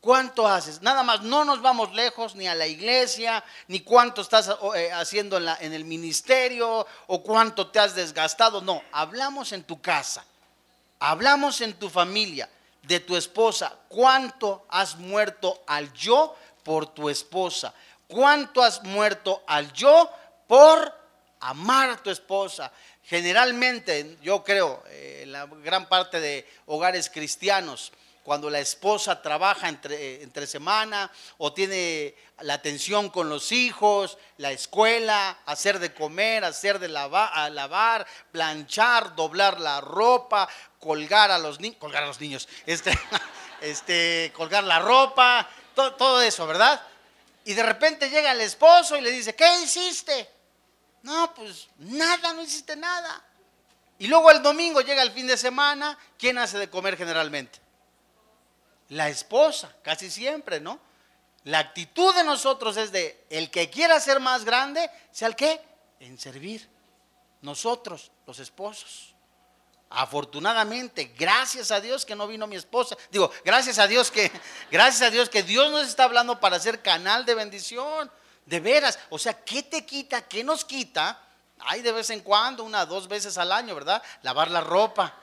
¿cuánto 0.00 0.46
haces? 0.46 0.80
Nada 0.80 1.02
más, 1.02 1.22
no 1.22 1.44
nos 1.44 1.60
vamos 1.60 1.92
lejos 1.92 2.36
ni 2.36 2.46
a 2.46 2.54
la 2.54 2.68
iglesia, 2.68 3.42
ni 3.66 3.80
cuánto 3.80 4.20
estás 4.20 4.48
eh, 4.76 4.92
haciendo 4.92 5.38
en, 5.38 5.72
el 5.72 5.84
ministerio 5.84 6.86
o 7.08 7.22
cuánto 7.24 7.66
te 7.66 7.80
has 7.80 7.96
desgastado, 7.96 8.60
no, 8.60 8.80
hablamos 8.92 9.50
en 9.50 9.64
tu 9.64 9.82
casa, 9.82 10.24
hablamos 11.00 11.60
en 11.62 11.74
tu 11.74 11.90
familia 11.90 12.48
de 12.88 13.00
tu 13.00 13.16
esposa, 13.16 13.76
cuánto 13.88 14.64
has 14.70 14.96
muerto 14.96 15.62
al 15.66 15.92
yo 15.92 16.34
por 16.62 16.86
tu 16.86 17.10
esposa, 17.10 17.74
cuánto 18.06 18.62
has 18.62 18.82
muerto 18.82 19.44
al 19.46 19.70
yo 19.74 20.10
por 20.46 20.92
amar 21.40 21.90
a 21.90 21.96
tu 21.98 22.08
esposa. 22.08 22.72
Generalmente, 23.04 24.16
yo 24.22 24.42
creo, 24.42 24.82
eh, 24.88 25.20
en 25.24 25.32
la 25.32 25.44
gran 25.44 25.86
parte 25.86 26.18
de 26.18 26.48
hogares 26.64 27.10
cristianos, 27.10 27.92
cuando 28.28 28.50
la 28.50 28.58
esposa 28.58 29.22
trabaja 29.22 29.70
entre, 29.70 30.22
entre 30.22 30.46
semana 30.46 31.10
o 31.38 31.54
tiene 31.54 32.14
la 32.40 32.52
atención 32.52 33.08
con 33.08 33.30
los 33.30 33.52
hijos, 33.52 34.18
la 34.36 34.52
escuela, 34.52 35.38
hacer 35.46 35.78
de 35.78 35.94
comer, 35.94 36.44
hacer 36.44 36.78
de 36.78 36.88
lavar, 36.88 38.06
planchar, 38.30 39.16
doblar 39.16 39.58
la 39.58 39.80
ropa, 39.80 40.46
colgar 40.78 41.30
a 41.30 41.38
los 41.38 41.58
niños, 41.58 41.78
colgar 41.78 42.02
a 42.02 42.06
los 42.06 42.20
niños, 42.20 42.46
este, 42.66 42.92
este, 43.62 44.30
colgar 44.36 44.62
la 44.64 44.78
ropa, 44.78 45.48
todo 45.74 46.20
eso, 46.20 46.46
¿verdad? 46.46 46.82
Y 47.46 47.54
de 47.54 47.62
repente 47.62 48.10
llega 48.10 48.32
el 48.32 48.42
esposo 48.42 48.98
y 48.98 49.00
le 49.00 49.10
dice, 49.10 49.34
¿qué 49.34 49.62
hiciste? 49.62 50.28
No, 51.02 51.32
pues 51.32 51.66
nada, 51.78 52.34
no 52.34 52.42
hiciste 52.42 52.76
nada. 52.76 53.24
Y 53.98 54.06
luego 54.06 54.30
el 54.30 54.42
domingo 54.42 54.82
llega 54.82 55.00
el 55.00 55.12
fin 55.12 55.26
de 55.26 55.38
semana, 55.38 55.98
¿quién 56.18 56.36
hace 56.36 56.58
de 56.58 56.68
comer 56.68 56.98
generalmente? 56.98 57.66
La 58.88 59.08
esposa, 59.08 59.74
casi 59.82 60.10
siempre, 60.10 60.60
¿no? 60.60 60.80
La 61.44 61.60
actitud 61.60 62.14
de 62.14 62.24
nosotros 62.24 62.76
es 62.76 62.92
de 62.92 63.24
el 63.30 63.50
que 63.50 63.70
quiera 63.70 64.00
ser 64.00 64.20
más 64.20 64.44
grande, 64.44 64.90
sea 65.10 65.28
el 65.28 65.36
que 65.36 65.60
en 66.00 66.18
servir. 66.18 66.68
Nosotros, 67.40 68.10
los 68.26 68.38
esposos. 68.38 69.14
Afortunadamente, 69.90 71.14
gracias 71.16 71.70
a 71.70 71.80
Dios 71.80 72.04
que 72.04 72.14
no 72.14 72.26
vino 72.26 72.46
mi 72.46 72.56
esposa. 72.56 72.96
Digo, 73.10 73.30
gracias 73.44 73.78
a 73.78 73.86
Dios 73.86 74.10
que 74.10 74.30
gracias 74.70 75.02
a 75.02 75.10
Dios 75.10 75.28
que 75.28 75.42
Dios 75.42 75.70
nos 75.70 75.86
está 75.86 76.04
hablando 76.04 76.40
para 76.40 76.58
ser 76.60 76.82
canal 76.82 77.24
de 77.24 77.34
bendición. 77.34 78.10
De 78.44 78.60
veras, 78.60 78.98
o 79.10 79.18
sea, 79.18 79.44
¿qué 79.44 79.62
te 79.62 79.84
quita? 79.84 80.22
¿Qué 80.22 80.42
nos 80.42 80.64
quita? 80.64 81.20
Hay 81.60 81.82
de 81.82 81.92
vez 81.92 82.08
en 82.10 82.20
cuando, 82.20 82.64
una, 82.64 82.86
dos 82.86 83.06
veces 83.08 83.36
al 83.36 83.52
año, 83.52 83.74
¿verdad? 83.74 84.02
Lavar 84.22 84.50
la 84.50 84.62
ropa, 84.62 85.14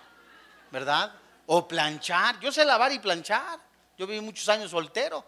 ¿verdad? 0.71 1.11
O 1.47 1.67
planchar. 1.67 2.39
Yo 2.39 2.51
sé 2.51 2.65
lavar 2.65 2.91
y 2.91 2.99
planchar. 2.99 3.59
Yo 3.97 4.07
viví 4.07 4.21
muchos 4.21 4.47
años 4.49 4.71
soltero. 4.71 5.23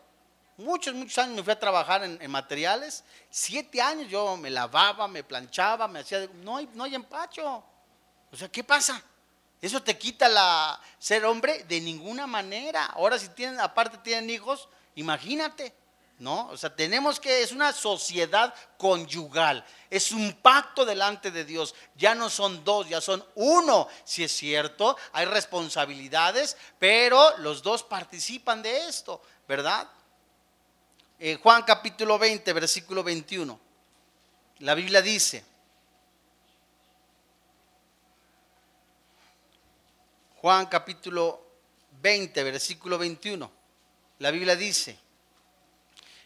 Muchos, 0.57 0.93
muchos 0.95 1.18
años 1.20 1.36
me 1.36 1.43
fui 1.43 1.53
a 1.53 1.59
trabajar 1.59 2.03
en, 2.03 2.32
materiales. 2.32 3.03
Siete 3.30 3.82
años 3.82 4.09
yo 4.09 4.36
me 4.38 4.49
lavaba, 4.49 5.07
me 5.07 5.24
planchaba, 5.24 5.88
me 5.88 5.99
hacía... 5.99 6.28
no, 6.41 6.57
hay, 6.57 6.70
no 6.74 6.84
hay 6.84 6.95
empacho. 6.95 7.63
O 8.32 8.36
sea, 8.36 8.49
¿qué 8.49 8.63
pasa? 8.63 9.01
¿Eso 9.61 9.82
te 9.82 9.97
quita 9.97 10.28
la 10.28 10.80
ser 10.99 11.26
hombre? 11.26 11.63
De 11.63 11.80
ninguna 11.80 12.28
manera. 12.28 12.86
Ahora 12.86 13.18
si 13.18 13.30
tienen, 13.30 13.59
aparte 13.59 13.97
tienen 13.99 14.30
hijos, 14.30 14.68
imagínate. 14.95 15.74
¿No? 16.20 16.47
O 16.47 16.57
sea, 16.57 16.76
tenemos 16.76 17.20
que, 17.20 17.43
es 17.43 17.51
una 17.51 17.72
sociedad 17.74 18.53
conyugal, 18.78 19.63
es 19.89 20.11
un 20.11 20.34
pacto 20.34 20.86
delante 20.86 21.32
de 21.32 21.45
Dios. 21.45 21.76
Ya 21.95 22.15
no 22.15 22.30
son 22.30 22.63
dos, 22.63 22.89
ya 22.89 23.01
son 23.01 23.24
uno. 23.36 23.88
Si 24.03 24.24
es 24.24 24.32
cierto, 24.32 24.97
hay 25.13 25.26
responsabilidades, 25.26 26.57
pero 26.80 27.38
los 27.38 27.61
dos 27.61 27.84
participan 27.84 28.61
de 28.61 28.88
esto, 28.88 29.22
¿verdad? 29.47 29.88
Eh, 31.20 31.39
Juan 31.41 31.63
capítulo 31.63 32.18
20, 32.18 32.51
versículo 32.53 33.03
21. 33.03 33.59
La 34.59 34.74
Biblia 34.74 35.01
dice, 35.01 35.43
Juan 40.41 40.65
capítulo 40.65 41.45
20, 42.01 42.43
versículo 42.43 42.97
21. 42.97 43.51
La 44.20 44.32
Biblia 44.32 44.55
dice, 44.55 44.97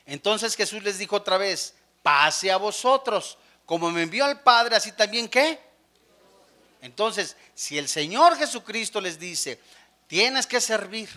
entonces 0.06 0.56
Jesús 0.56 0.84
les 0.84 0.98
dijo 0.98 1.16
otra 1.16 1.38
vez, 1.38 1.76
pase 2.04 2.52
a 2.52 2.58
vosotros, 2.58 3.38
como 3.66 3.92
me 3.92 4.04
envió 4.04 4.26
al 4.26 4.42
Padre, 4.42 4.76
así 4.76 4.92
también 4.92 5.28
qué. 5.28 5.60
Entonces, 6.82 7.38
si 7.54 7.78
el 7.78 7.88
Señor 7.88 8.36
Jesucristo 8.38 9.00
les 9.00 9.20
dice, 9.20 9.60
tienes 10.08 10.48
que 10.48 10.60
servir, 10.60 11.10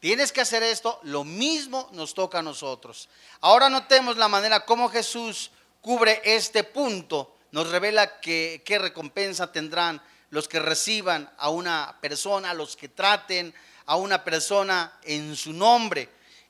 tienes 0.00 0.32
que 0.32 0.40
hacer 0.40 0.62
esto, 0.62 1.00
lo 1.02 1.24
mismo 1.24 1.88
nos 1.92 2.14
toca 2.14 2.38
a 2.38 2.42
nosotros. 2.42 3.08
Ahora 3.40 3.68
notemos 3.68 4.16
la 4.16 4.28
manera 4.28 4.64
como 4.64 4.88
Jesús 4.88 5.50
cubre 5.80 6.22
este 6.24 6.64
punto, 6.64 7.36
nos 7.50 7.70
revela 7.70 8.20
que, 8.20 8.62
qué 8.64 8.78
recompensa 8.78 9.50
tendrán 9.50 10.00
los 10.30 10.48
que 10.48 10.60
reciban 10.60 11.30
a 11.38 11.50
una 11.50 11.96
persona, 12.00 12.54
los 12.54 12.76
que 12.76 12.88
traten 12.88 13.54
a 13.86 13.96
una 13.96 14.22
persona 14.22 14.98
en 15.02 15.34
su 15.34 15.52
nombre. 15.52 16.08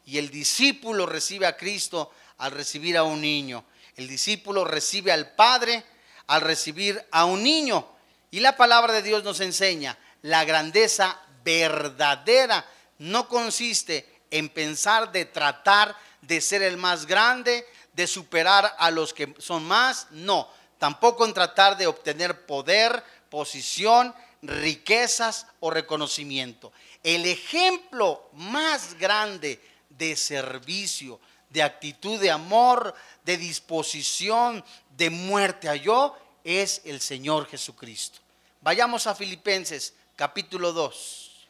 Y 0.09 0.17
el 0.17 0.31
discípulo 0.31 1.05
recibe 1.05 1.45
a 1.45 1.59
Cristo 1.59 2.11
al 2.39 2.53
recibir 2.53 2.97
a 2.97 3.03
un 3.03 3.21
niño. 3.21 3.67
El 3.95 4.09
discípulo 4.09 4.65
recibe 4.65 5.13
al 5.13 5.35
Padre 5.35 5.85
al 6.29 6.41
recibir 6.41 7.05
a 7.11 7.27
un 7.27 7.43
niño. 7.43 7.87
Y 8.31 8.41
la 8.41 8.57
palabra 8.57 8.95
de 8.95 9.03
Dios 9.03 9.23
nos 9.23 9.41
enseña, 9.41 9.99
la 10.23 10.47
grandeza 10.47 11.21
verdadera 11.45 12.65
no 12.97 13.29
consiste 13.29 14.23
en 14.31 14.49
pensar 14.49 15.13
de 15.13 15.27
tratar 15.27 15.95
de 16.23 16.41
ser 16.41 16.63
el 16.63 16.79
más 16.79 17.05
grande, 17.05 17.67
de 17.93 18.07
superar 18.07 18.77
a 18.79 18.91
los 18.91 19.13
que 19.13 19.35
son 19.37 19.63
más, 19.65 20.07
no, 20.11 20.49
tampoco 20.79 21.27
en 21.27 21.35
tratar 21.35 21.77
de 21.77 21.87
obtener 21.87 22.47
poder, 22.47 23.05
posición, 23.29 24.15
riquezas 24.41 25.47
o 25.61 25.71
reconocimiento. 25.71 26.73
El 27.03 27.27
ejemplo 27.27 28.31
más 28.33 28.95
grande 28.95 29.61
de 29.99 30.17
servicio, 30.17 31.21
de 31.51 31.63
actitud 31.63 32.21
de 32.21 32.31
amor, 32.31 32.95
de 33.25 33.37
disposición, 33.37 34.65
de 34.97 35.11
muerte 35.11 35.69
a 35.69 35.75
yo, 35.75 36.17
es 36.45 36.81
el 36.85 37.01
Señor 37.01 37.47
Jesucristo. 37.47 38.21
Vayamos 38.63 39.07
a 39.07 39.15
Filipenses 39.15 39.95
capítulo 40.17 40.73
2, 40.73 41.49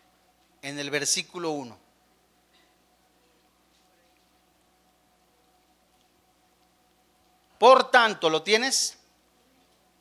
en 0.62 0.78
el 0.78 0.90
versículo 0.90 1.51
1. 1.51 1.78
Por 7.59 7.90
tanto, 7.90 8.30
¿lo 8.30 8.42
tienes? 8.42 8.99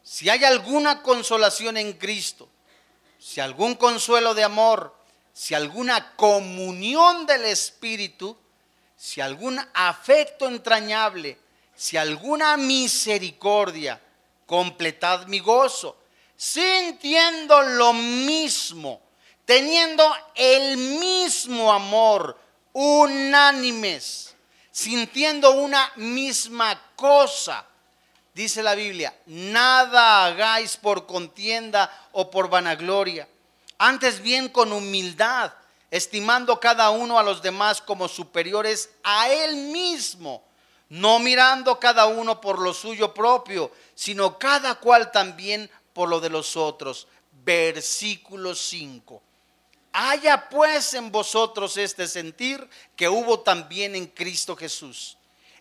Si 0.04 0.30
hay 0.30 0.44
alguna 0.44 1.02
consolación 1.02 1.78
en 1.78 1.94
Cristo, 1.94 2.48
si 3.20 3.42
algún 3.42 3.76
consuelo 3.76 4.34
de 4.34 4.44
amor, 4.44 4.97
si 5.38 5.54
alguna 5.54 6.16
comunión 6.16 7.28
del 7.28 7.46
Espíritu, 7.46 8.36
si 8.96 9.22
algún 9.22 9.60
afecto 9.76 10.48
entrañable, 10.48 11.38
si 11.76 11.96
alguna 11.96 12.58
misericordia, 12.58 14.02
completad 14.48 15.28
mi 15.28 15.38
gozo, 15.38 15.96
sintiendo 16.36 17.62
lo 17.62 17.94
mismo, 17.94 19.00
teniendo 19.46 20.04
el 20.34 20.76
mismo 20.76 21.72
amor, 21.72 22.36
unánimes, 22.74 24.34
sintiendo 24.72 25.52
una 25.52 25.92
misma 25.98 26.82
cosa 26.96 27.64
dice 28.34 28.64
la 28.64 28.74
Biblia, 28.74 29.16
nada 29.28 30.26
hagáis 30.26 30.78
por 30.78 31.06
contienda 31.06 31.92
o 32.12 32.32
por 32.32 32.50
vanagloria, 32.50 33.28
antes 33.78 34.22
bien 34.22 34.50
con 34.50 34.72
humildad, 34.72 35.54
estimando 35.92 36.60
cada 36.60 36.90
uno 36.90 37.18
a 37.18 37.24
los 37.24 37.42
demás 37.42 37.82
como 37.82 38.08
superiores 38.08 38.90
a 39.04 39.30
él 39.30 39.56
mismo, 39.56 40.44
no 40.90 41.20
mirando 41.20 41.80
cada 41.80 42.06
uno 42.06 42.40
por 42.42 42.60
lo 42.60 42.74
suyo 42.74 43.14
propio, 43.14 43.72
sino 43.96 44.38
cada 44.38 44.76
cual 44.76 45.12
también 45.12 45.70
por 45.94 46.10
lo 46.10 46.20
de 46.20 46.30
los 46.30 46.56
otros. 46.56 47.08
Versículo 47.44 48.56
5. 48.56 49.22
Haya 49.94 50.50
pues 50.50 50.94
en 50.94 51.12
vosotros 51.12 51.78
este 51.78 52.08
sentir 52.08 52.70
que 52.96 53.10
hubo 53.10 53.40
también 53.40 53.96
en 53.96 54.08
Cristo 54.08 54.56
Jesús 54.56 55.18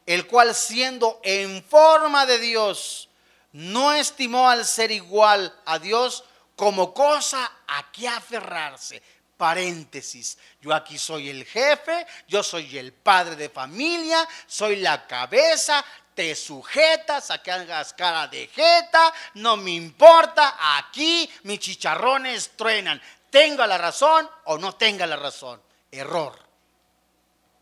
el 0.06 0.26
cual 0.28 0.54
siendo 0.54 1.20
en 1.24 1.62
forma 1.64 2.26
de 2.26 2.38
Dios, 2.38 3.08
no 3.52 3.92
estimó 3.92 4.48
al 4.48 4.64
ser 4.64 4.92
igual 4.92 5.54
a 5.64 5.78
Dios 5.78 6.24
como 6.56 6.92
cosa 6.92 7.52
a 7.68 7.92
que 7.92 8.08
aferrarse. 8.08 9.02
Paréntesis, 9.36 10.38
yo 10.62 10.72
aquí 10.72 10.98
soy 10.98 11.28
el 11.28 11.44
jefe, 11.44 12.06
yo 12.26 12.42
soy 12.42 12.78
el 12.78 12.94
padre 12.94 13.36
de 13.36 13.50
familia, 13.50 14.26
soy 14.46 14.76
la 14.76 15.06
cabeza, 15.06 15.84
te 16.14 16.34
sujetas 16.34 17.30
a 17.30 17.42
que 17.42 17.52
hagas 17.52 17.92
cara 17.92 18.26
de 18.28 18.46
jeta, 18.46 19.12
no 19.34 19.58
me 19.58 19.72
importa, 19.72 20.56
aquí 20.78 21.30
mis 21.42 21.60
chicharrones 21.60 22.52
truenan, 22.56 23.00
tenga 23.28 23.66
la 23.66 23.76
razón 23.76 24.28
o 24.44 24.56
no 24.56 24.74
tenga 24.74 25.06
la 25.06 25.16
razón. 25.16 25.60
Error. 25.92 26.46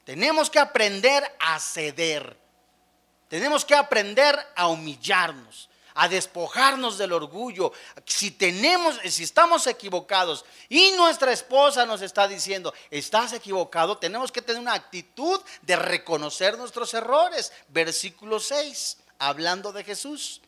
Tenemos 0.05 0.49
que 0.49 0.61
aprender 0.61 1.37
a 1.41 1.59
ceder. 1.59 2.39
Tenemos 3.29 3.65
que 3.65 3.75
aprender 3.75 4.39
a 4.55 4.69
humillarnos, 4.69 5.69
a 5.95 6.09
despojarnos 6.09 6.99
del 6.99 7.13
orgullo. 7.13 7.73
Si 8.05 8.31
tenemos, 8.31 8.99
si 9.09 9.23
estamos 9.23 9.67
equivocados 9.67 10.45
y 10.69 10.93
nuestra 10.93 11.33
esposa 11.33 11.87
nos 11.87 12.03
está 12.03 12.29
diciendo, 12.29 12.75
estás 12.91 13.33
equivocado, 13.33 13.99
tenemos 13.99 14.31
que 14.31 14.43
tener 14.43 14.61
una 14.61 14.75
actitud 14.75 15.41
de 15.63 15.77
reconocer 15.77 16.59
nuestros 16.59 16.93
errores. 16.95 17.53
Versículo 17.69 18.41
6, 18.41 18.99
hablando 19.19 19.73
de 19.73 19.85
Jesús, 19.85 20.41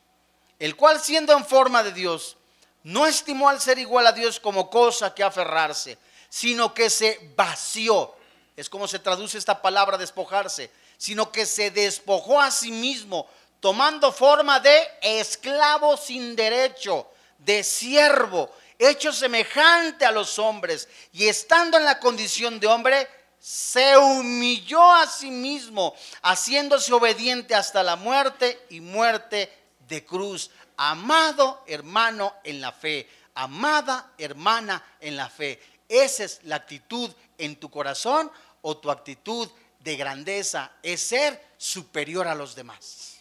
el 0.59 0.76
cual 0.76 1.01
siendo 1.01 1.32
en 1.32 1.44
forma 1.44 1.82
de 1.82 1.92
Dios, 1.92 2.36
no 2.82 3.07
estimó 3.07 3.49
al 3.49 3.61
ser 3.61 3.78
igual 3.78 4.07
a 4.07 4.12
Dios 4.12 4.38
como 4.38 4.70
cosa 4.70 5.14
que 5.14 5.24
aferrarse, 5.24 5.99
sino 6.28 6.74
que 6.74 6.90
se 6.90 7.32
vació 7.36 8.16
es 8.57 8.70
como 8.70 8.88
se 8.88 8.99
traduce 8.99 9.36
esta 9.36 9.61
palabra 9.61 9.99
despojarse, 9.99 10.70
sino 10.97 11.30
que 11.30 11.44
se 11.44 11.70
despojó 11.70 12.40
a 12.40 12.51
sí 12.51 12.72
mismo, 12.72 13.28
tomando 13.61 14.12
forma 14.12 14.61
de 14.61 14.88
esclavo 15.02 15.96
sin 15.96 16.36
derecho, 16.36 17.11
de 17.38 17.62
siervo, 17.62 18.50
hecho 18.78 19.12
semejante 19.12 20.04
a 20.04 20.12
los 20.12 20.38
hombres, 20.38 20.88
y 21.12 21.26
estando 21.26 21.76
en 21.76 21.84
la 21.84 21.98
condición 21.98 22.61
de 22.61 22.66
hombre, 22.66 23.09
se 23.38 23.96
humilló 23.96 24.92
a 24.92 25.07
sí 25.07 25.30
mismo, 25.30 25.94
haciéndose 26.22 26.92
obediente 26.92 27.54
hasta 27.54 27.82
la 27.82 27.96
muerte 27.96 28.66
y 28.70 28.80
muerte 28.80 29.52
de 29.88 30.04
cruz. 30.04 30.50
Amado 30.76 31.62
hermano 31.66 32.34
en 32.44 32.61
la 32.61 32.72
fe, 32.72 33.09
amada 33.34 34.12
hermana 34.18 34.84
en 35.00 35.16
la 35.16 35.30
fe, 35.30 35.61
esa 35.88 36.24
es 36.24 36.40
la 36.42 36.57
actitud 36.57 37.11
en 37.38 37.57
tu 37.57 37.70
corazón 37.70 38.30
o 38.62 38.76
tu 38.78 38.90
actitud 38.90 39.48
de 39.80 39.96
grandeza 39.96 40.72
es 40.82 41.00
ser 41.00 41.40
superior 41.57 42.26
a 42.26 42.34
los 42.34 42.57
demás. 42.57 43.15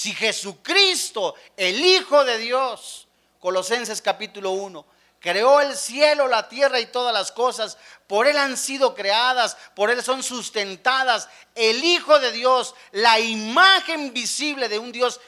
Si 0.00 0.14
Jesucristo, 0.14 1.34
el 1.58 1.78
Hijo 1.84 2.24
de 2.24 2.38
Dios, 2.38 3.06
Colosenses 3.38 4.00
capítulo 4.00 4.52
1, 4.52 4.86
creó 5.18 5.60
el 5.60 5.76
cielo, 5.76 6.26
la 6.26 6.48
tierra 6.48 6.80
y 6.80 6.86
todas 6.86 7.12
las 7.12 7.30
cosas, 7.30 7.76
por 8.06 8.26
Él 8.26 8.38
han 8.38 8.56
sido 8.56 8.94
creadas, 8.94 9.58
por 9.76 9.90
Él 9.90 10.02
son 10.02 10.22
sustentadas, 10.22 11.28
el 11.54 11.84
Hijo 11.84 12.18
de 12.18 12.32
Dios, 12.32 12.74
la 12.92 13.20
imagen 13.20 14.14
visible 14.14 14.70
de 14.70 14.78
un 14.78 14.90
Dios 14.90 15.20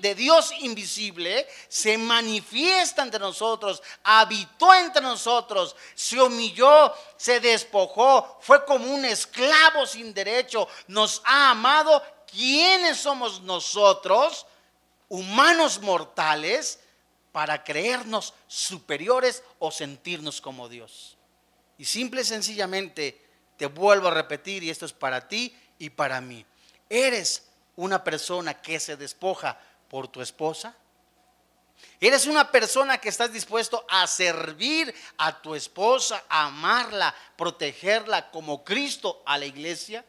de 0.00 0.14
Dios 0.14 0.52
invisible 0.60 1.48
se 1.68 1.96
manifiesta 1.96 3.02
entre 3.02 3.18
nosotros, 3.18 3.82
habitó 4.02 4.74
entre 4.74 5.00
nosotros, 5.02 5.74
se 5.94 6.20
humilló, 6.20 6.92
se 7.16 7.40
despojó, 7.40 8.38
fue 8.42 8.64
como 8.66 8.92
un 8.92 9.04
esclavo 9.06 9.86
sin 9.86 10.12
derecho, 10.12 10.68
nos 10.88 11.22
ha 11.24 11.50
amado. 11.50 12.02
¿Quiénes 12.34 12.98
somos 12.98 13.42
nosotros, 13.42 14.46
humanos 15.08 15.80
mortales, 15.80 16.80
para 17.30 17.62
creernos 17.62 18.34
superiores 18.48 19.42
o 19.60 19.70
sentirnos 19.70 20.40
como 20.40 20.68
Dios? 20.68 21.16
Y 21.78 21.84
simple 21.84 22.22
y 22.22 22.24
sencillamente 22.24 23.20
te 23.56 23.66
vuelvo 23.66 24.08
a 24.08 24.14
repetir, 24.14 24.64
y 24.64 24.70
esto 24.70 24.84
es 24.84 24.92
para 24.92 25.28
ti 25.28 25.56
y 25.78 25.90
para 25.90 26.20
mí. 26.20 26.44
Eres 26.88 27.44
una 27.76 28.02
persona 28.02 28.60
que 28.60 28.80
se 28.80 28.96
despoja 28.96 29.58
por 29.88 30.08
tu 30.08 30.20
esposa? 30.20 30.74
¿Eres 32.00 32.26
una 32.26 32.50
persona 32.50 32.98
que 32.98 33.08
estás 33.08 33.32
dispuesto 33.32 33.86
a 33.88 34.06
servir 34.08 34.92
a 35.18 35.40
tu 35.40 35.54
esposa, 35.54 36.24
a 36.28 36.46
amarla, 36.46 37.14
protegerla 37.36 38.30
como 38.32 38.64
Cristo 38.64 39.22
a 39.24 39.38
la 39.38 39.46
iglesia? 39.46 40.04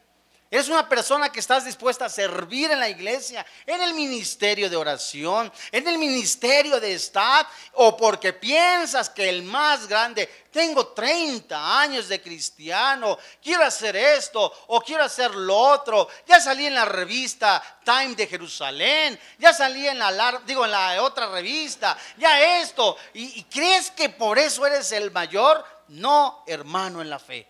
Eres 0.51 0.69
una 0.69 0.87
persona 0.87 1.31
que 1.31 1.39
estás 1.39 1.65
dispuesta 1.65 2.05
a 2.05 2.09
servir 2.09 2.69
en 2.69 2.79
la 2.79 2.87
iglesia, 2.87 3.43
en 3.65 3.81
el 3.81 3.95
ministerio 3.95 4.69
de 4.69 4.75
oración, 4.75 5.51
en 5.71 5.87
el 5.87 5.97
ministerio 5.97 6.79
de 6.79 6.93
estad, 6.93 7.47
o 7.73 7.97
porque 7.97 8.31
piensas 8.31 9.09
que 9.09 9.27
el 9.27 9.41
más 9.41 9.87
grande, 9.87 10.45
tengo 10.51 10.89
30 10.89 11.81
años 11.81 12.07
de 12.07 12.21
cristiano, 12.21 13.17
quiero 13.41 13.65
hacer 13.65 13.95
esto 13.95 14.53
o 14.67 14.79
quiero 14.81 15.03
hacer 15.03 15.33
lo 15.33 15.57
otro. 15.57 16.07
Ya 16.27 16.39
salí 16.39 16.67
en 16.67 16.75
la 16.75 16.85
revista 16.85 17.61
Time 17.83 18.13
de 18.15 18.27
Jerusalén, 18.27 19.19
ya 19.39 19.51
salí 19.51 19.87
en 19.87 19.97
la, 19.97 20.41
digo, 20.45 20.63
en 20.63 20.71
la 20.71 21.01
otra 21.01 21.27
revista, 21.31 21.97
ya 22.17 22.61
esto, 22.61 22.95
y, 23.15 23.39
y 23.39 23.43
crees 23.45 23.89
que 23.89 24.09
por 24.09 24.37
eso 24.37 24.65
eres 24.67 24.91
el 24.91 25.09
mayor. 25.09 25.65
No, 25.87 26.43
hermano 26.45 27.01
en 27.01 27.09
la 27.09 27.19
fe. 27.19 27.47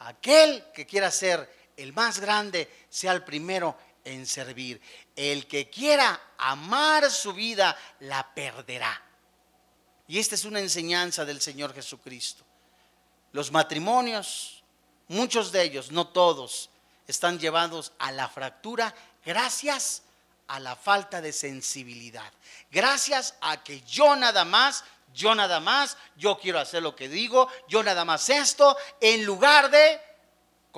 Aquel 0.00 0.64
que 0.72 0.86
quiera 0.86 1.10
ser 1.10 1.57
el 1.78 1.92
más 1.92 2.18
grande 2.18 2.68
sea 2.90 3.12
el 3.12 3.24
primero 3.24 3.78
en 4.04 4.26
servir. 4.26 4.80
El 5.14 5.46
que 5.46 5.70
quiera 5.70 6.20
amar 6.36 7.10
su 7.10 7.32
vida, 7.32 7.76
la 8.00 8.34
perderá. 8.34 9.00
Y 10.08 10.18
esta 10.18 10.34
es 10.34 10.44
una 10.44 10.60
enseñanza 10.60 11.24
del 11.24 11.40
Señor 11.40 11.72
Jesucristo. 11.72 12.44
Los 13.32 13.52
matrimonios, 13.52 14.64
muchos 15.06 15.52
de 15.52 15.62
ellos, 15.62 15.92
no 15.92 16.08
todos, 16.08 16.70
están 17.06 17.38
llevados 17.38 17.92
a 17.98 18.10
la 18.12 18.28
fractura 18.28 18.94
gracias 19.24 20.02
a 20.48 20.58
la 20.58 20.74
falta 20.74 21.20
de 21.20 21.32
sensibilidad. 21.32 22.32
Gracias 22.70 23.34
a 23.40 23.62
que 23.62 23.82
yo 23.82 24.16
nada 24.16 24.44
más, 24.44 24.82
yo 25.12 25.34
nada 25.34 25.60
más, 25.60 25.96
yo 26.16 26.38
quiero 26.38 26.58
hacer 26.58 26.82
lo 26.82 26.96
que 26.96 27.08
digo, 27.08 27.48
yo 27.68 27.82
nada 27.82 28.04
más 28.04 28.28
esto, 28.30 28.76
en 29.00 29.24
lugar 29.24 29.70
de 29.70 30.07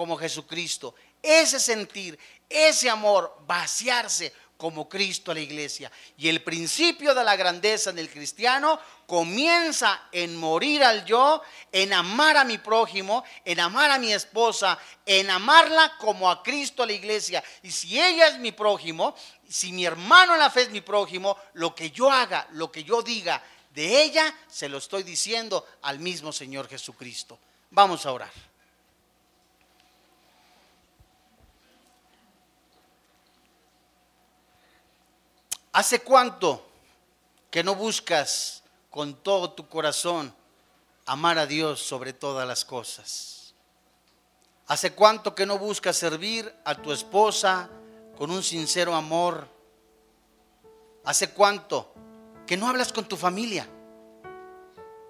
como 0.01 0.17
Jesucristo. 0.17 0.95
Ese 1.23 1.61
sentir, 1.61 2.19
ese 2.49 2.89
amor, 2.89 3.37
vaciarse 3.47 4.33
como 4.57 4.89
Cristo 4.89 5.31
a 5.31 5.35
la 5.35 5.41
iglesia. 5.41 5.93
Y 6.17 6.31
el 6.31 6.43
principio 6.43 7.15
de 7.15 7.23
la 7.23 7.37
grandeza 7.37 7.93
del 7.93 8.09
cristiano 8.09 8.81
comienza 9.05 10.09
en 10.11 10.39
morir 10.39 10.83
al 10.83 11.05
yo, 11.05 11.43
en 11.71 11.93
amar 11.93 12.39
a 12.39 12.45
mi 12.45 12.57
prójimo, 12.57 13.25
en 13.45 13.61
amar 13.61 13.91
a 13.91 13.99
mi 13.99 14.11
esposa, 14.11 14.79
en 15.05 15.29
amarla 15.29 15.99
como 15.99 16.31
a 16.31 16.43
Cristo 16.43 16.83
a 16.83 16.87
la 16.87 16.95
iglesia. 16.95 17.45
Y 17.63 17.71
si 17.71 18.01
ella 18.01 18.29
es 18.29 18.39
mi 18.39 18.53
prójimo, 18.53 19.15
si 19.51 19.71
mi 19.71 19.85
hermano 19.85 20.33
en 20.33 20.41
la 20.41 20.49
fe 20.49 20.63
es 20.63 20.71
mi 20.71 20.81
prójimo, 20.81 21.37
lo 21.53 21.75
que 21.75 21.91
yo 21.91 22.11
haga, 22.11 22.49
lo 22.53 22.73
que 22.73 22.85
yo 22.85 23.03
diga 23.03 23.43
de 23.75 24.03
ella, 24.03 24.35
se 24.49 24.71
lo 24.71 24.79
estoy 24.79 25.03
diciendo 25.03 25.67
al 25.83 25.99
mismo 25.99 26.33
Señor 26.33 26.71
Jesucristo. 26.71 27.39
Vamos 27.71 28.07
a 28.07 28.13
orar. 28.13 28.50
¿Hace 35.73 36.01
cuánto 36.01 36.67
que 37.51 37.63
no 37.63 37.77
buscas 37.77 38.65
con 38.91 39.15
todo 39.15 39.53
tu 39.53 39.69
corazón 39.69 40.35
amar 41.07 41.39
a 41.39 41.47
Dios 41.47 41.81
sobre 41.81 42.13
todas 42.13 42.47
las 42.47 42.65
cosas? 42.65 43.55
¿Hace 44.67 44.93
cuánto 44.93 45.35
que 45.35 45.47
no 45.47 45.59
buscas 45.59 45.97
servir 45.97 46.53
a 46.65 46.75
tu 46.75 46.93
esposa 46.93 47.71
con 48.19 48.33
un 48.33 48.43
sincero 48.43 48.97
amor? 48.97 49.49
¿Hace 51.05 51.31
cuánto 51.31 51.95
que 52.49 52.57
no 52.57 52.69
hablas 52.69 52.93
con 52.93 53.05
tu 53.05 53.17
familia? 53.17 53.69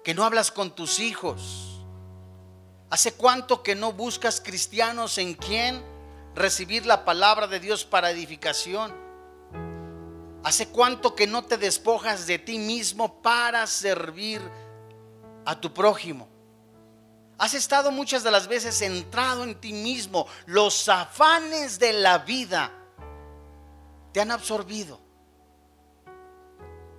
Que 0.03 0.13
no 0.13 0.23
hablas 0.23 0.51
con 0.51 0.75
tus 0.75 0.99
hijos? 0.99 1.79
¿Hace 2.91 3.13
cuánto 3.13 3.63
que 3.63 3.73
no 3.73 3.93
buscas 3.93 4.41
cristianos 4.41 5.17
en 5.17 5.33
quien 5.33 5.83
recibir 6.35 6.85
la 6.85 7.03
palabra 7.03 7.47
de 7.47 7.59
Dios 7.59 7.83
para 7.83 8.11
edificación? 8.11 9.00
¿Hace 10.43 10.69
cuánto 10.69 11.15
que 11.15 11.27
no 11.27 11.43
te 11.43 11.57
despojas 11.57 12.25
de 12.25 12.39
ti 12.39 12.57
mismo 12.57 13.21
para 13.21 13.67
servir 13.67 14.41
a 15.45 15.59
tu 15.59 15.71
prójimo? 15.71 16.27
Has 17.37 17.53
estado 17.53 17.91
muchas 17.91 18.23
de 18.23 18.31
las 18.31 18.47
veces 18.47 18.77
centrado 18.77 19.43
en 19.43 19.59
ti 19.59 19.71
mismo. 19.71 20.27
Los 20.45 20.89
afanes 20.89 21.77
de 21.77 21.93
la 21.93 22.19
vida 22.19 22.71
te 24.11 24.21
han 24.21 24.31
absorbido. 24.31 24.99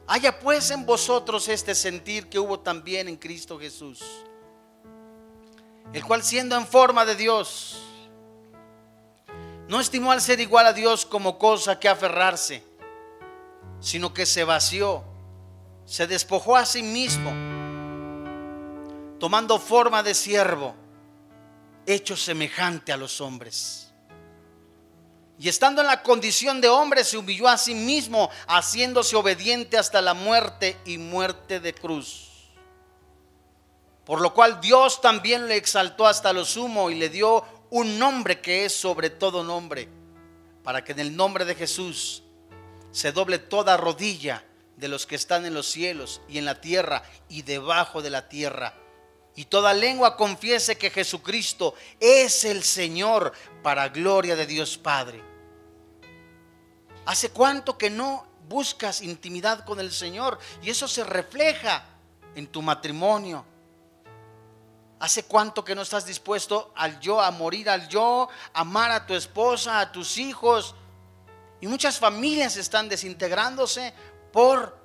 Haya 0.07 0.39
pues 0.39 0.71
en 0.71 0.85
vosotros 0.87 1.49
este 1.49 1.75
sentir 1.75 2.29
que 2.29 2.39
hubo 2.39 2.61
también 2.61 3.09
en 3.09 3.17
Cristo 3.17 3.59
Jesús, 3.59 4.03
el 5.93 6.05
cual 6.05 6.23
siendo 6.23 6.57
en 6.57 6.67
forma 6.67 7.05
de 7.05 7.15
Dios, 7.15 7.83
no 9.69 9.81
estimó 9.81 10.13
al 10.13 10.21
ser 10.21 10.41
igual 10.41 10.67
a 10.67 10.73
Dios 10.73 11.07
como 11.07 11.39
cosa 11.39 11.79
que 11.79 11.89
aferrarse 11.89 12.72
sino 13.83 14.15
que 14.15 14.25
se 14.25 14.45
vació, 14.45 15.03
se 15.85 16.07
despojó 16.07 16.57
a 16.57 16.65
sí 16.65 16.83
mismo, 16.83 17.31
tomando 19.19 19.59
forma 19.59 20.03
de 20.03 20.15
siervo, 20.15 20.75
hecho 21.85 22.17
semejante 22.17 22.93
a 22.93 22.97
los 22.97 23.21
hombres. 23.21 23.93
Y 25.37 25.49
estando 25.49 25.81
en 25.81 25.89
la 25.89 26.05
condición 26.05 26.61
de 26.61 26.69
hombre, 26.69 27.03
se 27.03 27.19
humilló 27.19 27.49
a 27.49 27.59
sí 27.59 27.75
mismo, 27.75 28.31
haciéndose 28.47 29.17
obediente 29.17 29.77
hasta 29.77 30.01
la 30.01 30.15
muerte 30.15 30.77
y 30.85 30.99
muerte 30.99 31.59
de 31.59 31.75
cruz. 31.75 32.29
Por 34.05 34.21
lo 34.21 34.33
cual 34.33 34.61
Dios 34.61 35.01
también 35.01 35.49
le 35.49 35.57
exaltó 35.57 36.07
hasta 36.07 36.33
lo 36.33 36.45
sumo 36.45 36.91
y 36.91 36.95
le 36.95 37.09
dio 37.09 37.45
un 37.71 37.99
nombre 37.99 38.41
que 38.41 38.65
es 38.65 38.75
sobre 38.75 39.11
todo 39.11 39.43
nombre, 39.43 39.89
para 40.63 40.85
que 40.85 40.93
en 40.93 41.01
el 41.01 41.17
nombre 41.17 41.45
de 41.45 41.57
Jesús 41.57 42.23
se 42.93 43.11
doble 43.13 43.39
toda 43.39 43.77
rodilla 43.77 44.45
de 44.77 44.89
los 44.89 45.07
que 45.07 45.17
están 45.17 45.47
en 45.47 45.55
los 45.55 45.71
cielos 45.71 46.21
y 46.29 46.39
en 46.39 46.45
la 46.45 46.61
tierra 46.61 47.03
y 47.29 47.43
debajo 47.43 48.03
de 48.03 48.11
la 48.11 48.29
tierra. 48.29 48.75
Y 49.35 49.47
toda 49.47 49.73
lengua 49.73 50.17
confiese 50.17 50.77
que 50.77 50.91
Jesucristo 50.91 51.75
es 51.99 52.45
el 52.45 52.63
Señor 52.63 53.33
para 53.63 53.89
gloria 53.89 54.37
de 54.37 54.47
Dios 54.47 54.77
Padre. 54.77 55.23
¿Hace 57.07 57.31
cuánto 57.31 57.79
que 57.79 57.91
no 57.91 58.27
buscas 58.49 59.01
intimidad 59.01 59.65
con 59.65 59.81
el 59.81 59.91
Señor? 59.91 60.39
Y 60.63 60.71
eso 60.71 60.87
se 60.87 61.03
refleja 61.03 61.85
en 62.35 62.47
tu 62.47 62.61
matrimonio. 62.61 63.45
¿Hace 65.01 65.25
cuánto 65.25 65.65
que 65.65 65.75
no 65.75 65.83
estás 65.83 66.07
dispuesto 66.07 66.73
al 66.77 67.01
yo, 67.01 67.21
a 67.21 67.31
morir 67.31 67.69
al 67.71 67.89
yo, 67.89 68.29
amar 68.53 68.93
a 68.93 69.07
tu 69.07 69.15
esposa, 69.15 69.81
a 69.81 69.91
tus 69.91 70.19
hijos, 70.19 70.77
y 71.63 71.69
muchas 71.69 72.01
familias 72.01 72.57
están 72.57 72.89
desintegrándose 72.89 73.95
por 74.33 74.77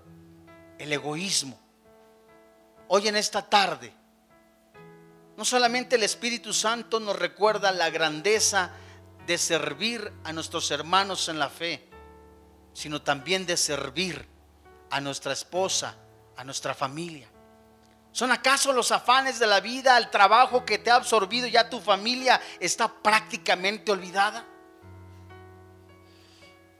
el 0.77 0.93
egoísmo. 0.93 1.59
Hoy 2.87 3.07
en 3.07 3.15
esta 3.15 3.41
tarde, 3.41 3.91
no 5.35 5.43
solamente 5.43 5.95
el 5.95 6.03
Espíritu 6.03 6.53
Santo 6.53 6.99
nos 6.99 7.17
recuerda 7.17 7.71
la 7.71 7.89
grandeza 7.89 8.69
de 9.25 9.39
servir 9.39 10.13
a 10.23 10.31
nuestros 10.31 10.69
hermanos 10.69 11.27
en 11.29 11.39
la 11.39 11.49
fe, 11.49 11.89
sino 12.73 13.01
también 13.01 13.47
de 13.47 13.57
servir 13.57 14.27
a 14.91 15.01
nuestra 15.01 15.33
esposa, 15.33 15.95
a 16.35 16.43
nuestra 16.43 16.75
familia. 16.75 17.27
¿Son 18.11 18.31
acaso 18.31 18.71
los 18.71 18.91
afanes 18.91 19.39
de 19.39 19.47
la 19.47 19.61
vida, 19.61 19.97
el 19.97 20.11
trabajo 20.11 20.63
que 20.63 20.77
te 20.77 20.91
ha 20.91 20.95
absorbido, 20.95 21.47
ya 21.47 21.71
tu 21.71 21.79
familia 21.79 22.39
está 22.59 22.87
prácticamente 22.87 23.91
olvidada? 23.91 24.45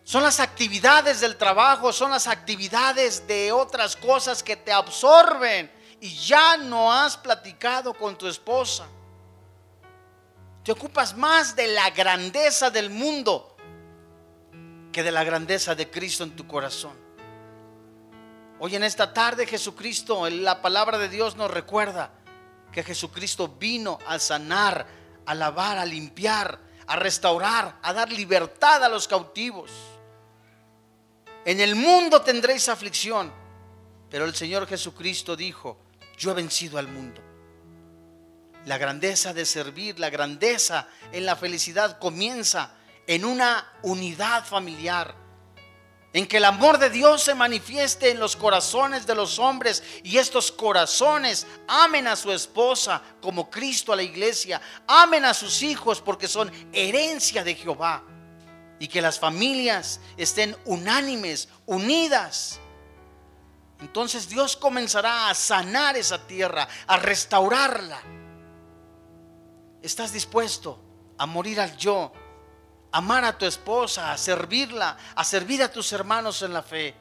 Son 0.07 0.23
las 0.23 0.39
actividades 0.39 1.19
del 1.19 1.35
trabajo, 1.35 1.91
son 1.91 2.11
las 2.11 2.27
actividades 2.27 3.27
de 3.27 3.51
otras 3.51 3.97
cosas 3.97 4.41
que 4.41 4.55
te 4.55 4.71
absorben 4.71 5.69
y 5.99 6.15
ya 6.15 6.55
no 6.55 6.93
has 6.93 7.17
platicado 7.17 7.93
con 7.93 8.17
tu 8.17 8.25
esposa. 8.25 8.87
Te 10.63 10.71
ocupas 10.71 11.13
más 11.13 11.57
de 11.57 11.67
la 11.67 11.89
grandeza 11.89 12.69
del 12.69 12.89
mundo 12.89 13.57
que 14.93 15.03
de 15.03 15.11
la 15.11 15.25
grandeza 15.25 15.75
de 15.75 15.91
Cristo 15.91 16.23
en 16.23 16.37
tu 16.37 16.47
corazón. 16.47 16.95
Hoy 18.59 18.77
en 18.77 18.85
esta 18.85 19.13
tarde 19.13 19.45
Jesucristo, 19.45 20.29
la 20.29 20.61
palabra 20.61 20.97
de 20.97 21.09
Dios 21.09 21.35
nos 21.35 21.51
recuerda 21.51 22.13
que 22.71 22.81
Jesucristo 22.81 23.49
vino 23.59 23.99
a 24.07 24.19
sanar, 24.19 24.87
a 25.25 25.35
lavar, 25.35 25.77
a 25.77 25.85
limpiar, 25.85 26.61
a 26.87 26.95
restaurar, 26.95 27.77
a 27.81 27.91
dar 27.91 28.09
libertad 28.09 28.81
a 28.85 28.87
los 28.87 29.05
cautivos. 29.05 29.96
En 31.47 31.61
el 31.61 31.75
mundo 31.77 32.21
tendréis 32.23 32.67
aflicción, 32.67 33.31
pero 34.09 34.25
el 34.25 34.35
Señor 34.35 34.67
Jesucristo 34.67 35.37
dijo, 35.37 35.77
yo 36.17 36.31
he 36.31 36.33
vencido 36.33 36.77
al 36.77 36.89
mundo. 36.89 37.21
La 38.65 38.77
grandeza 38.77 39.33
de 39.33 39.45
servir, 39.45 39.97
la 39.97 40.09
grandeza 40.09 40.89
en 41.13 41.25
la 41.25 41.37
felicidad 41.37 41.99
comienza 41.99 42.75
en 43.07 43.23
una 43.23 43.65
unidad 43.83 44.43
familiar, 44.43 45.15
en 46.11 46.27
que 46.27 46.35
el 46.35 46.43
amor 46.43 46.79
de 46.79 46.89
Dios 46.89 47.23
se 47.23 47.33
manifieste 47.33 48.11
en 48.11 48.19
los 48.19 48.35
corazones 48.35 49.07
de 49.07 49.15
los 49.15 49.39
hombres 49.39 49.81
y 50.03 50.17
estos 50.17 50.51
corazones 50.51 51.47
amen 51.69 52.07
a 52.07 52.17
su 52.17 52.29
esposa 52.33 53.01
como 53.21 53.49
Cristo 53.49 53.93
a 53.93 53.95
la 53.95 54.03
iglesia, 54.03 54.59
amen 54.85 55.23
a 55.23 55.33
sus 55.33 55.61
hijos 55.61 56.01
porque 56.01 56.27
son 56.27 56.51
herencia 56.73 57.41
de 57.41 57.55
Jehová 57.55 58.03
y 58.79 58.87
que 58.87 59.01
las 59.01 59.19
familias 59.19 59.99
estén 60.17 60.55
unánimes, 60.65 61.49
unidas. 61.65 62.59
Entonces 63.79 64.27
Dios 64.29 64.55
comenzará 64.55 65.29
a 65.29 65.35
sanar 65.35 65.97
esa 65.97 66.25
tierra, 66.27 66.67
a 66.87 66.97
restaurarla. 66.97 68.01
¿Estás 69.81 70.13
dispuesto 70.13 70.79
a 71.17 71.25
morir 71.25 71.59
al 71.59 71.75
yo? 71.77 72.11
amar 72.91 73.25
a 73.25 73.37
tu 73.37 73.45
esposa, 73.45 74.11
a 74.11 74.17
servirla, 74.17 74.97
a 75.15 75.23
servir 75.23 75.61
a 75.61 75.71
tus 75.71 75.91
hermanos 75.93 76.41
en 76.41 76.53
la 76.53 76.63
fe. 76.63 76.95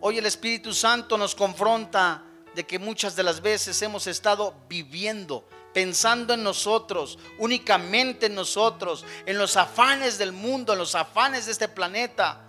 Hoy 0.00 0.18
el 0.18 0.26
Espíritu 0.26 0.72
Santo 0.72 1.16
nos 1.18 1.34
confronta 1.34 2.22
de 2.54 2.64
que 2.64 2.78
muchas 2.78 3.16
de 3.16 3.22
las 3.22 3.40
veces 3.40 3.80
hemos 3.82 4.06
estado 4.06 4.54
viviendo, 4.68 5.48
pensando 5.76 6.32
en 6.32 6.42
nosotros, 6.42 7.18
únicamente 7.36 8.24
en 8.24 8.34
nosotros, 8.34 9.04
en 9.26 9.36
los 9.36 9.58
afanes 9.58 10.16
del 10.16 10.32
mundo, 10.32 10.72
en 10.72 10.78
los 10.78 10.94
afanes 10.94 11.44
de 11.44 11.52
este 11.52 11.68
planeta. 11.68 12.40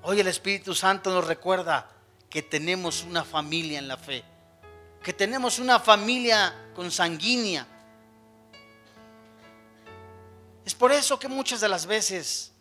Hoy 0.00 0.18
el 0.18 0.26
Espíritu 0.26 0.74
Santo 0.74 1.10
nos 1.10 1.26
recuerda 1.26 1.90
que 2.30 2.40
tenemos 2.40 3.04
una 3.04 3.22
familia 3.22 3.78
en 3.78 3.86
la 3.86 3.98
fe, 3.98 4.24
que 5.02 5.12
tenemos 5.12 5.58
una 5.58 5.78
familia 5.78 6.70
consanguínea, 6.74 7.66
es 10.64 10.74
por 10.74 10.92
eso 10.92 11.18
que 11.18 11.28
muchas 11.28 11.60
de 11.60 11.68
las 11.68 11.84
veces 11.84 12.54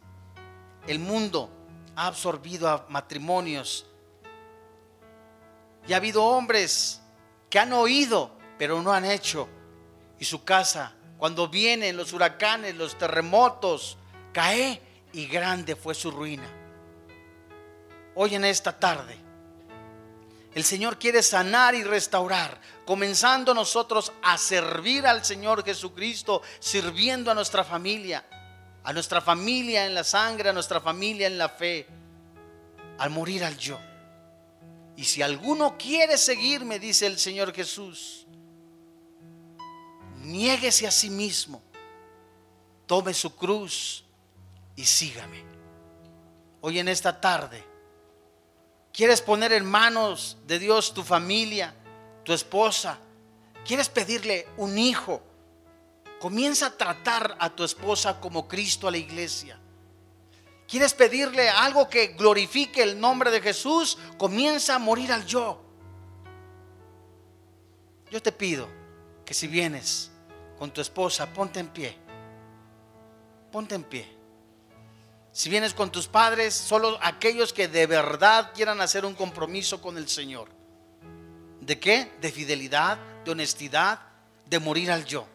el 0.85 0.99
mundo 0.99 1.49
ha 1.95 2.07
absorbido 2.07 2.67
a 2.67 2.85
matrimonios 2.89 3.85
y 5.87 5.93
ha 5.93 5.95
habido 5.95 6.25
hombres 6.25 6.99
que 7.49 7.57
han 7.57 7.71
oído 7.71 8.37
pero 8.59 8.79
no 8.83 8.93
han 8.93 9.05
hecho. 9.05 9.47
Y 10.19 10.25
su 10.25 10.43
casa, 10.43 10.93
cuando 11.17 11.47
vienen 11.47 11.97
los 11.97 12.13
huracanes, 12.13 12.75
los 12.75 12.97
terremotos, 12.97 13.97
cae 14.33 14.79
y 15.13 15.25
grande 15.25 15.75
fue 15.75 15.95
su 15.95 16.11
ruina. 16.11 16.47
Hoy 18.13 18.35
en 18.35 18.45
esta 18.45 18.77
tarde 18.77 19.17
el 20.53 20.63
Señor 20.63 20.99
quiere 20.99 21.23
sanar 21.23 21.73
y 21.73 21.83
restaurar, 21.83 22.59
comenzando 22.85 23.53
nosotros 23.53 24.11
a 24.21 24.37
servir 24.37 25.07
al 25.07 25.23
Señor 25.23 25.63
Jesucristo, 25.63 26.41
sirviendo 26.59 27.31
a 27.31 27.35
nuestra 27.35 27.63
familia, 27.63 28.25
a 28.83 28.91
nuestra 28.91 29.21
familia 29.21 29.85
en 29.85 29.93
la 29.93 30.03
sangre, 30.03 30.49
a 30.49 30.53
nuestra 30.53 30.81
familia 30.81 31.27
en 31.27 31.37
la 31.37 31.49
fe, 31.49 31.87
al 32.97 33.09
morir 33.11 33.45
al 33.45 33.57
yo. 33.57 33.79
Y 34.97 35.05
si 35.05 35.21
alguno 35.21 35.77
quiere 35.77 36.17
seguirme, 36.17 36.77
dice 36.77 37.07
el 37.07 37.17
Señor 37.17 37.53
Jesús, 37.53 38.25
niéguese 40.21 40.87
a 40.87 40.91
sí 40.91 41.09
mismo, 41.09 41.61
tome 42.85 43.13
su 43.13 43.35
cruz 43.35 44.03
y 44.75 44.85
sígame. 44.85 45.43
Hoy 46.61 46.79
en 46.79 46.87
esta 46.87 47.19
tarde 47.19 47.69
¿Quieres 48.99 49.21
poner 49.21 49.53
en 49.53 49.65
manos 49.65 50.35
de 50.45 50.59
Dios 50.59 50.93
tu 50.93 51.03
familia, 51.03 51.73
tu 52.25 52.33
esposa? 52.33 52.99
¿Quieres 53.65 53.87
pedirle 53.87 54.45
un 54.57 54.77
hijo? 54.77 55.21
Comienza 56.19 56.65
a 56.65 56.77
tratar 56.77 57.37
a 57.39 57.49
tu 57.49 57.63
esposa 57.63 58.19
como 58.19 58.47
Cristo 58.47 58.87
a 58.87 58.91
la 58.91 58.97
iglesia. 58.97 59.57
¿Quieres 60.67 60.93
pedirle 60.93 61.49
algo 61.49 61.89
que 61.89 62.07
glorifique 62.07 62.83
el 62.83 62.99
nombre 62.99 63.31
de 63.31 63.39
Jesús? 63.39 63.97
Comienza 64.17 64.75
a 64.75 64.79
morir 64.79 65.13
al 65.13 65.25
yo. 65.25 65.63
Yo 68.11 68.21
te 68.21 68.33
pido 68.33 68.67
que 69.29 69.35
si 69.35 69.45
vienes 69.45 70.09
con 70.57 70.71
tu 70.71 70.81
esposa, 70.81 71.31
ponte 71.31 71.59
en 71.59 71.67
pie. 71.67 71.95
Ponte 73.51 73.75
en 73.75 73.83
pie. 73.83 74.07
Si 75.31 75.51
vienes 75.51 75.75
con 75.75 75.91
tus 75.91 76.07
padres, 76.07 76.55
solo 76.55 76.97
aquellos 76.99 77.53
que 77.53 77.67
de 77.67 77.85
verdad 77.85 78.51
quieran 78.55 78.81
hacer 78.81 79.05
un 79.05 79.13
compromiso 79.13 79.83
con 79.83 79.99
el 79.99 80.09
Señor. 80.09 80.49
¿De 81.61 81.79
qué? 81.79 82.11
De 82.19 82.31
fidelidad, 82.31 82.97
de 83.23 83.29
honestidad, 83.29 83.99
de 84.47 84.57
morir 84.57 84.89
al 84.89 85.05
yo. 85.05 85.27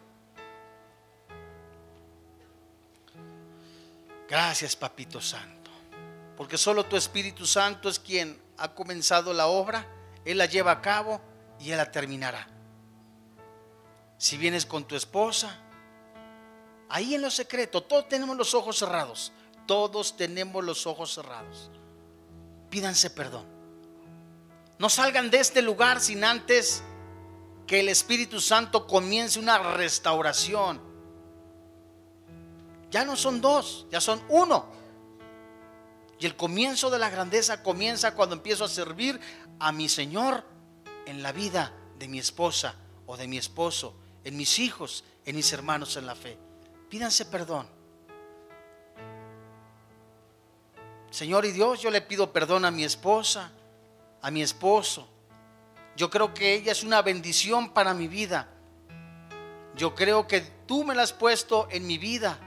Gracias, 4.27 4.75
Papito 4.75 5.21
Santo. 5.21 5.71
Porque 6.35 6.57
solo 6.57 6.83
tu 6.83 6.97
Espíritu 6.97 7.45
Santo 7.45 7.87
es 7.87 7.97
quien 7.97 8.37
ha 8.57 8.73
comenzado 8.73 9.31
la 9.31 9.47
obra, 9.47 9.87
Él 10.25 10.37
la 10.39 10.47
lleva 10.47 10.71
a 10.71 10.81
cabo 10.81 11.21
y 11.61 11.71
Él 11.71 11.77
la 11.77 11.89
terminará. 11.89 12.49
Si 14.17 14.37
vienes 14.37 14.65
con 14.65 14.85
tu 14.85 14.95
esposa, 14.95 15.59
ahí 16.89 17.15
en 17.15 17.21
lo 17.21 17.31
secreto, 17.31 17.83
todos 17.83 18.07
tenemos 18.07 18.35
los 18.37 18.53
ojos 18.53 18.77
cerrados. 18.77 19.31
Todos 19.65 20.15
tenemos 20.15 20.63
los 20.63 20.85
ojos 20.85 21.13
cerrados. 21.13 21.71
Pídanse 22.69 23.09
perdón. 23.09 23.45
No 24.77 24.89
salgan 24.89 25.29
de 25.31 25.39
este 25.39 25.61
lugar 25.61 26.01
sin 26.01 26.23
antes 26.23 26.83
que 27.65 27.79
el 27.79 27.89
Espíritu 27.89 28.39
Santo 28.39 28.85
comience 28.85 29.39
una 29.39 29.57
restauración. 29.57 30.79
Ya 32.91 33.03
no 33.03 33.15
son 33.15 33.41
dos, 33.41 33.87
ya 33.89 33.99
son 33.99 34.21
uno. 34.29 34.67
Y 36.19 36.25
el 36.25 36.35
comienzo 36.35 36.89
de 36.89 36.99
la 36.99 37.09
grandeza 37.09 37.63
comienza 37.63 38.13
cuando 38.13 38.35
empiezo 38.35 38.65
a 38.65 38.69
servir 38.69 39.19
a 39.59 39.71
mi 39.71 39.89
Señor 39.89 40.43
en 41.05 41.23
la 41.23 41.31
vida 41.31 41.73
de 41.97 42.07
mi 42.07 42.19
esposa 42.19 42.75
o 43.05 43.17
de 43.17 43.27
mi 43.27 43.37
esposo, 43.37 43.95
en 44.25 44.35
mis 44.35 44.59
hijos, 44.59 45.05
en 45.23 45.35
mis 45.35 45.53
hermanos 45.53 45.95
en 45.95 46.05
la 46.05 46.15
fe. 46.15 46.37
Pídanse 46.89 47.25
perdón. 47.25 47.67
Señor 51.11 51.45
y 51.45 51.51
Dios, 51.51 51.81
yo 51.81 51.91
le 51.91 52.01
pido 52.01 52.33
perdón 52.33 52.65
a 52.65 52.71
mi 52.71 52.83
esposa, 52.83 53.51
a 54.21 54.31
mi 54.31 54.41
esposo. 54.41 55.07
Yo 55.95 56.09
creo 56.09 56.33
que 56.33 56.55
ella 56.55 56.73
es 56.73 56.83
una 56.83 57.01
bendición 57.01 57.69
para 57.69 57.93
mi 57.93 58.07
vida. 58.09 58.49
Yo 59.75 59.95
creo 59.95 60.27
que 60.27 60.41
tú 60.41 60.83
me 60.83 60.95
la 60.95 61.03
has 61.03 61.13
puesto 61.13 61.67
en 61.71 61.87
mi 61.87 61.97
vida 61.97 62.37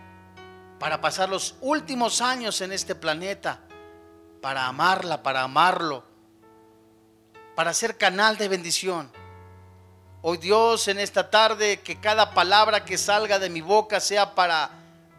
para 0.78 1.00
pasar 1.00 1.28
los 1.28 1.54
últimos 1.60 2.20
años 2.20 2.60
en 2.60 2.72
este 2.72 2.94
planeta, 2.94 3.60
para 4.42 4.66
amarla, 4.66 5.22
para 5.22 5.42
amarlo, 5.42 6.04
para 7.54 7.72
ser 7.72 7.96
canal 7.96 8.36
de 8.36 8.48
bendición. 8.48 9.10
Hoy 10.20 10.38
Dios 10.38 10.88
en 10.88 10.98
esta 10.98 11.30
tarde, 11.30 11.80
que 11.80 12.00
cada 12.00 12.34
palabra 12.34 12.84
que 12.84 12.98
salga 12.98 13.38
de 13.38 13.50
mi 13.50 13.60
boca 13.60 14.00
sea 14.00 14.34
para 14.34 14.70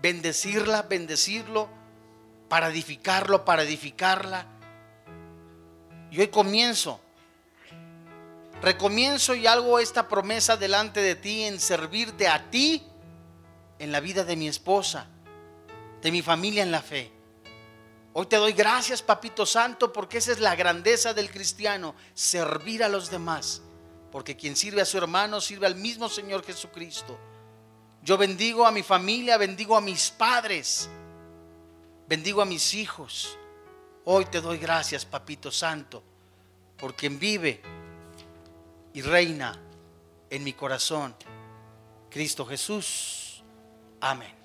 bendecirla, 0.02 0.82
bendecirlo 0.82 1.70
para 2.50 2.68
edificarlo, 2.68 3.45
para 3.45 3.64
edificarla. 3.64 4.45
Y 6.12 6.20
hoy 6.20 6.28
comienzo, 6.28 7.00
recomienzo 8.62 9.36
y 9.36 9.47
hago 9.47 9.80
esta 9.80 10.10
promesa 10.10 10.58
delante 10.58 11.02
de 11.02 11.16
ti 11.16 11.43
en 11.43 11.62
servirte 11.62 12.28
a 12.28 12.50
ti 12.50 12.84
en 13.78 13.93
la 13.93 14.02
vida 14.02 14.26
de 14.26 14.36
mi 14.36 14.50
esposa, 14.50 15.08
de 16.02 16.12
mi 16.12 16.22
familia 16.22 16.62
en 16.62 16.72
la 16.72 16.82
fe. 16.82 17.10
Hoy 18.12 18.26
te 18.26 18.36
doy 18.36 18.52
gracias, 18.52 19.02
Papito 19.02 19.45
Santo, 19.45 19.93
porque 19.93 20.18
esa 20.18 20.34
es 20.34 20.39
la 20.39 20.58
grandeza 20.58 21.14
del 21.14 21.32
cristiano, 21.32 21.95
servir 22.14 22.84
a 22.84 22.89
los 22.89 23.10
demás. 23.10 23.62
Porque 24.12 24.36
quien 24.36 24.55
sirve 24.55 24.82
a 24.82 24.86
su 24.86 24.97
hermano 24.97 25.41
sirve 25.41 25.68
al 25.68 25.76
mismo 25.76 26.10
Señor 26.10 26.43
Jesucristo. 26.43 27.18
Yo 28.01 28.18
bendigo 28.18 28.66
a 28.66 28.72
mi 28.72 28.84
familia, 28.84 29.38
bendigo 29.38 29.76
a 29.76 29.82
mis 29.82 30.10
padres 30.10 30.89
bendigo 32.10 32.41
a 32.41 32.45
mis 32.45 32.74
hijos. 32.74 33.38
Hoy 34.05 34.26
te 34.26 34.41
doy 34.41 34.57
gracias, 34.57 35.05
Papito 35.05 35.51
Santo, 35.51 36.03
por 36.78 36.95
quien 36.95 37.20
vive 37.20 37.62
y 38.93 39.01
reina 39.01 39.57
en 40.30 40.43
mi 40.43 40.53
corazón, 40.53 41.16
Cristo 42.10 42.45
Jesús. 42.45 43.43
Amén. 44.01 44.38